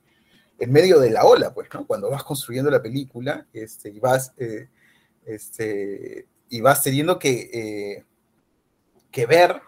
en 0.57 0.71
medio 0.71 0.99
de 0.99 1.09
la 1.09 1.25
ola, 1.25 1.53
pues, 1.53 1.67
¿no? 1.73 1.85
Cuando 1.85 2.09
vas 2.09 2.23
construyendo 2.23 2.71
la 2.71 2.81
película 2.81 3.47
este, 3.51 3.89
y, 3.89 3.99
vas, 3.99 4.33
eh, 4.37 4.69
este, 5.25 6.27
y 6.49 6.61
vas 6.61 6.81
teniendo 6.81 7.19
que, 7.19 8.05
que 9.11 9.25
ver 9.25 9.61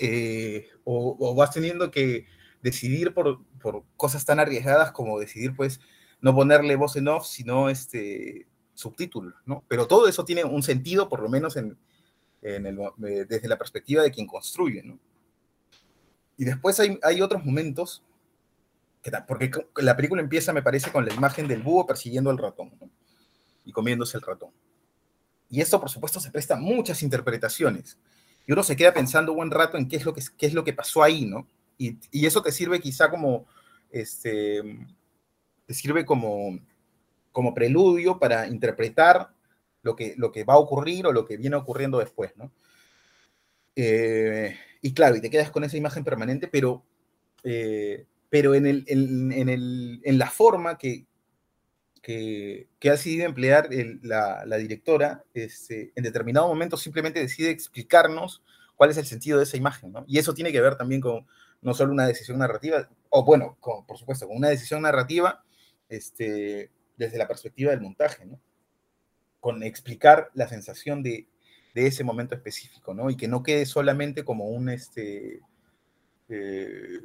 eh, 0.00 0.68
o, 0.84 1.34
vas 1.34 1.52
teniendo 1.52 1.90
que 1.90 2.26
decidir 2.62 3.14
por, 3.14 3.44
por 3.60 3.84
cosas 3.96 4.24
tan 4.24 4.38
arriesgadas 4.38 4.92
como 4.92 5.18
decidir, 5.18 5.54
pues, 5.56 5.80
no 6.20 6.34
ponerle 6.34 6.76
voz 6.76 6.96
en 6.96 7.08
off, 7.08 7.26
sino 7.26 7.70
este, 7.70 8.46
subtítulos, 8.74 9.34
¿no? 9.46 9.64
Pero 9.68 9.86
todo 9.86 10.08
eso 10.08 10.24
tiene 10.24 10.44
un 10.44 10.62
sentido, 10.62 11.08
por 11.08 11.20
lo 11.20 11.28
menos 11.28 11.56
en, 11.56 11.78
en 12.42 12.66
el, 12.66 12.78
eh, 12.78 13.26
desde 13.28 13.48
la 13.48 13.58
perspectiva 13.58 14.02
de 14.02 14.10
quien 14.10 14.26
construye, 14.26 14.82
¿no? 14.82 14.98
Y 16.36 16.44
después 16.44 16.80
hay, 16.80 17.20
otros 17.20 17.44
momentos 17.44 18.02
que 19.02 19.12
porque 19.28 19.50
la 19.76 19.94
película 19.94 20.22
empieza, 20.22 20.54
me 20.54 20.62
parece, 20.62 20.90
con 20.90 21.04
la 21.04 21.12
imagen 21.12 21.46
del 21.46 21.62
búho 21.62 21.86
persiguiendo 21.86 22.30
al 22.30 22.38
ratón 22.38 22.72
y 23.66 23.72
comiéndose 23.72 24.16
el 24.16 24.22
ratón. 24.22 24.50
Y 25.50 25.60
esto, 25.60 25.78
por 25.78 25.90
supuesto, 25.90 26.18
se 26.18 26.30
presta 26.30 26.54
a 26.54 26.58
muchas 26.58 27.02
interpretaciones. 27.02 27.98
Y 28.50 28.52
uno 28.52 28.64
se 28.64 28.74
queda 28.74 28.92
pensando 28.92 29.30
un 29.30 29.36
buen 29.36 29.50
rato 29.52 29.78
en 29.78 29.86
qué 29.86 29.94
es 29.94 30.04
lo 30.04 30.12
que, 30.12 30.20
qué 30.36 30.46
es 30.46 30.54
lo 30.54 30.64
que 30.64 30.72
pasó 30.72 31.04
ahí, 31.04 31.24
¿no? 31.24 31.46
Y, 31.78 31.98
y 32.10 32.26
eso 32.26 32.42
te 32.42 32.50
sirve 32.50 32.80
quizá 32.80 33.08
como, 33.08 33.46
este, 33.92 34.60
te 35.66 35.72
sirve 35.72 36.04
como, 36.04 36.58
como 37.30 37.54
preludio 37.54 38.18
para 38.18 38.48
interpretar 38.48 39.32
lo 39.82 39.94
que, 39.94 40.14
lo 40.16 40.32
que 40.32 40.42
va 40.42 40.54
a 40.54 40.58
ocurrir 40.58 41.06
o 41.06 41.12
lo 41.12 41.24
que 41.26 41.36
viene 41.36 41.54
ocurriendo 41.54 42.00
después, 42.00 42.36
¿no? 42.36 42.50
Eh, 43.76 44.56
y 44.82 44.94
claro, 44.94 45.14
y 45.14 45.20
te 45.20 45.30
quedas 45.30 45.52
con 45.52 45.62
esa 45.62 45.76
imagen 45.76 46.02
permanente, 46.02 46.48
pero, 46.48 46.82
eh, 47.44 48.04
pero 48.30 48.56
en, 48.56 48.66
el, 48.66 48.84
en, 48.88 49.48
el, 49.48 50.00
en 50.02 50.18
la 50.18 50.28
forma 50.28 50.76
que, 50.76 51.06
que, 52.02 52.68
que 52.78 52.88
ha 52.88 52.92
decidido 52.92 53.26
emplear 53.26 53.68
el- 53.72 54.00
la, 54.02 54.44
la 54.46 54.56
directora, 54.56 55.24
este, 55.34 55.92
en 55.96 56.04
determinado 56.04 56.48
momento 56.48 56.76
simplemente 56.76 57.20
decide 57.20 57.50
explicarnos 57.50 58.42
cuál 58.76 58.90
es 58.90 58.96
el 58.98 59.06
sentido 59.06 59.38
de 59.38 59.44
esa 59.44 59.56
imagen, 59.58 59.92
¿no? 59.92 60.04
Y 60.08 60.18
eso 60.18 60.34
tiene 60.34 60.52
que 60.52 60.60
ver 60.60 60.76
también 60.76 61.00
con 61.00 61.26
no 61.62 61.74
solo 61.74 61.92
una 61.92 62.06
decisión 62.06 62.38
narrativa, 62.38 62.88
o 63.10 63.24
bueno, 63.24 63.56
con- 63.60 63.86
por 63.86 63.98
supuesto, 63.98 64.26
con 64.26 64.36
una 64.38 64.48
decisión 64.48 64.82
narrativa 64.82 65.44
este, 65.88 66.70
desde 66.96 67.18
la 67.18 67.28
perspectiva 67.28 67.70
del 67.72 67.80
montaje, 67.82 68.24
¿no? 68.26 68.40
con 69.40 69.62
explicar 69.62 70.30
la 70.34 70.48
sensación 70.48 71.02
de, 71.02 71.26
de, 71.74 71.86
ese 71.86 72.04
momento 72.04 72.34
específico, 72.34 72.94
¿no? 72.94 73.10
Y 73.10 73.16
que 73.16 73.28
no 73.28 73.42
quede 73.42 73.64
solamente 73.66 74.24
como 74.24 74.46
un, 74.48 74.68
este, 74.68 75.40
eh, 76.28 77.00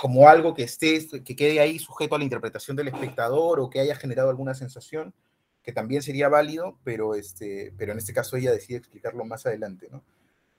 como 0.00 0.30
algo 0.30 0.54
que 0.54 0.62
esté, 0.62 1.06
que 1.22 1.36
quede 1.36 1.60
ahí 1.60 1.78
sujeto 1.78 2.14
a 2.14 2.18
la 2.18 2.24
interpretación 2.24 2.74
del 2.74 2.88
espectador 2.88 3.60
o 3.60 3.68
que 3.68 3.80
haya 3.80 3.94
generado 3.94 4.30
alguna 4.30 4.54
sensación, 4.54 5.12
que 5.62 5.72
también 5.72 6.02
sería 6.02 6.30
válido, 6.30 6.78
pero, 6.84 7.14
este, 7.14 7.74
pero 7.76 7.92
en 7.92 7.98
este 7.98 8.14
caso 8.14 8.38
ella 8.38 8.50
decide 8.50 8.78
explicarlo 8.78 9.26
más 9.26 9.44
adelante, 9.44 9.88
¿no? 9.90 10.02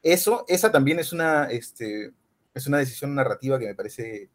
Eso, 0.03 0.45
esa 0.47 0.71
también 0.71 0.99
es 0.99 1.11
una, 1.11 1.45
este, 1.45 2.11
es 2.53 2.67
una 2.67 2.77
decisión 2.77 3.15
narrativa 3.15 3.57
que 3.57 3.65
me 3.65 3.73
parece 3.73 4.29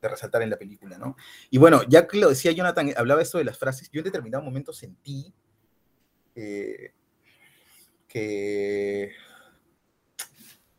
de 0.00 0.08
resaltar 0.08 0.42
en 0.42 0.50
la 0.50 0.58
película, 0.58 0.96
¿no? 0.96 1.16
Y 1.50 1.58
bueno, 1.58 1.82
ya 1.88 2.06
que 2.06 2.18
lo 2.18 2.28
decía 2.28 2.52
Jonathan, 2.52 2.92
hablaba 2.96 3.20
esto 3.20 3.38
de 3.38 3.44
las 3.44 3.58
frases, 3.58 3.90
yo 3.90 3.98
en 3.98 4.04
determinado 4.04 4.44
momento 4.44 4.72
sentí 4.72 5.34
eh, 6.36 6.92
que... 8.06 9.10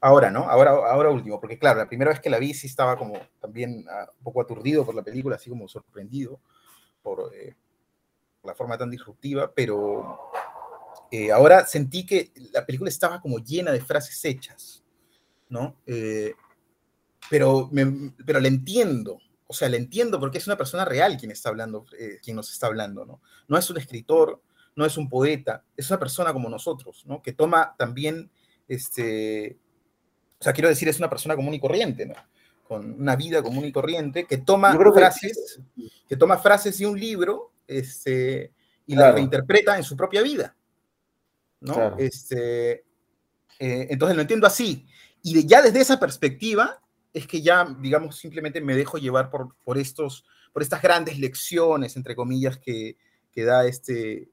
Ahora, 0.05 0.29
¿no? 0.29 0.49
Ahora, 0.49 0.71
ahora 0.71 1.09
último, 1.09 1.39
porque 1.39 1.57
claro, 1.57 1.79
la 1.79 1.87
primera 1.87 2.11
vez 2.11 2.19
que 2.19 2.29
la 2.29 2.37
vi 2.37 2.53
sí 2.53 2.67
estaba 2.67 2.95
como 2.95 3.19
también 3.41 3.85
uh, 3.87 4.11
un 4.19 4.23
poco 4.23 4.41
aturdido 4.41 4.85
por 4.85 4.93
la 4.93 5.01
película, 5.01 5.35
así 5.35 5.49
como 5.49 5.67
sorprendido 5.67 6.39
por, 7.01 7.31
eh, 7.33 7.55
la 8.43 8.53
forma 8.53 8.77
tan 8.77 8.91
disruptiva, 8.91 9.51
pero 9.51 10.19
eh, 11.11 11.31
ahora 11.31 11.65
sentí 11.65 12.05
que 12.05 12.31
la 12.53 12.63
película 12.67 12.89
estaba 12.89 13.19
como 13.19 13.39
llena 13.39 13.71
de 13.71 13.81
frases 13.81 14.23
hechas, 14.23 14.83
¿no? 15.49 15.77
Eh, 15.87 16.33
pero, 17.27 17.67
me, 17.71 18.13
pero 18.25 18.39
le 18.39 18.47
entiendo, 18.47 19.17
o 19.47 19.53
sea, 19.53 19.69
le 19.69 19.77
entiendo 19.77 20.19
porque 20.19 20.37
es 20.37 20.45
una 20.45 20.55
persona 20.57 20.85
real 20.85 21.17
quien 21.17 21.31
está 21.31 21.49
hablando, 21.49 21.85
eh, 21.97 22.19
quien 22.21 22.35
nos 22.35 22.51
está 22.51 22.67
hablando, 22.67 23.05
¿no? 23.05 23.21
No 23.47 23.57
es 23.57 23.67
un 23.71 23.77
escritor, 23.77 24.39
no 24.75 24.85
es 24.85 24.97
un 24.97 25.09
poeta, 25.09 25.63
es 25.75 25.89
una 25.89 25.97
persona 25.97 26.31
como 26.31 26.47
nosotros, 26.47 27.03
¿no? 27.07 27.23
Que 27.23 27.33
toma 27.33 27.75
también, 27.77 28.29
este, 28.67 29.57
o 30.39 30.43
sea, 30.43 30.53
quiero 30.53 30.69
decir, 30.69 30.87
es 30.87 30.99
una 30.99 31.09
persona 31.09 31.35
común 31.35 31.53
y 31.53 31.59
corriente, 31.59 32.05
¿no? 32.05 32.15
Con 32.67 32.99
una 32.99 33.15
vida 33.15 33.41
común 33.43 33.65
y 33.65 33.71
corriente, 33.71 34.25
que 34.25 34.37
toma 34.37 34.77
frases, 34.93 35.59
que... 35.75 35.83
que... 36.09 36.17
toma 36.17 36.37
frases 36.37 36.77
de 36.77 36.87
un 36.87 36.99
libro, 36.99 37.51
este, 37.67 38.51
y 38.85 38.93
claro. 38.93 39.07
las 39.07 39.15
reinterpreta 39.15 39.77
en 39.77 39.83
su 39.83 39.95
propia 39.95 40.21
vida, 40.21 40.55
¿no? 41.61 41.73
Claro. 41.73 41.95
Este, 41.99 42.85
eh, 43.59 43.87
entonces 43.89 44.15
lo 44.15 44.21
entiendo 44.21 44.47
así. 44.47 44.85
Y 45.21 45.33
de, 45.33 45.45
ya 45.45 45.61
desde 45.61 45.81
esa 45.81 45.99
perspectiva, 45.99 46.81
es 47.13 47.27
que 47.27 47.41
ya, 47.41 47.65
digamos, 47.79 48.17
simplemente 48.17 48.61
me 48.61 48.75
dejo 48.75 48.97
llevar 48.97 49.29
por, 49.29 49.55
por, 49.63 49.77
estos, 49.77 50.25
por 50.51 50.61
estas 50.61 50.81
grandes 50.81 51.17
lecciones, 51.17 51.95
entre 51.95 52.15
comillas, 52.15 52.57
que, 52.57 52.97
que 53.31 53.43
da 53.43 53.65
este, 53.65 54.29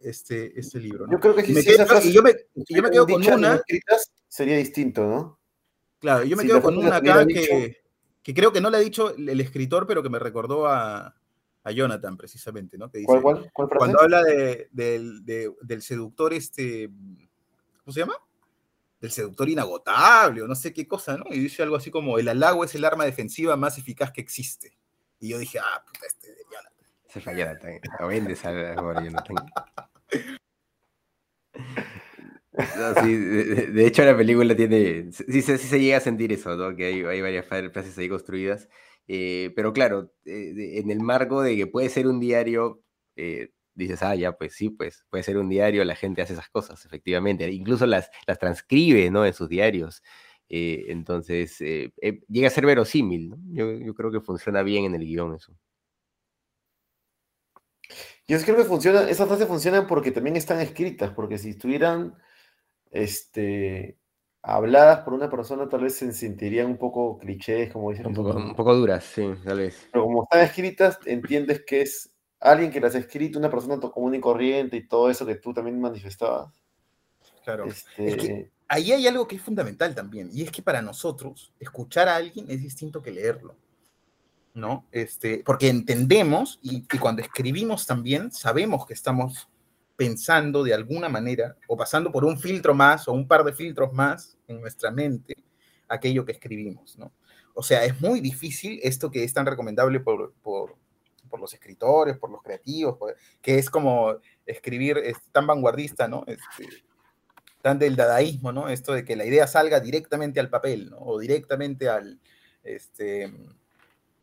este, 0.00 0.58
este 0.58 0.78
libro. 0.78 1.06
¿no? 1.06 1.12
Yo 1.12 1.20
creo 1.20 1.34
que 1.34 1.44
si 1.44 1.52
me 1.52 1.62
quedo, 1.62 1.84
y 2.02 2.12
yo 2.12 2.22
me, 2.22 2.34
y 2.54 2.74
yo 2.74 2.82
me 2.82 2.90
quedo 2.90 3.06
con 3.06 3.26
una... 3.26 3.56
Escritas, 3.56 4.10
sería 4.30 4.56
distinto, 4.56 5.02
¿no? 5.06 5.38
Claro, 5.98 6.24
yo 6.24 6.36
me 6.36 6.44
Si 6.44 6.48
quedo 6.48 6.62
con 6.62 6.78
una 6.78 6.96
acá 6.96 7.24
dicho- 7.26 7.40
que, 7.40 7.82
que 8.22 8.32
creo 8.34 8.52
que 8.52 8.60
no 8.60 8.70
le 8.70 8.76
ha 8.78 8.80
dicho 8.80 9.14
el 9.14 9.40
escritor, 9.40 9.86
pero 9.86 10.02
que 10.02 10.08
me 10.08 10.18
recordó 10.18 10.66
a, 10.66 11.14
a 11.64 11.70
Jonathan, 11.72 12.16
precisamente, 12.16 12.78
¿no? 12.78 12.90
Que 12.90 12.98
dice, 12.98 13.06
¿Cuál, 13.08 13.22
cuál, 13.22 13.50
cuál 13.52 13.68
frase? 13.68 13.78
cuando 13.78 14.00
habla 14.00 14.22
de, 14.22 14.68
del- 14.72 15.24
de- 15.26 15.52
del 15.60 15.82
seductor, 15.82 16.32
este, 16.32 16.88
¿cómo 17.84 17.92
se 17.92 18.00
llama? 18.00 18.14
Del 19.00 19.10
seductor 19.10 19.48
inagotable, 19.48 20.42
o 20.42 20.46
no 20.46 20.54
sé 20.54 20.72
qué 20.72 20.86
cosa, 20.86 21.16
¿no? 21.16 21.24
Y 21.30 21.38
dice 21.40 21.62
algo 21.62 21.76
así 21.76 21.90
como, 21.90 22.18
el 22.18 22.28
halago 22.28 22.64
es 22.64 22.74
el 22.74 22.84
arma 22.84 23.04
defensiva 23.04 23.56
más 23.56 23.76
eficaz 23.78 24.12
que 24.12 24.20
existe. 24.20 24.78
Y 25.18 25.28
yo 25.30 25.38
dije, 25.38 25.58
ah, 25.58 25.84
puta, 25.84 26.06
este 26.06 26.28
de 26.28 26.42
Jonathan. 26.50 26.86
Se 27.08 27.20
fue 27.20 27.36
Jonathan. 27.36 27.80
O 28.00 28.06
vendes 28.06 28.44
a 28.46 28.72
ahora 28.74 29.02
Jonathan. 29.04 29.36
Sí, 33.02 33.16
de, 33.16 33.86
hecho 33.86 34.04
la 34.04 34.16
película 34.16 34.54
tiene, 34.56 35.10
sí, 35.12 35.42
se- 35.42 35.58
sí 35.58 35.66
se 35.68 35.80
llega 35.80 35.98
a 35.98 36.00
sentir 36.00 36.32
eso, 36.32 36.56
¿no? 36.56 36.74
Que 36.76 36.86
hay, 36.86 37.20
varias 37.20 37.46
fra- 37.46 37.70
frases 37.70 37.96
ahí 37.98 38.08
construidas, 38.08 38.68
eh, 39.08 39.52
pero 39.56 39.72
claro, 39.72 40.12
eh, 40.24 40.78
en 40.78 40.90
el 40.90 41.00
marco 41.00 41.42
de 41.42 41.56
que 41.56 41.66
puede 41.66 41.88
ser 41.88 42.06
un 42.06 42.20
diario, 42.20 42.82
eh, 43.16 43.50
dices, 43.74 44.02
ah, 44.02 44.14
ya, 44.14 44.32
pues 44.36 44.54
sí, 44.54 44.70
pues 44.70 45.04
puede 45.10 45.24
ser 45.24 45.38
un 45.38 45.48
diario, 45.48 45.84
la 45.84 45.96
gente 45.96 46.22
hace 46.22 46.34
esas 46.34 46.48
cosas, 46.50 46.84
efectivamente, 46.84 47.48
incluso 47.50 47.86
las, 47.86 48.10
las 48.26 48.38
transcribe, 48.38 49.10
¿no? 49.10 49.24
En 49.26 49.34
sus 49.34 49.48
diarios, 49.48 50.02
entonces 50.48 51.58
llega 52.28 52.48
a 52.48 52.50
ser 52.50 52.66
verosímil, 52.66 53.30
¿no? 53.30 53.38
Yo, 53.52 53.72
yo 53.72 53.94
creo 53.94 54.10
que 54.10 54.20
funciona 54.20 54.62
bien 54.62 54.84
en 54.84 54.94
el 54.96 55.02
guion 55.02 55.34
eso. 55.36 55.54
Yo 58.28 58.38
creo 58.44 58.56
que 58.56 58.64
funciona, 58.64 59.08
esas 59.10 59.26
frases 59.26 59.48
funcionan 59.48 59.86
porque 59.86 60.12
también 60.12 60.36
están 60.36 60.60
escritas, 60.60 61.10
porque 61.10 61.38
si 61.38 61.50
estuvieran 61.50 62.14
este, 62.90 63.96
habladas 64.42 65.00
por 65.00 65.14
una 65.14 65.30
persona, 65.30 65.68
tal 65.68 65.82
vez 65.82 65.96
se 65.96 66.12
sentirían 66.12 66.66
un 66.66 66.76
poco 66.76 67.18
clichés, 67.18 67.72
como 67.72 67.90
dices 67.90 68.06
Un 68.06 68.14
poco, 68.14 68.36
un 68.36 68.54
poco 68.54 68.74
duras, 68.74 69.04
sí, 69.04 69.28
tal 69.44 69.58
vez. 69.58 69.88
Pero 69.92 70.04
como 70.04 70.22
están 70.24 70.40
escritas, 70.40 70.98
entiendes 71.06 71.62
que 71.66 71.82
es 71.82 72.10
alguien 72.40 72.70
que 72.70 72.80
las 72.80 72.94
ha 72.94 72.98
escrito, 72.98 73.38
una 73.38 73.50
persona 73.50 73.78
común 73.78 74.14
y 74.14 74.20
corriente 74.20 74.76
y 74.76 74.86
todo 74.86 75.10
eso 75.10 75.26
que 75.26 75.34
tú 75.36 75.52
también 75.52 75.80
manifestabas. 75.80 76.54
Claro. 77.44 77.66
Este, 77.66 78.08
Es 78.08 78.16
que- 78.16 78.50
Ahí 78.72 78.92
hay 78.92 79.04
algo 79.08 79.26
que 79.26 79.34
es 79.34 79.42
fundamental 79.42 79.96
también, 79.96 80.30
y 80.32 80.42
es 80.42 80.52
que 80.52 80.62
para 80.62 80.80
nosotros, 80.80 81.52
escuchar 81.58 82.08
a 82.08 82.14
alguien 82.14 82.46
es 82.48 82.62
distinto 82.62 83.02
que 83.02 83.10
leerlo. 83.10 83.56
¿no? 84.54 84.84
Este, 84.90 85.42
porque 85.44 85.68
entendemos 85.68 86.58
y, 86.62 86.78
y 86.92 86.98
cuando 86.98 87.22
escribimos 87.22 87.86
también 87.86 88.32
sabemos 88.32 88.84
que 88.84 88.94
estamos 88.94 89.48
pensando 90.00 90.64
de 90.64 90.72
alguna 90.72 91.10
manera 91.10 91.58
o 91.68 91.76
pasando 91.76 92.10
por 92.10 92.24
un 92.24 92.38
filtro 92.38 92.72
más 92.72 93.06
o 93.06 93.12
un 93.12 93.28
par 93.28 93.44
de 93.44 93.52
filtros 93.52 93.92
más 93.92 94.38
en 94.48 94.58
nuestra 94.58 94.90
mente 94.90 95.34
aquello 95.86 96.24
que 96.24 96.32
escribimos, 96.32 96.96
¿no? 96.96 97.12
O 97.52 97.62
sea, 97.62 97.84
es 97.84 98.00
muy 98.00 98.20
difícil 98.22 98.80
esto 98.82 99.10
que 99.10 99.24
es 99.24 99.34
tan 99.34 99.44
recomendable 99.44 100.00
por, 100.00 100.32
por, 100.42 100.74
por 101.28 101.38
los 101.38 101.52
escritores, 101.52 102.16
por 102.16 102.30
los 102.30 102.42
creativos, 102.42 102.96
que 103.42 103.58
es 103.58 103.68
como 103.68 104.16
escribir 104.46 104.96
es 104.96 105.18
tan 105.32 105.46
vanguardista, 105.46 106.08
¿no? 106.08 106.24
Este, 106.26 106.66
tan 107.60 107.78
del 107.78 107.94
dadaísmo, 107.94 108.52
¿no? 108.52 108.70
Esto 108.70 108.94
de 108.94 109.04
que 109.04 109.16
la 109.16 109.26
idea 109.26 109.46
salga 109.46 109.80
directamente 109.80 110.40
al 110.40 110.48
papel, 110.48 110.88
¿no? 110.88 110.96
O 111.00 111.18
directamente 111.18 111.90
al, 111.90 112.18
este, 112.64 113.24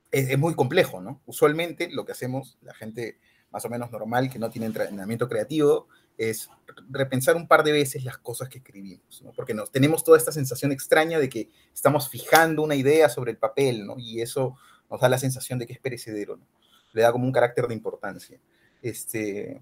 es, 0.10 0.30
es 0.32 0.40
muy 0.40 0.56
complejo, 0.56 1.02
¿no? 1.02 1.22
Usualmente 1.28 1.88
lo 1.92 2.04
que 2.04 2.14
hacemos, 2.14 2.58
la 2.64 2.74
gente 2.74 3.20
más 3.52 3.66
o 3.66 3.70
menos 3.70 3.92
normal 3.92 4.30
que 4.30 4.40
no 4.40 4.50
tiene 4.50 4.68
entrenamiento 4.68 5.28
creativo, 5.28 5.88
es 6.18 6.50
repensar 6.90 7.36
un 7.36 7.48
par 7.48 7.64
de 7.64 7.72
veces 7.72 8.04
las 8.04 8.18
cosas 8.18 8.50
que 8.50 8.58
escribimos, 8.58 9.22
¿no? 9.22 9.32
Porque 9.34 9.54
nos 9.54 9.72
tenemos 9.72 10.04
toda 10.04 10.18
esta 10.18 10.32
sensación 10.32 10.72
extraña 10.72 11.20
de 11.20 11.30
que 11.30 11.50
estamos 11.74 12.10
fijando 12.10 12.64
una 12.64 12.76
idea 12.76 13.08
sobre 13.08 13.32
el 13.32 13.38
papel, 13.38 13.86
¿no? 13.86 13.96
Y 13.98 14.22
eso 14.22 14.58
nos 14.90 15.00
da 15.00 15.10
la 15.10 15.20
sensación 15.20 15.60
de 15.60 15.68
que 15.68 15.74
es 15.74 15.80
perecedero, 15.80 16.38
¿no? 16.38 16.48
Le 16.94 17.04
da 17.04 17.12
como 17.12 17.26
un 17.26 17.32
carácter 17.32 17.68
de 17.68 17.76
importancia. 17.76 18.40
Este, 18.82 19.62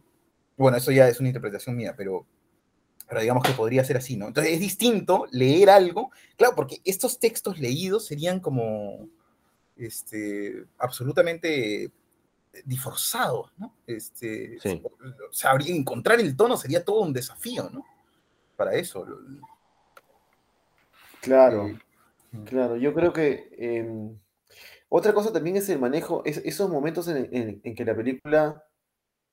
bueno, 0.56 0.78
eso 0.78 0.92
ya 0.92 1.10
es 1.10 1.20
una 1.20 1.30
interpretación 1.30 1.76
mía, 1.76 1.94
pero, 1.98 2.26
pero 3.08 3.20
digamos 3.20 3.44
que 3.44 3.52
podría 3.52 3.84
ser 3.84 3.98
así, 3.98 4.16
¿no? 4.16 4.28
Entonces 4.28 4.54
es 4.54 4.60
distinto 4.60 5.28
leer 5.32 5.70
algo, 5.70 6.12
claro, 6.38 6.56
porque 6.56 6.80
estos 6.86 7.20
textos 7.20 7.60
leídos 7.60 8.06
serían 8.06 8.40
como 8.40 9.10
este, 9.76 10.66
absolutamente 10.78 11.92
disforzados, 12.66 13.52
¿no? 13.58 13.76
Este, 13.88 14.58
Sí. 14.60 14.82
o 14.86 15.34
sea, 15.34 15.52
habría- 15.52 15.76
encontrar 15.76 16.20
el 16.20 16.36
tono 16.38 16.56
sería 16.58 16.84
todo 16.86 17.02
un 17.02 17.14
desafío, 17.14 17.70
¿no? 17.72 17.86
Para 18.56 18.76
eso. 18.76 19.06
lo- 19.06 19.20
Claro, 21.22 21.68
eh, 21.68 21.80
claro. 22.46 22.76
Yo 22.78 22.94
creo 22.94 23.12
que 23.12 23.50
em, 23.58 24.18
otra 24.90 25.14
cosa 25.14 25.34
también 25.34 25.58
es 25.58 25.68
el 25.70 25.80
manejo, 25.80 26.22
es, 26.26 26.38
esos 26.38 26.70
momentos 26.70 27.08
en, 27.08 27.30
en- 27.36 27.62
en 27.64 27.76
que 27.76 27.86
la 27.86 27.96
película. 27.96 28.64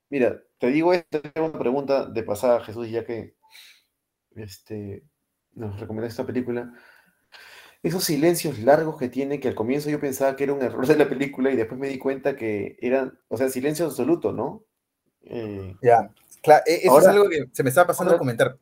Mira, 0.08 0.42
te 0.58 0.68
digo 0.68 0.92
esto, 0.92 1.20
hago 1.34 1.46
una 1.48 1.58
pregunta 1.58 2.06
de 2.06 2.22
pasada, 2.22 2.62
Jesús, 2.64 2.88
ya 2.90 3.04
que 3.04 3.34
este, 4.36 5.02
nos 5.54 5.78
recomendaste 5.80 6.12
esta 6.22 6.26
película. 6.26 6.72
Esos 7.82 8.04
silencios 8.04 8.60
largos 8.60 8.96
que 8.96 9.08
tiene, 9.08 9.40
que 9.40 9.48
al 9.48 9.54
comienzo 9.56 9.90
yo 9.90 9.98
pensaba 9.98 10.36
que 10.36 10.44
era 10.44 10.52
un 10.52 10.62
error 10.62 10.86
de 10.86 10.96
la 10.96 11.08
película 11.08 11.50
y 11.50 11.56
después 11.56 11.80
me 11.80 11.88
di 11.88 11.98
cuenta 11.98 12.36
que 12.36 12.76
eran, 12.80 13.18
o 13.28 13.36
sea, 13.36 13.48
silencio 13.48 13.86
absoluto, 13.86 14.32
¿no? 14.32 14.62
Eh, 15.24 15.74
Ya, 15.82 16.10
claro, 16.42 16.62
e- 16.66 16.80
eso 16.82 16.90
Ahora- 16.92 17.02
es 17.02 17.08
algo 17.08 17.28
que 17.28 17.44
se 17.52 17.62
me 17.64 17.70
estaba 17.70 17.88
pasando 17.88 18.10
a 18.10 18.14
ahora- 18.14 18.18
comentar, 18.20 18.56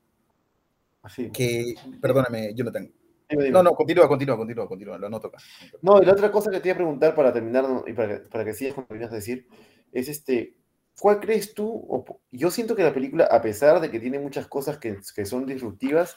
así. 1.02 1.30
que, 1.30 1.74
perdóname, 2.00 2.54
Jonathan. 2.54 2.90
Dime, 3.28 3.44
dime. 3.44 3.50
No, 3.52 3.62
no, 3.62 3.74
continúa, 3.74 4.08
continúa, 4.08 4.36
continúa, 4.36 4.66
continúa, 4.66 4.98
lo 4.98 5.06
anoto 5.06 5.28
acá. 5.28 5.38
No, 5.82 6.02
y 6.02 6.04
la 6.06 6.12
otra 6.12 6.32
cosa 6.32 6.50
que 6.50 6.58
te 6.60 6.68
iba 6.68 6.74
a 6.74 6.78
preguntar 6.78 7.14
para 7.14 7.32
terminar 7.32 7.62
¿no? 7.68 7.84
y 7.86 7.92
para 7.92 8.24
para 8.28 8.44
que 8.44 8.54
sigas 8.54 8.74
con 8.74 8.82
lo 8.84 8.88
que 8.88 8.94
venías 8.94 9.12
a 9.12 9.16
decir, 9.16 9.46
es 9.92 10.08
este, 10.08 10.56
¿cuál 10.98 11.20
crees 11.20 11.54
tú? 11.54 12.04
yo 12.32 12.50
siento 12.50 12.74
que 12.74 12.82
la 12.82 12.92
película, 12.94 13.24
a 13.26 13.40
pesar 13.40 13.80
de 13.80 13.90
que 13.90 14.00
tiene 14.00 14.18
muchas 14.18 14.46
cosas 14.48 14.78
que, 14.78 14.98
que 15.14 15.24
son 15.26 15.46
disruptivas, 15.46 16.16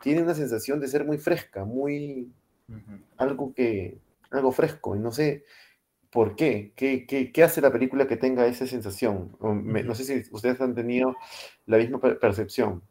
tiene 0.00 0.22
una 0.22 0.34
sensación 0.34 0.80
de 0.80 0.88
ser 0.88 1.04
muy 1.04 1.18
fresca, 1.18 1.64
muy 1.64 2.32
algo 3.16 3.52
que, 3.54 3.98
algo 4.30 4.52
fresco, 4.52 4.96
y 4.96 5.00
no 5.00 5.12
sé, 5.12 5.44
¿por 6.10 6.36
qué? 6.36 6.72
¿Qué, 6.76 7.06
qué? 7.06 7.32
qué 7.32 7.42
hace 7.42 7.60
la 7.60 7.72
película 7.72 8.06
que 8.06 8.16
tenga 8.16 8.46
esa 8.46 8.66
sensación? 8.66 9.36
no 9.40 9.94
sé 9.94 10.04
si 10.04 10.34
ustedes 10.34 10.60
han 10.60 10.74
tenido 10.74 11.16
la 11.66 11.78
misma 11.78 12.00
percepción. 12.00 12.82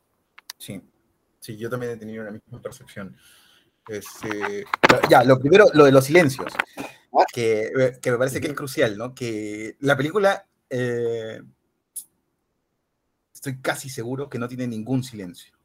Sí, 0.57 0.81
sí, 1.39 1.57
yo 1.57 1.69
también 1.69 1.93
he 1.93 1.97
tenido 1.97 2.23
la 2.23 2.31
misma 2.31 2.61
percepción. 2.61 3.15
Este, 3.87 4.65
ya, 5.09 5.23
lo 5.23 5.39
primero, 5.39 5.65
lo 5.73 5.85
de 5.85 5.91
los 5.91 6.05
silencios, 6.05 6.53
que, 7.33 7.97
que 8.01 8.11
me 8.11 8.17
parece 8.17 8.39
que 8.39 8.47
es 8.47 8.53
crucial, 8.53 8.97
¿no? 8.97 9.15
Que 9.15 9.77
la 9.79 9.97
película, 9.97 10.45
eh, 10.69 11.41
estoy 13.33 13.59
casi 13.61 13.89
seguro 13.89 14.29
que 14.29 14.37
no 14.37 14.47
tiene 14.47 14.67
ningún 14.67 15.03
silencio. 15.03 15.58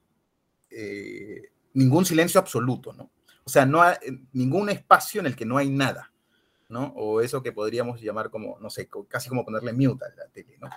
Eh, 0.77 1.43
ningún 1.75 2.05
silencio 2.05 2.41
absoluto, 2.41 2.93
¿no? 2.93 3.11
O 3.45 3.51
sea, 3.51 3.67
no 3.67 3.83
hay 3.83 3.97
ningún 4.33 4.71
espacio 4.71 5.21
en 5.21 5.27
el 5.27 5.37
que 5.37 5.45
no 5.45 5.57
hay 5.59 5.69
nada, 5.69 6.13
¿no? 6.69 6.93
O 6.97 7.21
eso 7.21 7.43
que 7.43 7.53
podríamos 7.53 8.01
llamar 8.01 8.31
como, 8.31 8.59
no 8.61 8.71
sé, 8.71 8.89
casi 9.09 9.29
como 9.29 9.45
ponerle 9.45 9.73
mute 9.73 10.05
a 10.05 10.09
la 10.17 10.29
tele, 10.29 10.57
¿no? 10.61 10.69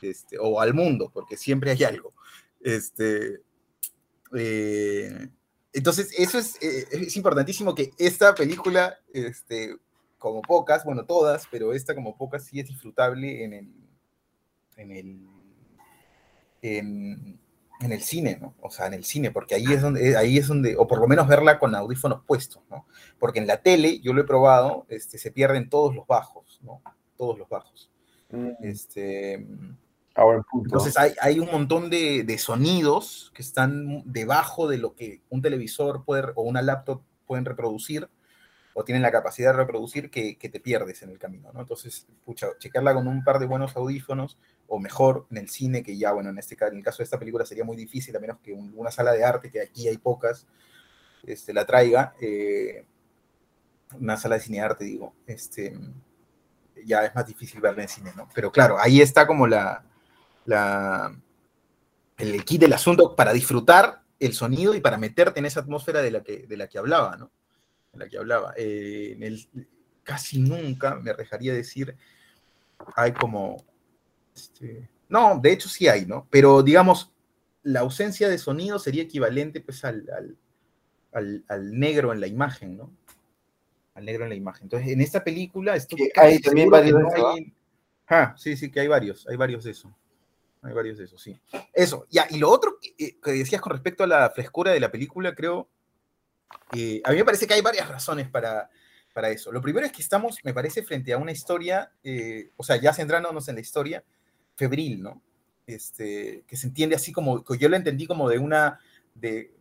Este, 0.00 0.36
o 0.38 0.60
al 0.60 0.74
mundo, 0.74 1.10
porque 1.12 1.36
siempre 1.36 1.70
hay 1.70 1.84
algo. 1.84 2.12
Este, 2.60 3.40
eh, 4.34 5.28
entonces, 5.72 6.12
eso 6.18 6.38
es, 6.38 6.56
eh, 6.62 6.86
es, 6.90 7.16
importantísimo 7.16 7.74
que 7.74 7.92
esta 7.98 8.34
película, 8.34 8.98
este, 9.12 9.76
como 10.18 10.42
pocas, 10.42 10.84
bueno, 10.84 11.04
todas, 11.06 11.46
pero 11.50 11.72
esta 11.72 11.94
como 11.94 12.16
pocas 12.16 12.44
sí 12.44 12.60
es 12.60 12.68
disfrutable 12.68 13.44
en 13.44 13.52
el, 13.54 13.74
en 14.76 14.90
el, 14.92 15.26
en, 16.62 17.40
en 17.84 17.92
el 17.92 18.02
cine, 18.02 18.38
¿no? 18.40 18.54
O 18.60 18.70
sea, 18.70 18.86
en 18.86 18.94
el 18.94 19.04
cine, 19.04 19.30
porque 19.30 19.54
ahí 19.54 19.66
es 19.72 19.82
donde, 19.82 20.16
ahí 20.16 20.38
es 20.38 20.48
donde, 20.48 20.76
o 20.76 20.86
por 20.86 21.00
lo 21.00 21.08
menos 21.08 21.26
verla 21.26 21.58
con 21.58 21.74
audífonos 21.74 22.22
puestos, 22.24 22.62
¿no? 22.70 22.86
Porque 23.18 23.38
en 23.38 23.46
la 23.46 23.58
tele, 23.58 24.00
yo 24.00 24.12
lo 24.12 24.22
he 24.22 24.24
probado, 24.24 24.86
este, 24.88 25.18
se 25.18 25.30
pierden 25.30 25.68
todos 25.68 25.94
los 25.94 26.06
bajos, 26.06 26.60
¿no? 26.62 26.82
Todos 27.16 27.38
los 27.38 27.48
bajos. 27.48 27.90
Mm. 28.30 28.50
Este, 28.62 29.46
Ahora, 30.14 30.42
entonces 30.52 30.98
hay, 30.98 31.12
hay, 31.22 31.38
un 31.38 31.50
montón 31.50 31.88
de, 31.88 32.22
de, 32.22 32.36
sonidos 32.36 33.32
que 33.34 33.40
están 33.40 34.02
debajo 34.04 34.68
de 34.68 34.76
lo 34.76 34.94
que 34.94 35.22
un 35.30 35.40
televisor 35.40 36.04
puede, 36.04 36.24
o 36.34 36.42
una 36.42 36.60
laptop 36.60 37.02
pueden 37.26 37.46
reproducir, 37.46 38.10
o 38.74 38.84
tienen 38.84 39.02
la 39.02 39.10
capacidad 39.10 39.52
de 39.52 39.58
reproducir 39.58 40.10
que, 40.10 40.36
te 40.36 40.60
pierdes 40.60 41.02
en 41.02 41.10
el 41.10 41.18
camino, 41.18 41.52
¿no? 41.52 41.60
Entonces, 41.60 42.06
pucha, 42.24 42.48
checarla 42.58 42.94
con 42.94 43.06
un 43.06 43.22
par 43.22 43.38
de 43.38 43.46
buenos 43.46 43.76
audífonos, 43.76 44.38
o 44.66 44.78
mejor 44.78 45.26
en 45.30 45.38
el 45.38 45.48
cine, 45.48 45.82
que 45.82 45.96
ya, 45.96 46.12
bueno, 46.12 46.30
en, 46.30 46.38
este, 46.38 46.56
en 46.64 46.76
el 46.76 46.82
caso 46.82 46.98
de 46.98 47.04
esta 47.04 47.18
película 47.18 47.44
sería 47.44 47.64
muy 47.64 47.76
difícil, 47.76 48.16
a 48.16 48.20
menos 48.20 48.38
que 48.42 48.52
una 48.52 48.90
sala 48.90 49.12
de 49.12 49.24
arte, 49.24 49.50
que 49.50 49.60
aquí 49.60 49.88
hay 49.88 49.98
pocas, 49.98 50.46
este, 51.24 51.52
la 51.52 51.66
traiga, 51.66 52.14
eh, 52.20 52.84
una 54.00 54.16
sala 54.16 54.36
de 54.36 54.40
cine 54.40 54.58
de 54.58 54.64
arte, 54.64 54.84
digo, 54.84 55.14
este, 55.26 55.78
ya 56.84 57.04
es 57.04 57.14
más 57.14 57.26
difícil 57.26 57.60
verla 57.60 57.82
en 57.82 57.88
cine, 57.88 58.12
¿no? 58.16 58.28
Pero 58.34 58.50
claro, 58.50 58.78
ahí 58.78 59.02
está 59.02 59.26
como 59.26 59.46
la, 59.46 59.84
la, 60.46 61.14
el 62.16 62.44
kit 62.44 62.60
del 62.62 62.72
asunto 62.72 63.14
para 63.14 63.32
disfrutar 63.32 64.02
el 64.18 64.32
sonido 64.32 64.74
y 64.74 64.80
para 64.80 64.96
meterte 64.96 65.40
en 65.40 65.46
esa 65.46 65.60
atmósfera 65.60 66.00
de 66.00 66.10
la 66.10 66.22
que, 66.22 66.46
de 66.46 66.56
la 66.56 66.68
que 66.68 66.78
hablaba, 66.78 67.16
¿no? 67.16 67.30
De 67.92 67.98
la 67.98 68.08
que 68.08 68.18
hablaba. 68.18 68.54
Eh, 68.56 69.12
en 69.12 69.22
el, 69.22 69.48
casi 70.02 70.40
nunca, 70.40 70.96
me 70.96 71.12
dejaría 71.14 71.52
decir, 71.52 71.96
hay 72.96 73.12
como 73.12 73.64
este, 74.34 74.88
no, 75.08 75.38
de 75.38 75.52
hecho 75.52 75.68
sí 75.68 75.88
hay, 75.88 76.06
¿no? 76.06 76.26
Pero 76.30 76.62
digamos, 76.62 77.12
la 77.62 77.80
ausencia 77.80 78.28
de 78.28 78.38
sonido 78.38 78.78
sería 78.78 79.02
equivalente 79.02 79.60
pues 79.60 79.84
al, 79.84 80.38
al, 81.12 81.78
negro 81.78 82.12
en 82.12 82.20
la 82.20 82.26
imagen, 82.26 82.76
¿no? 82.76 82.90
Al 83.94 84.04
negro 84.06 84.24
en 84.24 84.30
la 84.30 84.36
imagen. 84.36 84.64
Entonces, 84.64 84.88
en 84.88 85.00
esta 85.00 85.22
película 85.22 85.76
estoy 85.76 86.10
hay 86.16 86.40
también 86.40 86.70
varios 86.70 86.98
Ah, 88.08 88.34
sí, 88.36 88.56
sí, 88.56 88.70
que 88.70 88.80
hay 88.80 88.88
varios, 88.88 89.26
hay 89.28 89.36
varios 89.36 89.64
de 89.64 89.70
eso. 89.70 89.94
Hay 90.62 90.72
varios 90.72 90.98
de 90.98 91.04
eso, 91.04 91.18
sí. 91.18 91.38
Eso, 91.72 92.06
ya, 92.08 92.26
y 92.30 92.38
lo 92.38 92.50
otro 92.50 92.78
que, 92.80 92.94
eh, 93.04 93.18
decías 93.24 93.60
con 93.60 93.72
respecto 93.72 94.04
a 94.04 94.06
la 94.06 94.30
frescura 94.30 94.72
de 94.72 94.80
la 94.80 94.90
película, 94.90 95.34
creo, 95.34 95.68
eh, 96.76 97.00
a 97.04 97.10
mí 97.10 97.16
me 97.16 97.24
parece 97.24 97.46
que 97.46 97.54
hay 97.54 97.60
varias 97.60 97.88
razones 97.88 98.28
para, 98.28 98.70
para 99.12 99.30
eso. 99.30 99.52
Lo 99.52 99.60
primero 99.60 99.86
es 99.86 99.92
que 99.92 100.02
estamos, 100.02 100.38
me 100.42 100.54
parece, 100.54 100.82
frente 100.82 101.12
a 101.12 101.18
una 101.18 101.32
historia, 101.32 101.92
eh, 102.02 102.50
o 102.56 102.64
sea, 102.64 102.76
ya 102.76 102.92
centrándonos 102.92 103.48
en 103.48 103.56
la 103.56 103.60
historia, 103.60 104.04
febril, 104.56 105.02
¿no? 105.02 105.22
Este, 105.66 106.44
que 106.46 106.56
se 106.56 106.66
entiende 106.66 106.96
así 106.96 107.12
como, 107.12 107.44
yo 107.56 107.68
lo 107.68 107.76
entendí 107.76 108.06
como 108.06 108.28
de 108.28 108.38
una, 108.38 108.80
de, 109.14 109.52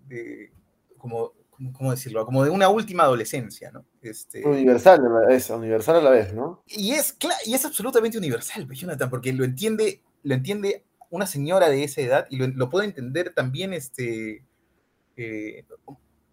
como, 0.97 1.33
¿cómo 1.73 1.91
decirlo? 1.91 2.25
Como 2.25 2.43
de 2.43 2.49
una 2.49 2.69
última 2.69 3.03
adolescencia, 3.03 3.71
¿no? 3.71 3.85
Este, 4.01 4.45
universal, 4.45 5.01
es 5.29 5.49
universal 5.49 5.97
a 5.97 6.01
la 6.01 6.09
vez, 6.09 6.33
¿no? 6.33 6.63
Y 6.67 6.93
es, 6.93 7.17
y 7.45 7.53
es 7.53 7.65
absolutamente 7.65 8.17
universal, 8.17 8.65
pues, 8.65 8.79
Jonathan, 8.79 9.09
porque 9.09 9.33
lo 9.33 9.43
entiende, 9.43 10.01
lo 10.23 10.33
entiende 10.33 10.85
una 11.09 11.27
señora 11.27 11.69
de 11.69 11.83
esa 11.83 12.01
edad 12.01 12.27
y 12.29 12.37
lo, 12.37 12.69
puede 12.69 12.85
entender 12.85 13.33
también 13.33 13.73
este, 13.73 14.45
eh, 15.17 15.65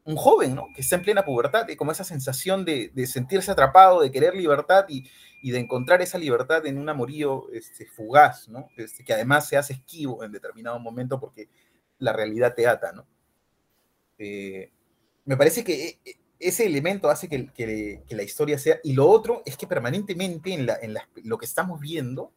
un 0.09 0.17
joven, 0.17 0.55
¿no? 0.55 0.73
Que 0.75 0.81
está 0.81 0.97
en 0.97 1.03
plena 1.03 1.23
pubertad 1.23 1.69
y 1.69 1.77
como 1.77 1.93
esa 1.93 2.03
sensación 2.03 2.65
de, 2.65 2.91
sentirse 3.07 3.51
atrapado, 3.51 4.01
de 4.01 4.11
querer 4.11 4.35
libertad 4.35 4.87
y, 4.89 5.05
de 5.43 5.59
encontrar 5.59 6.01
esa 6.01 6.17
libertad 6.17 6.65
en 6.65 6.79
un 6.79 6.89
amorío 6.89 7.51
este, 7.53 7.85
fugaz, 7.85 8.49
¿no? 8.49 8.71
Este, 8.79 9.05
que 9.05 9.13
además 9.13 9.47
se 9.47 9.59
hace 9.59 9.75
esquivo 9.75 10.25
en 10.25 10.33
determinado 10.33 10.79
momento 10.79 11.21
porque 11.21 11.51
la 11.99 12.15
realidad 12.15 12.55
te 12.55 12.67
ata, 12.67 12.93
¿no? 12.93 13.07
Eh, 14.19 14.73
me 15.27 15.37
parece 15.37 15.63
que 15.63 15.89
e, 15.89 16.01
e, 16.03 16.15
ese 16.39 16.65
elemento 16.65 17.11
hace 17.11 17.29
que, 17.29 18.03
la 18.09 18.23
historia 18.23 18.59
sea... 18.59 18.81
Y 18.83 18.95
lo 18.95 19.07
otro 19.11 19.43
es 19.45 19.59
que 19.59 19.67
permanentemente 19.67 20.55
en, 20.55 20.67
en 20.81 20.97
lo 21.25 21.37
que 21.37 21.45
estamos 21.45 21.81
viendo, 21.81 22.33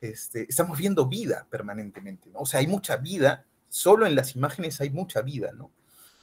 este, 0.00 0.46
estamos 0.48 0.78
viendo 0.78 1.06
vida 1.06 1.46
permanentemente, 1.50 2.30
¿no? 2.30 2.38
O 2.38 2.46
sea, 2.46 2.60
hay 2.60 2.66
mucha 2.66 2.96
vida, 2.96 3.44
solo 3.68 4.06
en 4.06 4.14
las 4.14 4.34
imágenes 4.34 4.80
hay 4.80 4.88
mucha 4.88 5.20
vida, 5.20 5.52
¿no? 5.52 5.70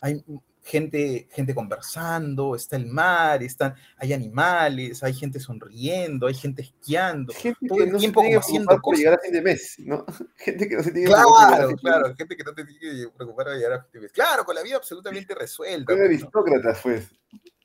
Hay 0.01 0.25
gente, 0.63 1.27
gente 1.31 1.53
conversando, 1.53 2.55
está 2.55 2.77
el 2.77 2.87
mar, 2.87 3.43
están, 3.43 3.75
hay 3.97 4.13
animales, 4.13 5.03
hay 5.03 5.13
gente 5.13 5.39
sonriendo, 5.39 6.27
hay 6.27 6.33
gente 6.33 6.61
esquiando, 6.61 7.33
todo 7.67 7.83
el 7.83 7.97
tiempo 7.97 8.23
como 8.23 8.39
haciendo 8.39 8.81
cosas. 8.81 8.99
llegar 8.99 9.13
a 9.15 9.19
fin 9.19 9.33
de 9.33 9.41
mes, 9.41 9.75
¿no? 9.79 10.05
Gente 10.37 10.69
que 10.69 10.75
no 10.75 10.83
se 10.83 10.91
tiene 10.91 11.07
que 11.07 11.13
preocupar. 11.13 11.75
Claro, 11.75 12.15
gente 12.15 12.37
que 12.37 12.43
no 12.43 12.53
te 12.53 12.65
tiene 12.65 12.79
que 12.79 13.09
preocupar 13.15 13.45
para 13.45 13.57
llegar 13.57 13.73
a 13.73 13.83
fin 13.83 13.91
de 13.93 13.99
mes. 14.01 14.11
Claro, 14.11 14.45
con 14.45 14.55
la 14.55 14.63
vida 14.63 14.77
absolutamente 14.77 15.35
resuelta. 15.35 15.93
Con 15.93 16.01
aristócratas, 16.01 16.79
pues. 16.81 17.11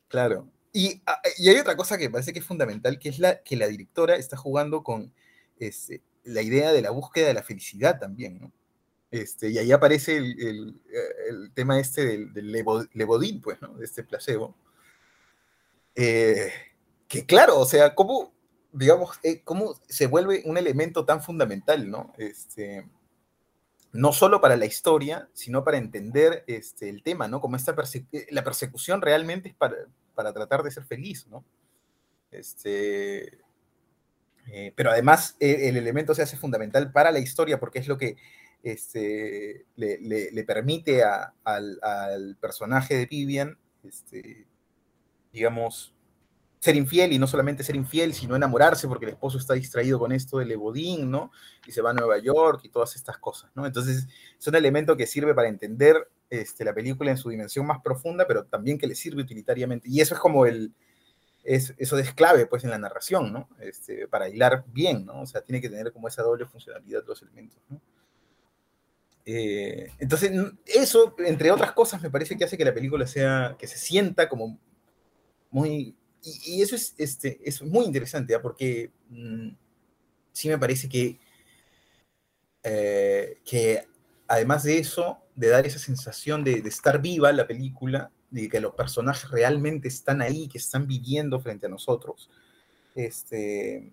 Claro. 0.08 0.48
Y, 0.72 1.00
ah, 1.06 1.20
y, 1.38 1.48
hay 1.48 1.56
otra 1.56 1.76
cosa 1.76 1.96
que 1.96 2.10
parece 2.10 2.32
que 2.32 2.40
es 2.40 2.44
fundamental, 2.44 2.98
que 2.98 3.08
es 3.08 3.18
la 3.18 3.42
que 3.42 3.56
la 3.56 3.66
directora 3.66 4.16
está 4.16 4.36
jugando 4.36 4.82
con 4.82 5.12
este, 5.58 6.02
la 6.24 6.42
idea 6.42 6.72
de 6.72 6.82
la 6.82 6.90
búsqueda 6.90 7.28
de 7.28 7.34
la 7.34 7.42
felicidad 7.42 7.98
también, 7.98 8.38
¿no? 8.40 8.52
Este, 9.10 9.48
y 9.50 9.58
ahí 9.58 9.72
aparece 9.72 10.18
el, 10.18 10.80
tema 11.54 11.80
este 11.80 12.04
del, 12.04 12.32
del 12.32 13.40
pues, 13.42 13.60
¿no? 13.62 13.74
De 13.74 13.84
este 13.84 14.02
placebo. 14.02 14.54
Eh, 15.94 16.52
que 17.08 17.24
claro, 17.24 17.58
o 17.58 17.64
sea, 17.64 17.94
cómo, 17.94 18.34
digamos, 18.72 19.18
eh, 19.22 19.42
cómo 19.42 19.74
se 19.88 20.06
vuelve 20.06 20.42
un 20.44 20.58
elemento 20.58 21.06
tan 21.06 21.22
fundamental, 21.22 21.90
¿no? 21.90 22.12
Este, 22.18 22.86
no 23.92 24.12
solo 24.12 24.42
para 24.42 24.56
la 24.56 24.66
historia, 24.66 25.28
sino 25.32 25.64
para 25.64 25.78
entender 25.78 26.44
este, 26.46 26.90
el 26.90 27.02
tema, 27.02 27.28
¿no? 27.28 27.40
Como 27.40 27.56
esta 27.56 27.74
eh, 28.12 28.26
la 28.30 28.44
persecución 28.44 29.00
realmente 29.00 29.48
es 29.48 29.54
para, 29.54 29.76
para, 30.14 30.34
tratar 30.34 30.62
de 30.62 30.70
ser 30.70 30.84
feliz, 30.84 31.26
¿no? 31.28 31.44
Este, 32.30 33.38
pero 34.76 34.90
además 34.90 35.36
el 35.40 35.76
elemento 35.76 36.14
se 36.14 36.22
hace 36.22 36.36
fundamental 36.36 36.90
para 36.90 37.10
la 37.10 37.18
historia 37.18 37.60
porque 37.60 37.80
es 37.80 37.88
lo 37.88 37.98
que 37.98 38.16
este, 38.62 39.66
le, 39.76 40.44
permite 40.44 41.02
al, 41.02 42.36
personaje 42.40 42.96
de 42.96 43.06
Vivian, 43.06 43.58
este, 43.82 44.46
digamos, 45.32 45.94
ser 46.60 46.74
infiel 46.76 47.12
y 47.12 47.18
no 47.18 47.26
solamente 47.26 47.62
ser 47.62 47.76
infiel, 47.76 48.12
sino 48.12 48.34
enamorarse 48.34 48.88
porque 48.88 49.06
el 49.06 49.12
esposo 49.12 49.38
está 49.38 49.54
distraído 49.54 49.98
con 49.98 50.12
esto 50.12 50.38
del 50.38 50.50
Ebodín, 50.50 51.10
¿no? 51.10 51.30
Y 51.66 51.72
se 51.72 51.82
va 51.82 51.90
a 51.90 51.94
Nueva 51.94 52.18
York 52.18 52.62
y 52.64 52.68
todas 52.68 52.96
estas 52.96 53.18
cosas, 53.18 53.50
¿no? 53.54 53.64
Entonces, 53.64 54.08
es 54.38 54.46
un 54.46 54.56
elemento 54.56 54.96
que 54.96 55.06
sirve 55.06 55.34
para 55.34 55.48
entender 55.48 56.08
este, 56.30 56.64
la 56.64 56.74
película 56.74 57.10
en 57.10 57.16
su 57.16 57.30
dimensión 57.30 57.66
más 57.66 57.80
profunda, 57.80 58.26
pero 58.26 58.44
también 58.44 58.78
que 58.78 58.88
le 58.88 58.96
sirve 58.96 59.22
utilitariamente. 59.22 59.88
Y 59.88 60.00
eso 60.00 60.14
es 60.14 60.20
como 60.20 60.46
el, 60.46 60.74
es, 61.44 61.74
eso 61.78 61.96
es 61.96 62.12
clave, 62.12 62.46
pues, 62.46 62.64
en 62.64 62.70
la 62.70 62.78
narración, 62.78 63.32
¿no? 63.32 63.48
Para 64.10 64.28
hilar 64.28 64.64
bien, 64.68 65.06
¿no? 65.06 65.22
O 65.22 65.26
sea, 65.26 65.42
tiene 65.42 65.60
que 65.60 65.70
tener 65.70 65.92
como 65.92 66.08
esa 66.08 66.22
doble 66.22 66.46
funcionalidad 66.46 67.04
los 67.06 67.22
elementos, 67.22 67.62
¿no? 67.68 67.80
Eh, 69.30 69.92
entonces, 69.98 70.32
eso, 70.64 71.14
entre 71.18 71.50
otras 71.50 71.72
cosas, 71.72 72.00
me 72.00 72.08
parece 72.08 72.34
que 72.34 72.44
hace 72.44 72.56
que 72.56 72.64
la 72.64 72.72
película 72.72 73.06
sea, 73.06 73.56
que 73.58 73.66
se 73.66 73.76
sienta 73.76 74.26
como 74.26 74.58
muy... 75.50 75.94
Y, 76.22 76.62
eso 76.62 76.74
es, 76.74 76.94
este, 76.96 77.38
es 77.44 77.60
muy 77.60 77.84
interesante, 77.84 78.34
¿ah? 78.34 78.40
porque 78.40 78.90
mm, 79.10 79.50
sí 80.32 80.48
me 80.48 80.56
parece 80.56 80.88
que, 80.88 81.20
eh, 82.62 83.36
que 83.44 83.84
además 84.28 84.62
de 84.62 84.78
eso, 84.78 85.18
de 85.36 85.48
dar 85.48 85.66
esa 85.66 85.78
sensación 85.78 86.42
de, 86.42 86.62
estar 86.64 87.02
viva 87.02 87.30
la 87.30 87.46
película, 87.46 88.10
de 88.30 88.48
que 88.48 88.60
los 88.60 88.72
personajes 88.74 89.30
realmente 89.30 89.88
están 89.88 90.22
ahí, 90.22 90.48
que 90.48 90.56
están 90.56 90.86
viviendo 90.86 91.38
frente 91.38 91.66
a 91.66 91.68
nosotros, 91.68 92.30
este, 92.94 93.92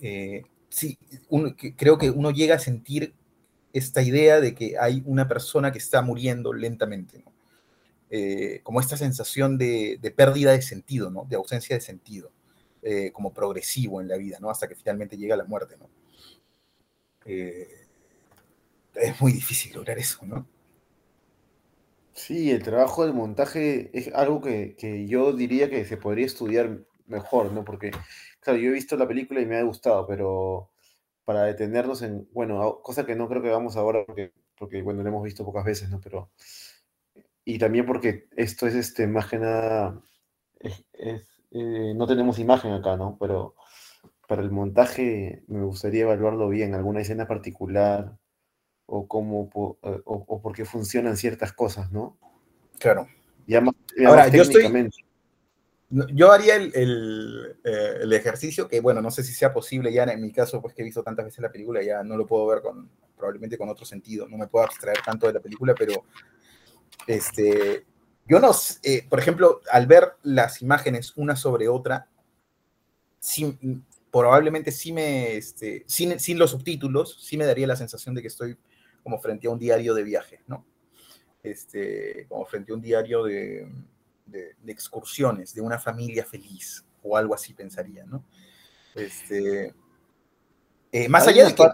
eh, 0.00 0.44
sí, 0.68 0.96
creo 1.76 1.98
que 1.98 2.10
uno 2.10 2.30
llega 2.30 2.54
a 2.54 2.60
sentir 2.60 3.12
esta 3.72 4.02
idea 4.02 4.40
de 4.40 4.54
que 4.54 4.76
hay 4.78 5.02
una 5.06 5.28
persona 5.28 5.72
que 5.72 5.78
está 5.78 6.02
muriendo 6.02 6.52
lentamente, 6.52 7.24
eh, 8.10 8.60
como 8.62 8.80
esta 8.80 8.96
sensación 8.96 9.58
de, 9.58 9.98
pérdida 10.16 10.52
de 10.52 10.62
sentido, 10.62 11.10
de 11.28 11.36
ausencia 11.36 11.76
de 11.76 11.80
sentido, 11.80 12.32
eh, 12.82 13.12
como 13.12 13.32
progresivo 13.32 14.00
en 14.00 14.08
la 14.08 14.16
vida, 14.16 14.38
hasta 14.48 14.68
que 14.68 14.74
finalmente 14.74 15.16
llega 15.16 15.36
la 15.36 15.44
muerte. 15.44 15.76
¿no? 15.78 15.88
es 18.94 19.20
muy 19.20 19.32
difícil 19.32 19.74
lograr 19.74 19.98
eso, 19.98 20.24
¿no? 20.26 20.46
Sí, 22.12 22.50
el 22.50 22.62
trabajo 22.62 23.04
del 23.04 23.14
montaje 23.14 23.90
es 23.96 24.12
algo 24.14 24.40
que, 24.40 24.74
que, 24.76 25.06
yo 25.06 25.32
diría 25.32 25.70
que 25.70 25.84
se 25.84 25.96
podría 25.96 26.26
estudiar 26.26 26.80
mejor, 27.06 27.52
¿no? 27.52 27.64
Porque, 27.64 27.92
claro, 28.40 28.58
yo 28.58 28.70
he 28.70 28.72
visto 28.72 28.96
la 28.96 29.08
película 29.08 29.40
y 29.40 29.46
me 29.46 29.56
ha 29.56 29.62
gustado, 29.62 30.06
pero 30.06 30.69
para 31.30 31.44
detenernos 31.44 32.02
en, 32.02 32.28
bueno, 32.32 32.80
cosa 32.82 33.06
que 33.06 33.14
no 33.14 33.28
creo 33.28 33.40
que 33.40 33.50
hagamos 33.50 33.76
ahora 33.76 34.02
porque, 34.04 34.32
porque 34.58 34.82
bueno, 34.82 35.04
lo 35.04 35.08
hemos 35.10 35.22
visto 35.22 35.44
pocas 35.44 35.64
veces, 35.64 35.88
¿no? 35.88 36.00
Pero, 36.00 36.32
y 37.44 37.56
también 37.56 37.86
porque 37.86 38.26
esto 38.34 38.66
es, 38.66 38.74
este, 38.74 39.06
más 39.06 39.28
que 39.28 39.38
nada, 39.38 40.00
es, 40.58 40.84
eh, 41.52 41.92
no 41.94 42.08
tenemos 42.08 42.40
imagen 42.40 42.72
acá, 42.72 42.96
¿no? 42.96 43.16
Pero 43.20 43.54
para 44.26 44.42
el 44.42 44.50
montaje 44.50 45.44
me 45.46 45.62
gustaría 45.62 46.02
evaluarlo 46.02 46.48
bien, 46.48 46.74
alguna 46.74 47.02
escena 47.02 47.28
particular, 47.28 48.18
o 48.86 49.06
cómo 49.06 49.78
eh, 49.84 50.00
o, 50.04 50.42
por 50.42 50.52
qué 50.52 50.64
funcionan 50.64 51.16
ciertas 51.16 51.52
cosas, 51.52 51.92
¿no? 51.92 52.18
Claro. 52.80 53.06
Ya 53.46 53.62
Ahora, 54.04 54.26
yo 54.26 54.42
yo 55.90 56.30
haría 56.30 56.54
el, 56.54 56.72
eh, 57.64 57.98
el, 58.02 58.12
ejercicio 58.12 58.68
que, 58.68 58.80
bueno, 58.80 59.02
no 59.02 59.10
sé 59.10 59.24
si 59.24 59.32
sea 59.32 59.52
posible 59.52 59.92
ya 59.92 60.04
en 60.04 60.20
mi 60.20 60.30
caso, 60.30 60.62
pues 60.62 60.72
que 60.72 60.82
he 60.82 60.84
visto 60.84 61.02
tantas 61.02 61.24
veces 61.24 61.40
la 61.40 61.50
película, 61.50 61.82
ya 61.82 62.04
no 62.04 62.16
lo 62.16 62.26
puedo 62.26 62.46
ver 62.46 62.62
con, 62.62 62.88
probablemente 63.16 63.58
con 63.58 63.68
otro 63.68 63.84
sentido, 63.84 64.28
no 64.28 64.38
me 64.38 64.46
puedo 64.46 64.64
abstraer 64.64 64.98
tanto 65.04 65.26
de 65.26 65.32
la 65.32 65.40
película, 65.40 65.74
pero, 65.76 66.04
este, 67.08 67.84
yo 68.26 68.38
no, 68.38 68.52
eh, 68.84 69.04
por 69.08 69.18
ejemplo, 69.18 69.60
al 69.70 69.88
ver 69.88 70.12
las 70.22 70.62
imágenes 70.62 71.12
una 71.16 71.34
sobre 71.34 71.68
otra, 71.68 72.08
probablemente 74.12 74.70
sí 74.70 74.92
me, 74.92 75.36
este, 75.36 75.82
sin, 75.86 76.20
sin 76.20 76.38
los 76.38 76.52
subtítulos, 76.52 77.18
sí 77.20 77.36
me 77.36 77.46
daría 77.46 77.66
la 77.66 77.76
sensación 77.76 78.14
de 78.14 78.22
que 78.22 78.28
estoy 78.28 78.56
como 79.02 79.18
frente 79.18 79.48
a 79.48 79.50
un 79.50 79.58
diario 79.58 79.94
de 79.94 80.04
viaje, 80.04 80.40
¿no? 80.46 80.64
Este, 81.42 82.26
como 82.28 82.46
frente 82.46 82.70
a 82.70 82.74
un 82.76 82.82
diario 82.82 83.24
de, 83.24 83.66
excursiones, 84.66 85.54
de 85.54 85.60
una 85.60 85.78
familia 85.78 86.24
feliz, 86.24 86.84
o 87.02 87.16
algo 87.16 87.34
así 87.34 87.54
pensaría, 87.54 88.04
¿no? 88.04 88.24
Este, 88.94 89.74
eh, 90.92 91.08
más 91.08 91.26
allá 91.26 91.46
de 91.46 91.54
que... 91.54 91.64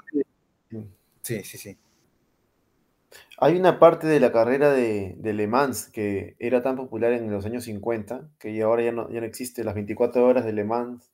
Sí, 1.23 1.43
sí, 1.43 1.59
sí. 1.59 1.77
Hay 3.39 3.57
una 3.57 3.79
parte 3.79 4.07
de 4.07 4.21
la 4.21 4.33
carrera 4.33 4.71
de, 4.73 5.17
Le 5.23 5.47
Mans 5.47 5.89
que 5.89 6.37
era 6.39 6.63
tan 6.63 6.77
popular 6.77 7.13
en 7.13 7.31
los 7.31 7.45
años 7.45 7.65
50 7.65 8.31
que 8.39 8.63
ahora 8.63 8.83
ya 8.83 8.93
no, 8.93 9.11
ya 9.11 9.21
no 9.21 9.27
existe, 9.27 9.65
las 9.65 9.75
24 9.75 10.25
horas 10.25 10.45
de 10.45 10.53
Le 10.53 10.65
Mans. 10.65 11.11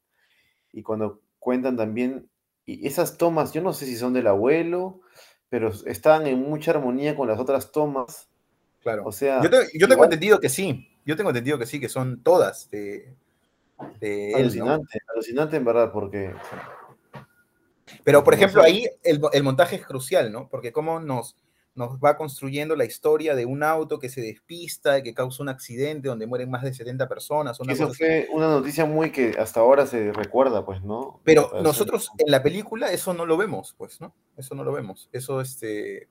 Y 0.72 0.82
cuando 0.82 1.20
cuentan 1.38 1.76
también, 1.76 2.28
y 2.66 2.86
esas 2.86 3.16
tomas, 3.16 3.52
yo 3.52 3.62
no 3.62 3.72
sé 3.72 3.86
si 3.86 3.96
son 3.96 4.12
del 4.12 4.26
abuelo 4.26 5.00
pero 5.52 5.70
están 5.84 6.26
en 6.26 6.40
mucha 6.40 6.70
armonía 6.70 7.14
con 7.14 7.28
las 7.28 7.38
otras 7.38 7.72
tomas. 7.72 8.26
Claro. 8.80 9.02
O 9.04 9.12
sea, 9.12 9.42
yo, 9.42 9.86
tengo 9.86 10.02
entendido 10.02 10.40
que 10.40 10.48
sí. 10.48 10.88
Yo 11.04 11.16
tengo 11.16 11.30
entendido 11.30 11.58
que 11.58 11.66
sí, 11.66 11.80
que 11.80 11.88
son 11.88 12.22
todas 12.22 12.70
de, 12.70 13.14
alucinante, 14.34 14.98
alucinante 15.12 15.56
en 15.56 15.64
verdad, 15.64 15.90
porque. 15.92 16.34
Pero, 18.04 18.24
por 18.24 18.34
ejemplo, 18.34 18.62
ahí 18.62 18.88
el, 19.02 19.20
el, 19.32 19.42
montaje 19.42 19.76
es 19.76 19.86
crucial, 19.86 20.32
¿no? 20.32 20.48
Porque 20.48 20.72
cómo 20.72 21.00
nos, 21.00 21.36
nos 21.74 21.98
va 21.98 22.16
construyendo 22.16 22.76
la 22.76 22.84
historia 22.84 23.34
de 23.34 23.46
un 23.46 23.62
auto 23.62 23.98
que 23.98 24.08
se 24.08 24.20
despista 24.20 24.98
y 24.98 25.02
que 25.02 25.14
causa 25.14 25.42
un 25.42 25.48
accidente 25.48 26.08
donde 26.08 26.26
mueren 26.26 26.50
más 26.50 26.62
de 26.62 26.74
70 26.74 27.08
personas. 27.08 27.58
Eso 27.68 27.92
fue 27.94 28.28
una 28.32 28.48
noticia 28.48 28.84
muy 28.84 29.10
que 29.10 29.34
hasta 29.38 29.60
ahora 29.60 29.86
se 29.86 30.12
recuerda, 30.12 30.64
pues, 30.64 30.82
¿no? 30.82 31.20
Pero 31.24 31.50
nosotros 31.62 32.10
en 32.18 32.30
la 32.30 32.42
película 32.42 32.92
eso 32.92 33.14
no 33.14 33.24
lo 33.24 33.36
vemos, 33.36 33.74
pues, 33.78 34.00
¿no? 34.00 34.14
Eso 34.36 34.54
no 34.54 34.64
lo 34.64 34.72
vemos. 34.72 35.08
Eso, 35.12 35.40
este, 35.40 36.08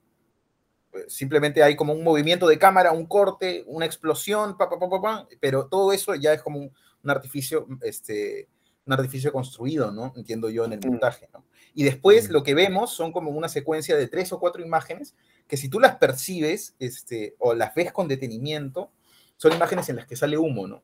simplemente 1.08 1.64
hay 1.64 1.76
como 1.76 1.94
un 1.94 2.04
movimiento 2.04 2.48
de 2.48 2.58
cámara, 2.58 2.92
un 2.92 3.06
corte, 3.06 3.64
una 3.68 3.86
explosión, 3.86 4.58
pa, 4.58 4.70
pa, 4.70 4.78
pa, 4.78 5.02
pa, 5.02 5.28
pero 5.40 5.68
todo 5.68 5.94
eso 5.94 6.16
ya 6.16 6.34
es 6.34 6.42
como 6.42 6.60
un, 6.60 6.72
artificio, 7.10 7.68
este, 7.82 8.50
un 8.86 8.94
artificio 8.94 9.32
construido, 9.32 9.92
¿no? 9.92 10.14
Entiendo 10.16 10.50
yo 10.50 10.66
en 10.66 10.74
el 10.74 10.80
mm. 10.80 10.88
montaje, 10.90 11.30
¿no? 11.34 11.46
Y 11.74 11.84
después 11.84 12.30
mm. 12.30 12.32
lo 12.34 12.44
que 12.44 12.54
vemos 12.54 12.94
son 12.94 13.12
como 13.12 13.32
una 13.32 13.50
secuencia 13.50 13.96
de 13.96 14.08
tres 14.08 14.32
o 14.34 14.40
cuatro 14.40 14.62
imágenes 14.62 15.16
que 15.48 15.58
si 15.58 15.70
tú 15.70 15.80
las 15.80 15.96
percibes 15.98 16.76
este, 16.80 17.36
o 17.40 17.54
las 17.54 17.74
ves 17.74 17.92
con 17.92 18.08
detenimiento, 18.08 18.92
son 19.38 19.54
imágenes 19.54 19.90
en 19.90 19.96
las 19.96 20.06
que 20.06 20.16
sale 20.16 20.38
humo, 20.38 20.68
¿no? 20.68 20.84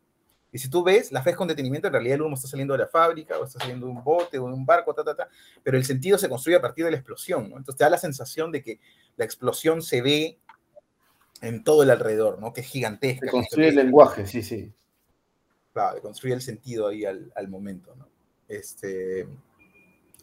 Y 0.57 0.59
si 0.59 0.71
tú 0.71 0.83
ves, 0.83 1.11
las 1.11 1.23
ves 1.23 1.35
con 1.35 1.47
detenimiento, 1.47 1.85
en 1.85 1.93
realidad 1.93 2.15
el 2.15 2.23
humo 2.23 2.33
está 2.33 2.47
saliendo 2.47 2.73
de 2.73 2.79
la 2.79 2.87
fábrica, 2.87 3.37
o 3.37 3.45
está 3.45 3.59
saliendo 3.59 3.85
de 3.85 3.91
un 3.91 4.03
bote, 4.03 4.39
o 4.39 4.47
de 4.47 4.53
un 4.53 4.65
barco, 4.65 4.91
ta, 4.91 5.03
ta, 5.03 5.15
ta, 5.15 5.29
pero 5.61 5.77
el 5.77 5.85
sentido 5.85 6.17
se 6.17 6.27
construye 6.27 6.57
a 6.57 6.61
partir 6.61 6.83
de 6.83 6.89
la 6.89 6.97
explosión, 6.97 7.47
¿no? 7.47 7.57
Entonces 7.57 7.77
te 7.77 7.83
da 7.83 7.91
la 7.91 7.99
sensación 7.99 8.51
de 8.51 8.63
que 8.63 8.79
la 9.17 9.25
explosión 9.25 9.83
se 9.83 10.01
ve 10.01 10.39
en 11.41 11.63
todo 11.63 11.83
el 11.83 11.91
alrededor, 11.91 12.39
¿no? 12.39 12.53
Que 12.53 12.61
es 12.61 12.67
gigantesca. 12.67 13.27
Se 13.27 13.31
construye 13.31 13.67
el 13.67 13.75
lenguaje, 13.75 14.25
sí, 14.25 14.41
sí. 14.41 14.73
Claro, 15.73 16.01
construye 16.01 16.33
el 16.33 16.41
sentido 16.41 16.87
ahí 16.87 17.05
al, 17.05 17.31
al 17.35 17.47
momento, 17.49 17.95
¿no? 17.95 18.09
Este, 18.47 19.27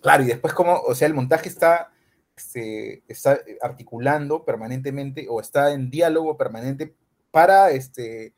claro, 0.03 0.25
y 0.25 0.27
después 0.27 0.53
como, 0.53 0.81
o 0.81 0.97
sea, 0.97 1.07
el 1.07 1.15
montaje 1.15 1.49
está 1.49 1.93
se 2.35 3.05
está 3.07 3.39
articulando 3.63 4.45
permanentemente 4.45 5.29
o 5.31 5.41
está 5.41 5.73
en 5.73 5.91
diálogo 5.91 6.37
permanente 6.37 6.93
para, 7.31 7.71
este, 7.71 8.35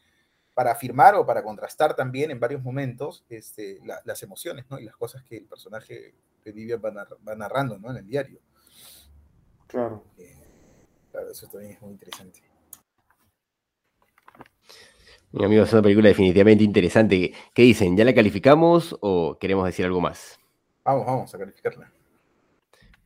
para 0.57 0.73
afirmar 0.73 1.15
o 1.17 1.27
para 1.27 1.43
contrastar 1.43 1.95
también 1.95 2.31
en 2.31 2.41
varios 2.41 2.63
momentos 2.63 3.27
este, 3.29 3.79
las 4.07 4.23
emociones 4.23 4.65
¿no? 4.71 4.79
y 4.79 4.85
las 4.85 4.97
cosas 4.97 5.23
que 5.23 5.37
el 5.37 5.45
personaje 5.45 6.15
de 6.43 6.51
Vivian 6.51 6.81
va, 6.83 7.37
narrando 7.37 7.79
¿no? 7.79 7.91
en 7.91 7.99
el 7.99 8.07
diario. 8.07 8.41
Claro. 9.67 10.03
Eh, 10.17 10.35
claro, 11.13 11.31
eso 11.31 11.47
también 11.49 11.73
es 11.73 11.83
muy 11.83 11.93
interesante. 11.93 12.41
Mi 15.33 15.45
amigo, 15.45 15.65
es 15.65 15.73
una 15.75 15.83
película 15.83 16.09
definitivamente 16.09 16.65
interesante. 16.65 17.35
¿Qué 17.53 17.61
dicen? 17.61 17.95
¿Ya 17.95 18.07
la 18.07 18.15
calificamos 18.15 18.97
o 19.03 19.37
queremos 19.39 19.67
decir 19.67 19.85
algo 19.85 20.01
más? 20.01 20.41
Vamos, 20.85 21.05
vamos 21.05 21.35
a 21.35 21.39
calificarla. 21.39 21.93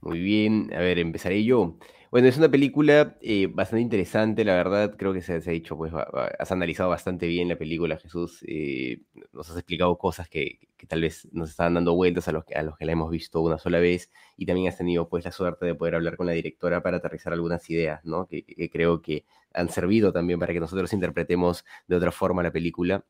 Muy 0.03 0.21
bien, 0.21 0.73
a 0.73 0.79
ver, 0.79 1.01
empezaré 1.01 1.43
yo. 1.43 1.79
Bueno, 2.11 2.27
es 2.27 2.39
una 2.39 2.49
película 2.51 3.17
eh, 3.21 3.47
bastante 3.47 3.83
interesante, 3.83 4.45
la 4.45 4.55
verdad, 4.55 4.97
creo 4.97 5.13
que 5.13 5.23
se, 5.23 5.35
ha 5.35 5.39
dicho, 5.39 5.77
pues 5.77 5.93
has 5.95 6.51
analizado 6.51 6.91
bastante 6.91 7.29
bien 7.29 7.49
la 7.49 7.57
película, 7.57 7.99
Jesús, 7.99 8.45
eh, 8.49 9.03
nos 9.33 9.49
has 9.49 9.57
explicado 9.57 9.97
cosas 9.97 10.29
que, 10.29 10.59
tal 10.89 11.03
vez 11.03 11.29
nos 11.31 11.51
estaban 11.51 11.75
dando 11.75 11.95
vueltas 11.95 12.27
a 12.27 12.33
los, 12.33 12.45
que, 12.45 12.55
a 12.57 12.65
los 12.65 12.77
que 12.77 12.85
la 12.85 12.93
hemos 12.93 13.11
visto 13.13 13.41
una 13.41 13.59
sola 13.59 13.79
vez 13.79 14.11
y 14.37 14.45
también 14.45 14.67
has 14.69 14.77
tenido 14.79 15.09
pues 15.09 15.25
la 15.25 15.31
suerte 15.31 15.67
de 15.67 15.77
poder 15.77 15.95
hablar 15.95 16.17
con 16.17 16.27
la 16.27 16.33
directora 16.33 16.83
para 16.83 16.97
aterrizar 16.97 17.33
algunas 17.33 17.71
ideas, 17.71 18.05
¿no? 18.05 18.27
Que, 18.27 18.45
que 18.45 18.69
creo 18.71 19.03
que 19.03 19.25
han 19.55 19.69
servido 19.69 20.13
también 20.13 20.41
para 20.41 20.53
que 20.53 20.61
nosotros 20.61 20.93
interpretemos 20.93 21.65
de 21.87 21.97
otra 21.97 22.11
forma 22.11 22.43
la 22.43 22.51
película. 22.51 23.05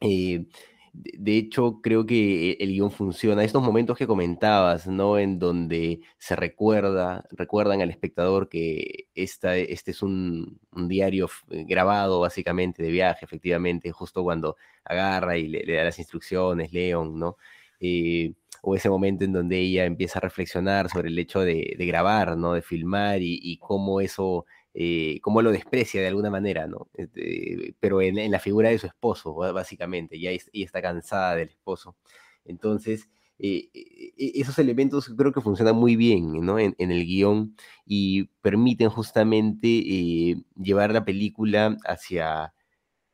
Eh, 0.00 0.46
de 0.94 1.36
hecho, 1.36 1.80
creo 1.82 2.06
que 2.06 2.52
el 2.60 2.70
guion 2.70 2.92
funciona. 2.92 3.42
Estos 3.42 3.62
momentos 3.62 3.98
que 3.98 4.06
comentabas, 4.06 4.86
¿no? 4.86 5.18
En 5.18 5.40
donde 5.40 6.02
se 6.18 6.36
recuerda, 6.36 7.24
recuerdan 7.32 7.82
al 7.82 7.90
espectador 7.90 8.48
que 8.48 9.08
esta, 9.16 9.56
este 9.56 9.90
es 9.90 10.02
un, 10.02 10.60
diario 10.72 11.28
eh, 11.50 11.64
grabado 11.66 12.20
básicamente 12.20 12.82
de 12.84 12.90
viaje, 12.92 13.24
efectivamente, 13.24 13.90
justo 13.90 14.22
cuando 14.22 14.56
agarra 14.84 15.36
y 15.36 15.48
le, 15.48 15.74
da 15.74 15.84
las 15.84 15.98
instrucciones, 15.98 16.72
León, 16.72 17.18
¿no? 17.18 17.38
Eh, 17.80 18.32
o 18.62 18.76
ese 18.76 18.88
momento 18.88 19.24
en 19.24 19.32
donde 19.32 19.58
ella 19.58 19.84
empieza 19.86 20.20
a 20.20 20.22
reflexionar 20.22 20.88
sobre 20.90 21.08
el 21.08 21.18
hecho 21.18 21.40
de, 21.40 21.74
grabar, 21.78 22.36
¿no? 22.36 22.54
De 22.54 22.62
filmar 22.62 23.18
y 23.20 23.58
cómo 23.58 24.00
eso 24.00 24.46
eh, 24.76 25.20
cómo 25.22 25.40
lo 25.40 25.52
desprecia 25.52 26.00
de 26.00 26.08
alguna 26.08 26.30
manera, 26.30 26.66
¿no? 26.66 26.88
Este, 26.94 27.76
pero 27.78 28.02
en, 28.02 28.30
la 28.30 28.40
figura 28.40 28.70
de 28.70 28.78
su 28.78 28.88
esposo, 28.88 29.34
básicamente, 29.34 30.18
ya 30.18 30.30
está 30.52 30.82
cansada 30.82 31.36
del 31.36 31.50
esposo. 31.50 31.96
Entonces, 32.44 33.08
eh, 33.38 33.70
e, 33.72 34.32
esos 34.40 34.58
elementos 34.58 35.08
creo 35.16 35.32
que 35.32 35.40
funcionan 35.40 35.76
muy 35.76 35.96
bien 35.96 36.32
¿no? 36.44 36.58
en, 36.58 36.74
el 36.78 37.06
guion 37.06 37.56
y 37.86 38.24
permiten 38.42 38.90
justamente 38.90 39.68
eh, 39.68 40.36
llevar 40.56 40.92
la 40.92 41.04
película 41.04 41.76
hacia, 41.86 42.54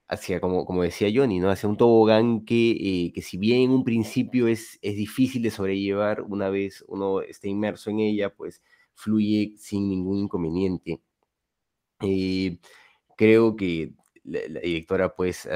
hacia 0.09 0.41
como, 0.41 0.65
como 0.67 0.83
decía 0.83 1.11
Johnny, 1.15 1.41
¿no? 1.41 1.51
hacia 1.51 1.69
un 1.69 1.77
tobogán 1.77 2.45
que, 2.45 3.13
que 3.15 3.23
si 3.23 3.39
bien 3.39 3.63
en 3.63 3.71
un 3.73 3.85
principio 3.85 4.49
es, 4.49 4.79
es 4.83 4.97
difícil 4.97 5.43
de 5.43 5.51
sobrellevar, 5.51 6.23
una 6.23 6.51
vez 6.51 6.85
uno 6.89 7.23
está 7.23 7.49
inmerso 7.49 7.91
en 7.91 8.01
ella, 8.01 8.35
pues 8.35 8.63
fluye 8.95 9.55
sin 9.59 9.89
ningún 9.89 10.19
inconveniente. 10.19 11.01
Eh, 12.03 12.59
creo 13.17 13.57
que 13.57 13.93
la, 14.25 14.61
directora 14.61 15.15
pues 15.15 15.49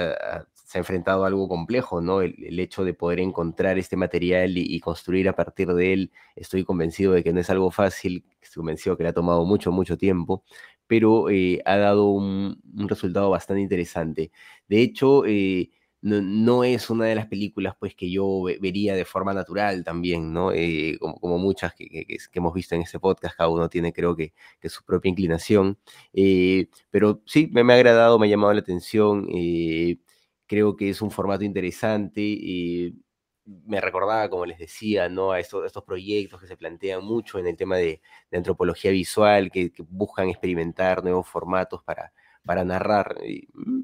se 0.64 0.78
ha 0.78 0.80
enfrentado 0.80 1.24
a 1.24 1.28
algo 1.28 1.48
complejo, 1.48 2.00
¿no? 2.00 2.20
El, 2.20 2.58
hecho 2.58 2.84
de 2.84 2.94
poder 2.94 3.20
encontrar 3.20 3.78
este 3.78 3.96
material 3.96 4.56
y, 4.56 4.80
construir 4.80 5.28
a 5.28 5.36
partir 5.36 5.72
de 5.72 5.92
él, 5.92 6.12
estoy 6.36 6.64
convencido 6.64 7.12
de 7.12 7.22
que 7.22 7.32
no 7.32 7.40
es 7.40 7.50
algo 7.50 7.70
fácil, 7.70 8.24
estoy 8.42 8.60
convencido 8.60 8.96
que 8.96 9.04
le 9.04 9.10
ha 9.10 9.12
tomado 9.12 9.44
mucho, 9.44 9.70
mucho 9.72 9.96
tiempo, 9.96 10.44
pero 10.86 11.30
eh, 11.30 11.60
ha 11.64 11.76
dado 11.76 12.08
un, 12.08 12.60
resultado 12.88 13.30
bastante 13.30 13.62
interesante. 13.62 14.32
De 14.68 14.82
hecho, 14.82 15.24
eh, 15.26 15.70
no, 16.04 16.64
es 16.64 16.90
una 16.90 17.06
de 17.06 17.14
las 17.14 17.26
películas 17.26 17.74
pues, 17.78 17.94
que 17.94 18.10
yo 18.10 18.44
vería 18.60 18.94
de 18.94 19.04
forma 19.04 19.32
natural 19.32 19.82
también, 19.84 20.32
¿no? 20.32 20.52
Eh, 20.52 20.98
como, 21.00 21.38
muchas 21.38 21.74
que, 21.74 22.06
hemos 22.32 22.54
visto 22.54 22.74
en 22.74 22.82
este 22.82 23.00
podcast, 23.00 23.36
cada 23.36 23.48
uno 23.48 23.68
tiene 23.68 23.92
creo 23.92 24.14
que, 24.16 24.32
su 24.68 24.84
propia 24.84 25.10
inclinación, 25.10 25.78
pero 26.90 27.22
sí, 27.26 27.48
me, 27.52 27.60
ha 27.72 27.76
agradado, 27.76 28.18
me 28.18 28.26
ha 28.26 28.30
llamado 28.30 28.52
la 28.52 28.60
atención, 28.60 29.26
creo 30.46 30.76
que 30.76 30.90
es 30.90 31.02
un 31.02 31.10
formato 31.10 31.44
interesante 31.44 32.20
me 33.46 33.80
recordaba, 33.80 34.28
como 34.30 34.46
les 34.46 34.58
decía, 34.58 35.08
¿no? 35.08 35.32
a 35.32 35.40
estos, 35.40 35.66
estos, 35.66 35.84
proyectos 35.84 36.40
que 36.40 36.46
se 36.46 36.56
plantean 36.56 37.04
mucho 37.04 37.38
en 37.38 37.46
el 37.46 37.56
tema 37.56 37.76
de, 37.76 38.00
antropología 38.32 38.90
visual, 38.90 39.50
que, 39.50 39.70
buscan 39.88 40.28
experimentar 40.28 41.02
nuevos 41.04 41.28
formatos 41.28 41.82
para, 41.82 42.12
para 42.44 42.64
narrar. 42.64 43.16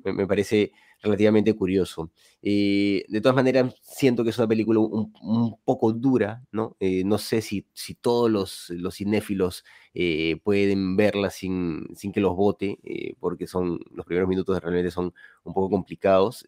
me, 0.05 0.27
parece 0.27 0.73
relativamente 1.03 1.55
curioso. 1.55 2.11
Eh, 2.43 3.05
de 3.09 3.21
todas 3.21 3.37
maneras, 3.37 3.75
siento 3.83 4.23
que 4.25 4.31
es 4.31 4.39
una 4.39 4.49
película 4.49 4.81
un, 4.81 5.57
poco 5.65 5.93
dura, 5.93 6.43
¿no? 6.53 6.77
Eh, 6.81 7.05
no 7.05 7.19
sé 7.19 7.41
si, 7.43 7.67
todos 8.01 8.31
los, 8.31 8.71
los 8.71 8.97
cinéfilos 8.97 9.65
eh, 9.95 10.41
pueden 10.43 10.97
verla 10.97 11.31
sin, 11.31 11.87
que 12.13 12.21
los 12.21 12.37
vote, 12.37 12.79
porque 13.19 13.47
son, 13.47 13.81
los 13.93 14.07
primeros 14.07 14.29
minutos 14.29 14.61
realmente 14.61 14.91
son 14.91 15.15
un 15.45 15.55
poco 15.55 15.71
complicados. 15.71 16.45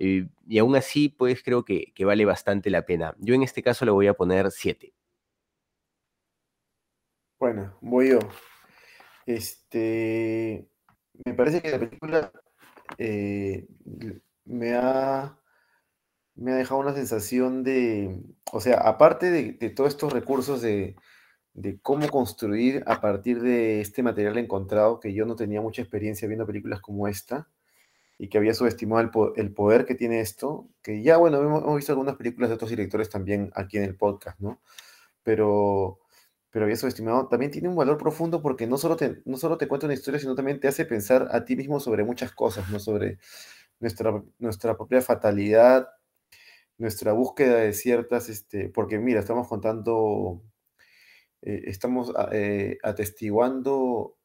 Eh, 0.00 0.28
y 0.46 0.58
aún 0.58 0.76
así, 0.76 1.08
pues 1.08 1.42
creo 1.42 1.64
que, 1.64 1.92
vale 2.04 2.24
bastante 2.24 2.70
la 2.70 2.86
pena. 2.86 3.14
Yo 3.18 3.34
en 3.34 3.42
este 3.42 3.62
caso 3.62 3.84
le 3.84 3.90
voy 3.90 4.06
a 4.06 4.14
poner 4.14 4.50
7. 4.50 4.92
Bueno, 7.38 7.76
voy 7.80 8.10
yo. 8.10 8.18
Este, 9.28 10.66
me 11.26 11.34
parece 11.34 11.60
que 11.60 11.70
la 11.70 11.78
película 11.78 12.32
eh, 12.96 13.66
me, 14.46 14.74
ha, 14.74 15.38
me 16.34 16.52
ha 16.52 16.56
dejado 16.56 16.80
una 16.80 16.94
sensación 16.94 17.62
de, 17.62 18.22
o 18.52 18.60
sea, 18.62 18.78
aparte 18.78 19.30
de, 19.30 19.68
todos 19.68 19.90
estos 19.90 20.14
recursos 20.14 20.62
de, 20.62 20.96
de, 21.52 21.78
cómo 21.82 22.08
construir 22.08 22.82
a 22.86 23.02
partir 23.02 23.42
de 23.42 23.82
este 23.82 24.02
material 24.02 24.38
encontrado, 24.38 24.98
que 24.98 25.12
yo 25.12 25.26
no 25.26 25.36
tenía 25.36 25.60
mucha 25.60 25.82
experiencia 25.82 26.26
viendo 26.26 26.46
películas 26.46 26.80
como 26.80 27.06
esta, 27.06 27.50
y 28.16 28.30
que 28.30 28.38
había 28.38 28.54
subestimado 28.54 29.34
el, 29.36 29.52
poder 29.52 29.84
que 29.84 29.94
tiene 29.94 30.20
esto, 30.20 30.70
que 30.82 31.02
ya, 31.02 31.18
bueno, 31.18 31.42
hemos, 31.42 31.76
visto 31.76 31.92
algunas 31.92 32.16
películas 32.16 32.48
de 32.48 32.54
otros 32.54 32.70
directores 32.70 33.10
también 33.10 33.52
aquí 33.54 33.76
en 33.76 33.84
el 33.84 33.94
podcast, 33.94 34.40
¿no? 34.40 34.62
Pero, 35.22 36.00
pero 36.50 36.64
había 36.64 36.76
subestimado, 36.76 37.28
también 37.28 37.50
tiene 37.50 37.68
un 37.68 37.76
valor 37.76 37.98
profundo 37.98 38.40
porque 38.42 38.66
no 38.66 38.78
solo, 38.78 38.96
te, 38.96 39.22
no 39.24 39.36
solo 39.36 39.58
te 39.58 39.68
cuenta 39.68 39.86
una 39.86 39.94
historia, 39.94 40.20
sino 40.20 40.34
también 40.34 40.60
te 40.60 40.68
hace 40.68 40.84
pensar 40.84 41.28
a 41.30 41.44
ti 41.44 41.56
mismo 41.56 41.80
sobre 41.80 42.04
muchas 42.04 42.32
cosas, 42.32 42.70
¿no? 42.70 42.78
Sobre 42.78 43.18
nuestra, 43.80 44.22
nuestra 44.38 44.76
propia 44.76 45.02
fatalidad, 45.02 45.88
nuestra 46.78 47.12
búsqueda 47.12 47.56
de 47.56 47.72
ciertas, 47.72 48.28
este, 48.28 48.68
porque 48.70 48.98
mira, 48.98 49.20
estamos 49.20 49.48
contando, 49.48 50.42
eh, 51.42 51.62
estamos 51.66 52.12
eh, 52.32 52.78
atestiguando 52.82 54.16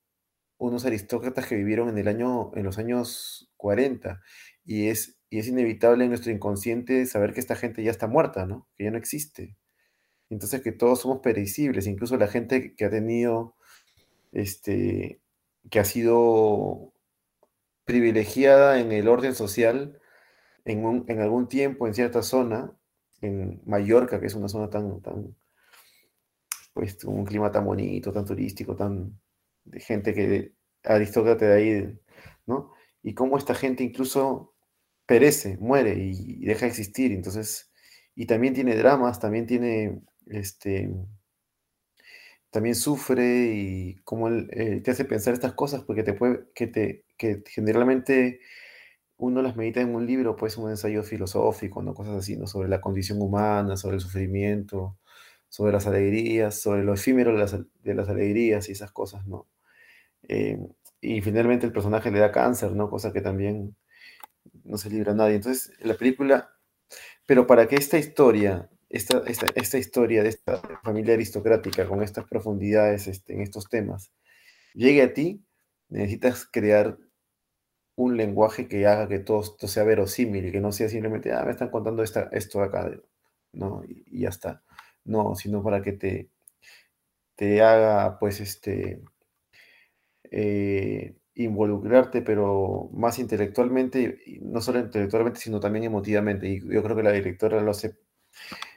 unos 0.57 0.85
aristócratas 0.85 1.47
que 1.47 1.55
vivieron 1.55 1.89
en, 1.89 1.97
el 1.97 2.07
año, 2.07 2.51
en 2.55 2.63
los 2.63 2.77
años 2.77 3.51
40 3.57 4.21
y 4.63 4.87
es, 4.87 5.19
y 5.29 5.39
es 5.39 5.47
inevitable 5.47 6.05
en 6.05 6.11
nuestro 6.11 6.31
inconsciente 6.31 7.05
saber 7.05 7.33
que 7.33 7.41
esta 7.41 7.55
gente 7.55 7.83
ya 7.83 7.91
está 7.91 8.07
muerta, 8.07 8.45
¿no? 8.45 8.67
Que 8.75 8.85
ya 8.85 8.91
no 8.91 8.97
existe. 8.97 9.57
Entonces 10.33 10.61
que 10.61 10.71
todos 10.71 11.01
somos 11.01 11.19
perecibles, 11.19 11.87
incluso 11.87 12.17
la 12.17 12.27
gente 12.27 12.75
que 12.75 12.85
ha 12.85 12.89
tenido, 12.89 13.55
este, 14.31 15.21
que 15.69 15.79
ha 15.79 15.85
sido 15.85 16.93
privilegiada 17.85 18.79
en 18.79 18.91
el 18.91 19.07
orden 19.07 19.35
social 19.35 19.99
en, 20.65 21.05
en 21.07 21.19
algún 21.21 21.47
tiempo, 21.47 21.87
en 21.87 21.93
cierta 21.93 22.23
zona, 22.23 22.77
en 23.21 23.61
Mallorca, 23.65 24.19
que 24.19 24.27
es 24.27 24.35
una 24.35 24.49
zona 24.49 24.69
tan, 24.69 25.01
tan, 25.01 25.35
pues, 26.73 27.03
un 27.05 27.25
clima 27.25 27.51
tan 27.51 27.65
bonito, 27.65 28.11
tan 28.11 28.25
turístico, 28.25 28.75
tan, 28.75 29.19
de 29.65 29.79
gente 29.79 30.13
que 30.13 30.53
aristócrata 30.83 31.45
de 31.45 31.53
ahí, 31.53 31.99
¿no? 32.45 32.71
Y 33.01 33.13
cómo 33.13 33.37
esta 33.37 33.55
gente 33.55 33.83
incluso 33.83 34.53
perece, 35.05 35.57
muere 35.57 35.95
y, 35.95 36.45
deja 36.45 36.61
de 36.61 36.67
existir. 36.67 37.11
Entonces, 37.11 37.71
y 38.15 38.25
también 38.25 38.53
tiene 38.53 38.75
dramas, 38.75 39.19
también 39.19 39.45
tiene, 39.45 40.01
este, 40.27 40.89
también 42.51 42.75
sufre 42.75 43.53
y 43.55 43.95
cómo 44.03 44.29
eh, 44.29 44.81
te 44.83 44.91
hace 44.91 45.05
pensar 45.05 45.33
estas 45.33 45.53
cosas 45.53 45.83
porque 45.83 46.03
te 46.03 46.15
que 47.17 47.43
generalmente 47.47 48.41
uno 49.17 49.41
las 49.41 49.55
medita 49.55 49.81
en 49.81 49.95
un 49.95 50.05
libro, 50.05 50.35
pues 50.35 50.57
un 50.57 50.69
ensayo 50.69 51.03
filosófico, 51.03 51.81
¿no? 51.81 51.93
Cosas 51.93 52.15
así, 52.17 52.35
¿no? 52.37 52.47
Sobre 52.47 52.69
la 52.69 52.81
condición 52.81 53.21
humana, 53.21 53.77
sobre 53.77 53.95
el 53.95 54.01
sufrimiento, 54.01 54.97
sobre 55.49 55.71
las 55.71 55.87
alegrías, 55.87 56.59
sobre 56.59 56.83
lo 56.83 56.93
efímero 56.93 57.31
de 57.31 57.39
las, 57.39 57.57
de 57.83 57.93
las 57.95 58.09
alegrías 58.09 58.69
y 58.69 58.73
esas 58.73 58.91
cosas, 58.91 59.25
¿no? 59.27 59.47
Eh, 60.23 60.59
y 61.01 61.21
finalmente 61.21 61.65
el 61.65 61.73
personaje 61.73 62.11
le 62.11 62.19
da 62.19 62.31
cáncer, 62.31 62.73
¿no? 62.73 62.89
Cosa 62.89 63.13
que 63.13 63.21
también 63.21 63.75
no 64.63 64.77
se 64.77 64.89
libra 64.89 65.13
a 65.13 65.15
nadie. 65.15 65.35
Entonces, 65.35 65.73
la 65.81 65.95
película, 65.95 66.51
pero 67.27 67.47
para 67.47 67.67
que 67.67 67.75
esta 67.75 67.97
historia, 67.97 68.69
esta, 68.93 69.23
esta, 69.25 69.47
esta 69.55 69.77
historia 69.79 70.21
de 70.21 70.29
esta 70.29 70.61
familia 70.83 71.15
aristocrática 71.15 71.87
con 71.87 72.03
estas 72.03 72.25
profundidades 72.25 73.07
este, 73.07 73.33
en 73.33 73.41
estos 73.41 73.67
temas, 73.67 74.13
llegue 74.75 75.01
a 75.01 75.13
ti, 75.13 75.43
necesitas 75.89 76.45
crear 76.45 76.99
un 77.95 78.17
lenguaje 78.17 78.67
que 78.67 78.85
haga 78.85 79.07
que 79.07 79.17
todo 79.17 79.41
esto 79.41 79.67
sea 79.67 79.83
verosímil, 79.83 80.51
que 80.51 80.61
no 80.61 80.71
sea 80.71 80.89
simplemente, 80.89 81.31
ah, 81.33 81.43
me 81.43 81.51
están 81.51 81.69
contando 81.69 82.03
esta, 82.03 82.29
esto 82.31 82.61
acá, 82.61 82.91
¿no? 83.51 83.83
Y, 83.83 84.21
ya 84.21 84.29
está. 84.29 84.63
No, 85.05 85.35
sino 85.35 85.63
para 85.63 85.81
que 85.81 85.93
te, 85.93 86.29
te 87.35 87.61
haga, 87.63 88.19
pues, 88.19 88.39
este, 88.41 89.01
eh, 90.31 91.15
involucrarte, 91.35 92.21
pero 92.21 92.89
más 92.93 93.19
intelectualmente, 93.19 94.19
no 94.41 94.61
solo 94.61 94.79
intelectualmente, 94.79 95.39
sino 95.39 95.59
también 95.59 95.85
emotivamente. 95.85 96.47
Y 96.47 96.59
yo 96.61 96.83
creo 96.83 96.95
que 96.95 97.03
la 97.03 97.11
directora 97.11 97.61
lo 97.61 97.71
hace 97.71 97.95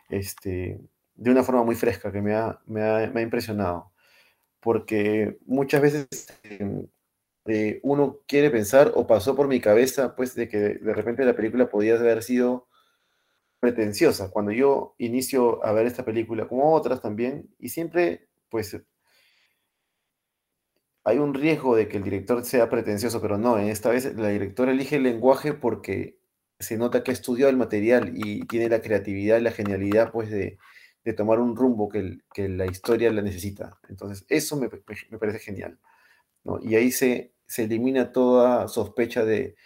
este, 0.09 0.81
de 1.15 1.31
una 1.31 1.43
forma 1.43 1.65
muy 1.65 1.75
fresca, 1.77 2.13
que 2.13 2.23
me 2.23 2.35
ha, 2.35 2.61
me 2.67 2.83
ha, 2.83 3.21
impresionado. 3.21 3.93
Porque 4.61 5.39
muchas 5.47 5.83
veces 5.83 6.09
em, 6.45 6.87
eh, 7.47 7.81
uno 7.83 8.21
quiere 8.27 8.51
pensar, 8.51 8.93
o 8.97 9.07
pasó 9.07 9.37
por 9.37 9.49
mi 9.49 9.61
cabeza, 9.61 10.17
pues, 10.17 10.35
de 10.35 10.49
que 10.49 10.59
de 10.59 10.95
repente 10.95 11.25
la 11.25 11.37
película 11.37 11.69
podía 11.71 11.95
haber 11.97 12.23
sido 12.23 12.69
pretenciosa. 13.61 14.31
Cuando 14.31 14.53
yo 14.53 14.95
inicio 14.99 15.65
a 15.65 15.73
ver 15.73 15.87
esta 15.87 16.05
película, 16.05 16.49
como 16.49 16.73
otras 16.75 17.01
también, 17.03 17.49
y 17.59 17.71
siempre, 17.71 18.29
pues, 18.51 18.77
hay 21.05 21.19
un 21.19 21.35
riesgo 21.35 21.77
de 21.77 21.89
que 21.89 21.99
el 21.99 22.03
director 22.03 22.45
sea 22.45 22.69
pretencioso, 22.69 23.21
pero 23.21 23.39
no, 23.39 23.59
en 23.59 23.69
esta 23.69 23.91
vez 23.91 24.13
la 24.17 24.29
directora 24.29 24.73
elige 24.73 24.97
el 24.97 25.05
lenguaje 25.05 25.55
porque 25.55 26.19
se 26.59 26.77
nota 26.77 27.03
que 27.03 27.11
ha 27.11 27.15
estudiado 27.15 27.51
el 27.51 27.57
material 27.57 28.13
y 28.15 28.47
tiene 28.47 28.69
la 28.69 28.81
creatividad 28.81 29.39
y 29.39 29.43
la 29.43 29.53
genialidad 29.53 30.13
pues 30.13 30.31
de, 30.31 30.59
tomar 31.17 31.39
un 31.39 31.55
rumbo 31.55 31.89
que, 31.89 32.21
la 32.49 32.67
historia 32.67 33.13
la 33.13 33.23
necesita. 33.23 33.79
Entonces, 33.89 34.27
eso 34.29 34.57
me, 34.57 34.69
parece 34.69 35.39
genial. 35.39 35.79
Y 36.63 36.75
ahí 36.75 36.91
se, 36.91 37.33
se, 37.47 37.65
elimina 37.65 38.13
toda 38.13 38.67
sospecha 38.69 39.25
de, 39.25 39.57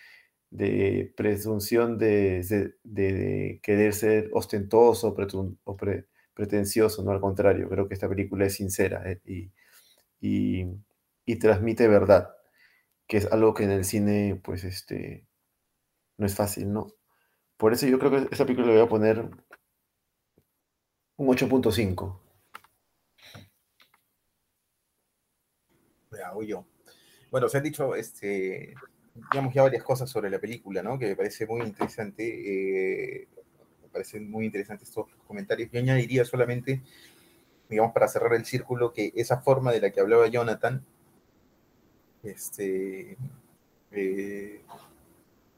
presunción 1.17 1.97
de, 1.99 3.61
querer 3.63 3.95
ser 3.95 4.31
ostentoso 4.33 5.17
o 5.65 5.77
pretencioso, 6.35 7.03
no 7.03 7.11
al 7.13 7.21
contrario, 7.21 7.69
creo 7.69 7.89
que 7.89 7.95
esta 7.95 8.09
película 8.09 8.47
es 8.47 8.55
sincera 8.55 9.03
eh, 9.11 9.21
y 10.21 10.67
y 11.31 11.37
transmite 11.37 11.87
verdad, 11.87 12.31
que 13.07 13.19
es 13.19 13.27
algo 13.31 13.55
que 13.55 13.65
en 13.65 13.71
el 13.71 13.85
cine, 13.85 14.41
pues, 14.43 14.65
este, 14.65 15.27
no 16.21 16.27
es 16.27 16.35
fácil, 16.35 16.71
¿no? 16.73 16.93
Por 17.57 17.73
eso 17.73 17.87
yo 17.87 17.99
creo 17.99 18.11
que 18.11 18.29
esa 18.35 18.45
película 18.45 18.67
le 18.67 18.75
voy 18.75 18.83
a 18.83 18.89
poner 18.89 19.29
un 21.17 21.29
8.5. 21.29 22.21
Ya, 26.13 26.33
yo. 26.47 26.67
Bueno, 27.31 27.49
se 27.49 27.57
han 27.57 27.63
dicho, 27.63 27.95
este, 27.95 28.75
digamos 29.33 29.55
ya 29.55 29.63
varias 29.63 29.83
cosas 29.83 30.11
sobre 30.11 30.29
la 30.29 30.39
película, 30.39 30.83
¿no? 30.83 30.99
Que 30.99 31.07
me 31.07 31.17
parece 31.17 31.47
muy 31.47 31.63
interesante. 31.63 33.23
Eh, 33.23 33.29
me 33.83 33.89
parecen 33.89 34.31
muy 34.31 34.45
interesantes 34.45 34.89
estos 34.89 35.07
comentarios. 35.27 35.71
Yo 35.73 35.81
añadiría 35.81 36.27
solamente, 36.27 36.83
digamos, 37.69 37.93
para 37.95 38.09
cerrar 38.09 38.35
el 38.35 38.45
círculo, 38.45 38.93
que 38.93 39.13
esa 39.17 39.41
forma 39.41 39.73
de 39.73 39.81
la 39.81 39.91
que 39.91 40.01
hablaba 40.01 40.29
Jonathan 40.29 40.85
este, 42.23 43.17
eh, 43.93 44.61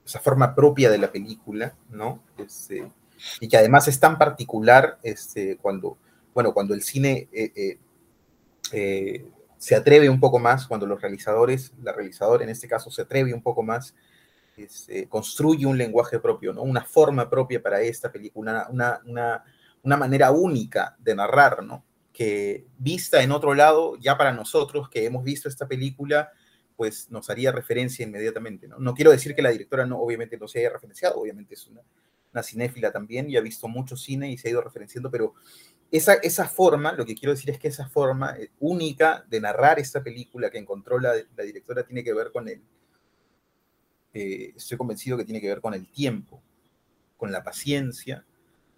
esa 0.04 0.20
forma 0.20 0.54
propia 0.54 0.90
de 0.90 0.98
la 0.98 1.12
película, 1.12 1.74
¿no? 1.90 2.22
Este, 2.38 2.90
y 3.40 3.48
que 3.48 3.56
además 3.56 3.88
es 3.88 4.00
tan 4.00 4.18
particular 4.18 4.98
este, 5.02 5.56
cuando, 5.58 5.98
bueno, 6.34 6.52
cuando 6.52 6.74
el 6.74 6.82
cine 6.82 7.28
eh, 7.32 7.78
eh, 8.72 9.26
se 9.58 9.76
atreve 9.76 10.08
un 10.08 10.18
poco 10.18 10.38
más, 10.38 10.66
cuando 10.66 10.86
los 10.86 11.00
realizadores, 11.00 11.72
la 11.82 11.92
realizadora 11.92 12.42
en 12.42 12.50
este 12.50 12.66
caso 12.66 12.90
se 12.90 13.02
atreve 13.02 13.32
un 13.32 13.42
poco 13.42 13.62
más, 13.62 13.94
este, 14.56 15.08
construye 15.08 15.66
un 15.66 15.78
lenguaje 15.78 16.18
propio, 16.18 16.52
¿no? 16.52 16.62
Una 16.62 16.84
forma 16.84 17.30
propia 17.30 17.62
para 17.62 17.80
esta 17.80 18.10
película, 18.10 18.66
una, 18.70 19.00
una, 19.06 19.44
una 19.82 19.96
manera 19.96 20.30
única 20.30 20.96
de 20.98 21.14
narrar, 21.14 21.62
¿no? 21.62 21.84
Que 22.12 22.66
vista 22.76 23.22
en 23.22 23.32
otro 23.32 23.54
lado, 23.54 23.96
ya 23.98 24.18
para 24.18 24.32
nosotros 24.32 24.88
que 24.88 25.06
hemos 25.06 25.24
visto 25.24 25.48
esta 25.48 25.66
película, 25.66 26.32
pues 26.82 27.08
nos 27.12 27.30
haría 27.30 27.52
referencia 27.52 28.04
inmediatamente. 28.04 28.66
¿no? 28.66 28.76
no 28.80 28.92
quiero 28.92 29.12
decir 29.12 29.36
que 29.36 29.42
la 29.42 29.50
directora 29.50 29.86
no, 29.86 30.00
obviamente 30.00 30.36
no 30.36 30.48
se 30.48 30.58
haya 30.58 30.70
referenciado, 30.70 31.14
obviamente 31.14 31.54
es 31.54 31.64
una, 31.68 31.80
una 32.32 32.42
cinéfila 32.42 32.90
también 32.90 33.30
y 33.30 33.36
ha 33.36 33.40
visto 33.40 33.68
mucho 33.68 33.96
cine 33.96 34.32
y 34.32 34.36
se 34.36 34.48
ha 34.48 34.50
ido 34.50 34.62
referenciando, 34.62 35.08
pero 35.08 35.34
esa, 35.92 36.14
esa 36.14 36.48
forma, 36.48 36.92
lo 36.94 37.06
que 37.06 37.14
quiero 37.14 37.34
decir 37.34 37.50
es 37.50 37.60
que 37.60 37.68
esa 37.68 37.88
forma 37.88 38.36
eh, 38.36 38.50
única 38.58 39.24
de 39.30 39.40
narrar 39.40 39.78
esta 39.78 40.02
película 40.02 40.50
que 40.50 40.58
encontró 40.58 40.98
la, 40.98 41.14
la 41.36 41.44
directora 41.44 41.84
tiene 41.84 42.02
que 42.02 42.12
ver 42.12 42.32
con 42.32 42.48
el, 42.48 42.60
eh, 44.12 44.52
estoy 44.56 44.76
convencido 44.76 45.16
que 45.16 45.24
tiene 45.24 45.40
que 45.40 45.50
ver 45.50 45.60
con 45.60 45.74
el 45.74 45.86
tiempo, 45.88 46.42
con 47.16 47.30
la 47.30 47.44
paciencia 47.44 48.26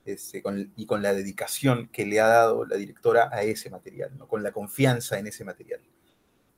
este, 0.04 0.42
con, 0.42 0.74
y 0.76 0.84
con 0.84 1.00
la 1.00 1.14
dedicación 1.14 1.88
que 1.88 2.04
le 2.04 2.20
ha 2.20 2.26
dado 2.26 2.66
la 2.66 2.76
directora 2.76 3.30
a 3.32 3.44
ese 3.44 3.70
material, 3.70 4.10
¿no? 4.18 4.28
con 4.28 4.42
la 4.42 4.52
confianza 4.52 5.18
en 5.18 5.26
ese 5.26 5.42
material. 5.42 5.80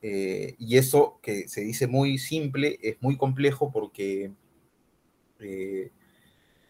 Eh, 0.09 0.55
y 0.61 0.77
eso 0.77 1.19
que 1.21 1.49
se 1.49 1.63
dice 1.63 1.89
muy 1.89 2.19
simple 2.19 2.79
es 2.81 2.97
muy 3.03 3.17
complejo 3.17 3.73
porque, 3.73 4.31
eh, 5.41 5.91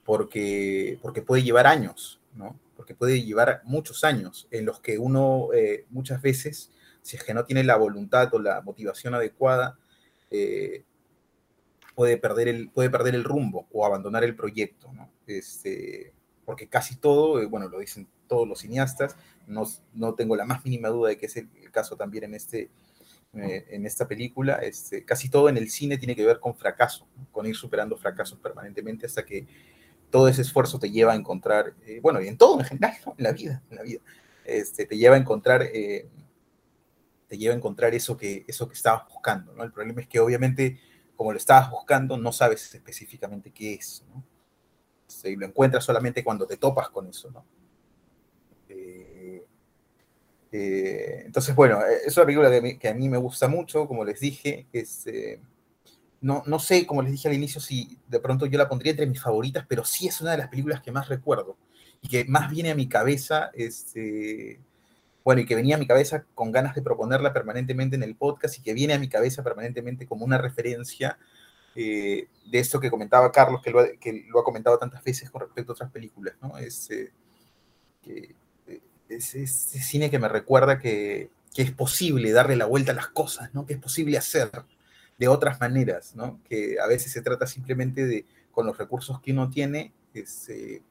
porque, 0.07 0.99
porque 1.03 1.21
puede 1.21 1.43
llevar 1.43 1.67
años, 1.67 2.19
¿no? 2.35 2.59
Porque 2.79 2.95
puede 2.95 3.23
llevar 3.23 3.61
muchos 3.65 4.05
años 4.05 4.49
en 4.51 4.65
los 4.65 4.81
que 4.81 4.97
uno 4.97 5.49
eh, 5.53 5.85
muchas 5.91 6.23
veces, 6.23 6.71
si 7.03 7.19
es 7.19 7.25
que 7.25 7.35
no 7.35 7.45
tiene 7.45 7.63
la 7.63 7.77
voluntad 7.77 8.33
o 8.33 8.39
la 8.39 8.63
motivación 8.63 9.15
adecuada, 9.15 9.79
puede, 11.95 12.17
perder 12.17 12.49
el, 12.49 12.71
puede 12.71 12.89
perder 12.89 13.15
el 13.15 13.25
rumbo 13.25 13.67
o 13.71 13.85
abandonar 13.85 14.25
el 14.25 14.35
proyecto, 14.35 14.91
¿no? 14.95 15.11
Este, 15.27 16.15
porque 16.47 16.69
casi 16.69 16.97
todo, 16.97 17.47
bueno, 17.51 17.69
lo 17.69 17.81
dicen 17.81 18.09
todos 18.29 18.49
los 18.49 18.61
cineastas, 18.61 19.15
no, 19.47 19.65
no 19.93 20.15
tengo 20.15 20.37
la 20.37 20.47
más 20.47 20.65
mínima 20.65 20.89
duda 20.89 21.11
de 21.11 21.19
que 21.19 21.27
es 21.27 21.37
el 21.37 21.51
caso 21.71 21.97
también 21.97 22.25
en 22.25 22.35
este, 22.35 22.71
eh, 23.35 23.67
en 23.71 23.85
esta 23.87 24.09
película, 24.09 24.55
este, 24.57 25.05
casi 25.05 25.29
todo 25.29 25.49
en 25.49 25.57
el 25.57 25.71
cine 25.71 25.99
tiene 25.99 26.17
que 26.17 26.25
ver 26.25 26.41
con 26.41 26.55
fracaso, 26.55 27.07
con 27.33 27.47
ir 27.47 27.57
superando 27.57 27.97
fracasos 27.97 28.39
permanentemente 28.39 29.07
hasta 29.07 29.25
que 29.25 29.47
todo 30.11 30.29
ese 30.29 30.43
esfuerzo 30.43 30.79
te 30.79 30.91
lleva 30.91 31.13
a 31.13 31.17
encontrar, 31.17 31.75
eh, 31.87 32.01
bueno, 32.01 32.21
y 32.21 32.29
en 32.29 32.39
todo 32.39 32.59
en 32.59 32.67
general, 32.67 32.95
en 33.19 33.25
la 33.25 33.33
vida, 33.33 33.63
en 33.71 33.77
la 33.77 33.83
vida, 33.83 34.01
este, 34.45 34.87
te 34.87 34.97
lleva 34.97 35.17
a 35.17 35.19
encontrar, 35.19 35.63
eh, 35.63 36.09
te 37.29 37.37
lleva 37.37 37.55
a 37.55 37.57
encontrar 37.57 37.95
eso 37.95 38.17
que, 38.17 38.45
eso 38.47 38.69
que 38.69 38.75
estabas 38.75 39.07
buscando, 39.09 39.53
¿no? 39.53 39.65
El 39.65 39.73
problema 39.73 40.01
es 40.01 40.07
que 40.07 40.21
obviamente, 40.21 40.81
como 41.17 41.33
lo 41.33 41.39
estabas 41.39 41.71
buscando, 41.71 42.17
no 42.17 42.33
sabes 42.33 42.75
específicamente 42.75 43.51
qué 43.51 43.75
es, 43.75 44.05
¿no? 44.09 44.25
y 45.25 45.37
lo 45.37 45.47
encuentras 45.47 45.85
solamente 45.85 46.23
cuando 46.23 46.47
te 46.47 46.57
topas 46.57 46.89
con 46.91 47.07
eso, 47.09 47.31
¿no? 47.31 47.45
Eh, 50.53 51.23
entonces, 51.27 51.55
bueno, 51.55 51.81
eh, 51.81 52.03
es 52.07 52.17
una 52.17 52.27
película 52.27 52.79
que, 52.79 52.89
a 52.89 52.95
mí 52.95 53.09
me 53.09 53.19
gusta 53.19 53.49
mucho, 53.49 53.87
como 53.87 54.05
les 54.05 54.21
dije. 54.21 54.67
Eh, 54.73 55.41
no, 56.21 56.43
no 56.47 56.59
sé, 56.59 56.87
como 56.87 57.03
les 57.03 57.13
dije 57.13 57.29
al 57.29 57.35
inicio, 57.35 57.61
si 57.61 57.99
de 58.09 58.21
pronto 58.21 58.47
yo 58.47 58.59
la 58.59 58.69
pondría 58.69 58.93
entre 58.93 59.07
mis 59.07 59.23
favoritas, 59.23 59.67
pero 59.69 59.85
sí 59.85 60.09
es 60.09 60.21
una 60.21 60.33
de 60.33 60.39
las 60.39 60.49
películas 60.49 60.81
que 60.81 60.93
más 60.93 61.09
recuerdo 61.09 61.57
y 62.01 62.09
que 62.09 62.25
más 62.25 62.51
viene 62.51 62.71
a 62.71 62.75
mi 62.75 62.89
cabeza, 62.89 63.51
este, 63.55 64.61
bueno, 65.25 65.41
y 65.43 65.47
que 65.47 65.55
venía 65.55 65.77
a 65.77 65.79
mi 65.79 65.87
cabeza 65.87 66.25
con 66.35 66.53
ganas 66.53 66.75
de 66.75 66.83
proponerla 66.83 67.33
permanentemente 67.33 67.97
en 67.97 68.03
el 68.03 68.17
podcast 68.17 68.59
y 68.59 68.63
que 68.63 68.75
viene 68.75 68.95
a 68.95 68.99
mi 68.99 69.09
cabeza 69.09 69.43
permanentemente 69.43 70.07
como 70.07 70.25
una 70.25 70.39
referencia 70.39 71.19
de 71.75 72.27
esto 72.53 72.81
que 72.81 72.91
comentaba 72.91 73.31
Carlos, 73.31 73.61
que 73.61 73.71
lo, 73.71 73.81
ha, 73.81 73.89
que 74.01 74.25
lo, 74.31 74.41
ha, 74.41 74.45
comentado 74.45 74.79
tantas 74.79 75.05
veces 75.05 75.31
con 75.31 75.43
respecto 75.43 75.73
a 75.73 75.75
otras 75.75 75.91
películas, 75.91 76.35
¿no? 76.41 76.57
Es, 76.57 76.89
que, 78.03 78.35
es 79.09 79.35
ese 79.35 79.81
cine 79.81 80.11
que 80.11 80.19
me 80.19 80.29
recuerda 80.29 80.79
que, 80.79 81.31
que, 81.55 81.63
es 81.63 81.71
posible 81.71 82.33
darle 82.33 82.57
la 82.57 82.67
vuelta 82.67 82.93
a 82.93 82.95
las 82.95 83.09
cosas, 83.09 83.55
¿no? 83.55 83.67
Que 83.67 83.75
es 83.75 83.81
posible 83.81 84.19
hacer 84.19 84.51
de 85.19 85.29
otras 85.29 85.61
maneras, 85.61 86.15
¿no? 86.15 86.41
Que 86.49 86.77
a 86.83 86.87
veces 86.87 87.13
se 87.13 87.23
trata 87.23 87.47
simplemente 87.47 88.07
de, 88.07 88.27
con 88.51 88.67
los 88.67 88.77
recursos 88.77 89.21
que 89.21 89.33
uno 89.33 89.51
tiene, 89.51 89.93
es, 90.13 90.49
eh, 90.49 90.83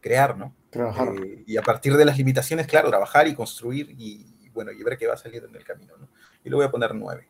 crear, 0.00 0.36
¿no? 0.36 0.54
Trabajar. 0.70 1.14
Eh, 1.16 1.44
y 1.46 1.56
a 1.56 1.62
partir 1.62 1.96
de 1.96 2.04
las 2.04 2.18
limitaciones, 2.18 2.66
claro, 2.66 2.88
trabajar 2.88 3.26
y 3.26 3.34
construir 3.34 3.90
y, 3.98 4.26
y, 4.42 4.50
bueno, 4.50 4.72
y 4.72 4.82
ver 4.82 4.96
qué 4.98 5.06
va 5.06 5.16
saliendo 5.16 5.48
en 5.48 5.56
el 5.56 5.64
camino, 5.64 5.96
¿no? 5.96 6.08
Y 6.44 6.50
le 6.50 6.56
voy 6.56 6.64
a 6.64 6.70
poner 6.70 6.94
nueve. 6.94 7.28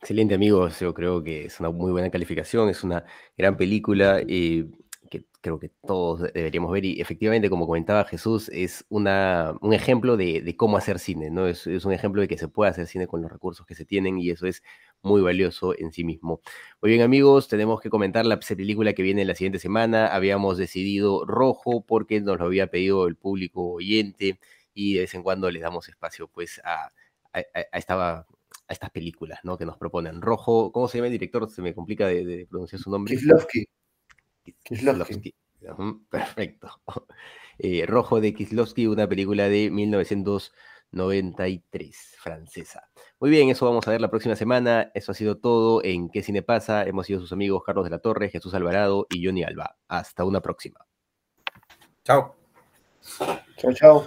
Excelente, 0.00 0.34
amigos. 0.34 0.78
Yo 0.80 0.94
creo 0.94 1.22
que 1.22 1.46
es 1.46 1.58
una 1.58 1.70
muy 1.70 1.90
buena 1.90 2.08
calificación, 2.08 2.68
es 2.68 2.84
una 2.84 3.04
gran 3.36 3.56
película. 3.56 4.20
Eh, 4.26 4.66
creo 5.40 5.58
que 5.58 5.70
todos 5.86 6.22
deberíamos 6.32 6.72
ver. 6.72 6.84
Y 6.84 7.00
efectivamente, 7.00 7.50
como 7.50 7.66
comentaba 7.66 8.04
Jesús, 8.04 8.48
es 8.52 8.84
una, 8.88 9.54
un 9.60 9.72
ejemplo 9.72 10.16
de, 10.16 10.42
de 10.42 10.56
cómo 10.56 10.76
hacer 10.76 10.98
cine, 10.98 11.30
¿no? 11.30 11.46
Es, 11.46 11.66
un 11.66 11.92
ejemplo 11.92 12.20
de 12.22 12.28
que 12.28 12.38
se 12.38 12.48
puede 12.48 12.70
hacer 12.70 12.86
cine 12.86 13.06
con 13.06 13.22
los 13.22 13.30
recursos 13.30 13.66
que 13.66 13.74
se 13.74 13.84
tienen 13.84 14.18
y 14.18 14.30
eso 14.30 14.46
es 14.46 14.62
muy 15.02 15.22
valioso 15.22 15.78
en 15.78 15.92
sí 15.92 16.04
mismo. 16.04 16.40
Muy 16.82 16.90
bien, 16.90 17.02
amigos, 17.02 17.48
tenemos 17.48 17.80
que 17.80 17.90
comentar 17.90 18.26
la 18.26 18.38
película 18.40 18.92
que 18.92 19.02
viene 19.02 19.24
la 19.24 19.34
siguiente 19.34 19.58
semana. 19.58 20.08
Habíamos 20.08 20.58
decidido 20.58 21.24
Rojo 21.24 21.84
porque 21.86 22.20
nos 22.20 22.38
lo 22.38 22.46
había 22.46 22.68
pedido 22.68 23.06
el 23.06 23.16
público 23.16 23.72
oyente 23.72 24.38
y 24.74 24.94
de 24.94 25.00
vez 25.00 25.14
en 25.14 25.22
cuando 25.22 25.50
les 25.50 25.62
damos 25.62 25.88
espacio, 25.88 26.28
pues, 26.28 26.60
a, 26.64 26.92
a, 27.32 27.40
a 27.72 28.26
a 28.68 28.72
estas 28.72 28.90
películas, 28.90 29.40
¿no? 29.44 29.56
Que 29.56 29.64
nos 29.64 29.78
proponen. 29.78 30.20
Rojo, 30.20 30.72
¿cómo 30.72 30.88
se 30.88 30.98
llama 30.98 31.06
el 31.06 31.12
director? 31.12 31.48
Se 31.50 31.62
me 31.62 31.74
complica 31.74 32.06
de, 32.06 32.46
pronunciar 32.48 32.80
su 32.80 32.90
nombre. 32.90 33.14
Kislovsky. 33.14 33.66
Kislovsky. 34.64 35.34
Perfecto. 36.10 36.68
Eh, 37.60 37.86
Rojo 37.86 38.20
de 38.20 38.34
Kislovsky, 38.34 38.86
una 38.86 39.08
película 39.08 39.48
de 39.48 39.68
1993, 39.68 42.14
francesa. 42.20 42.88
Muy 43.18 43.30
bien, 43.30 43.48
eso 43.48 43.66
vamos 43.66 43.88
a 43.88 43.90
ver 43.90 44.00
la 44.00 44.10
próxima 44.10 44.36
semana. 44.36 44.92
Eso 44.94 45.10
ha 45.10 45.14
sido 45.16 45.38
todo 45.38 45.82
en 45.82 46.08
¿Qué 46.08 46.22
cine 46.22 46.42
pasa? 46.42 46.84
Hemos 46.84 47.08
sido 47.08 47.18
sus 47.18 47.32
amigos 47.32 47.64
Carlos 47.66 47.82
de 47.82 47.90
la 47.90 47.98
Torre, 47.98 48.30
Jesús 48.30 48.54
Alvarado 48.54 49.08
y 49.10 49.26
Johnny 49.26 49.42
Alba. 49.42 49.76
Hasta 49.88 50.24
una 50.24 50.40
próxima. 50.40 50.78
Chao. 52.04 52.36
Chao, 53.56 53.72
chao. 53.74 54.06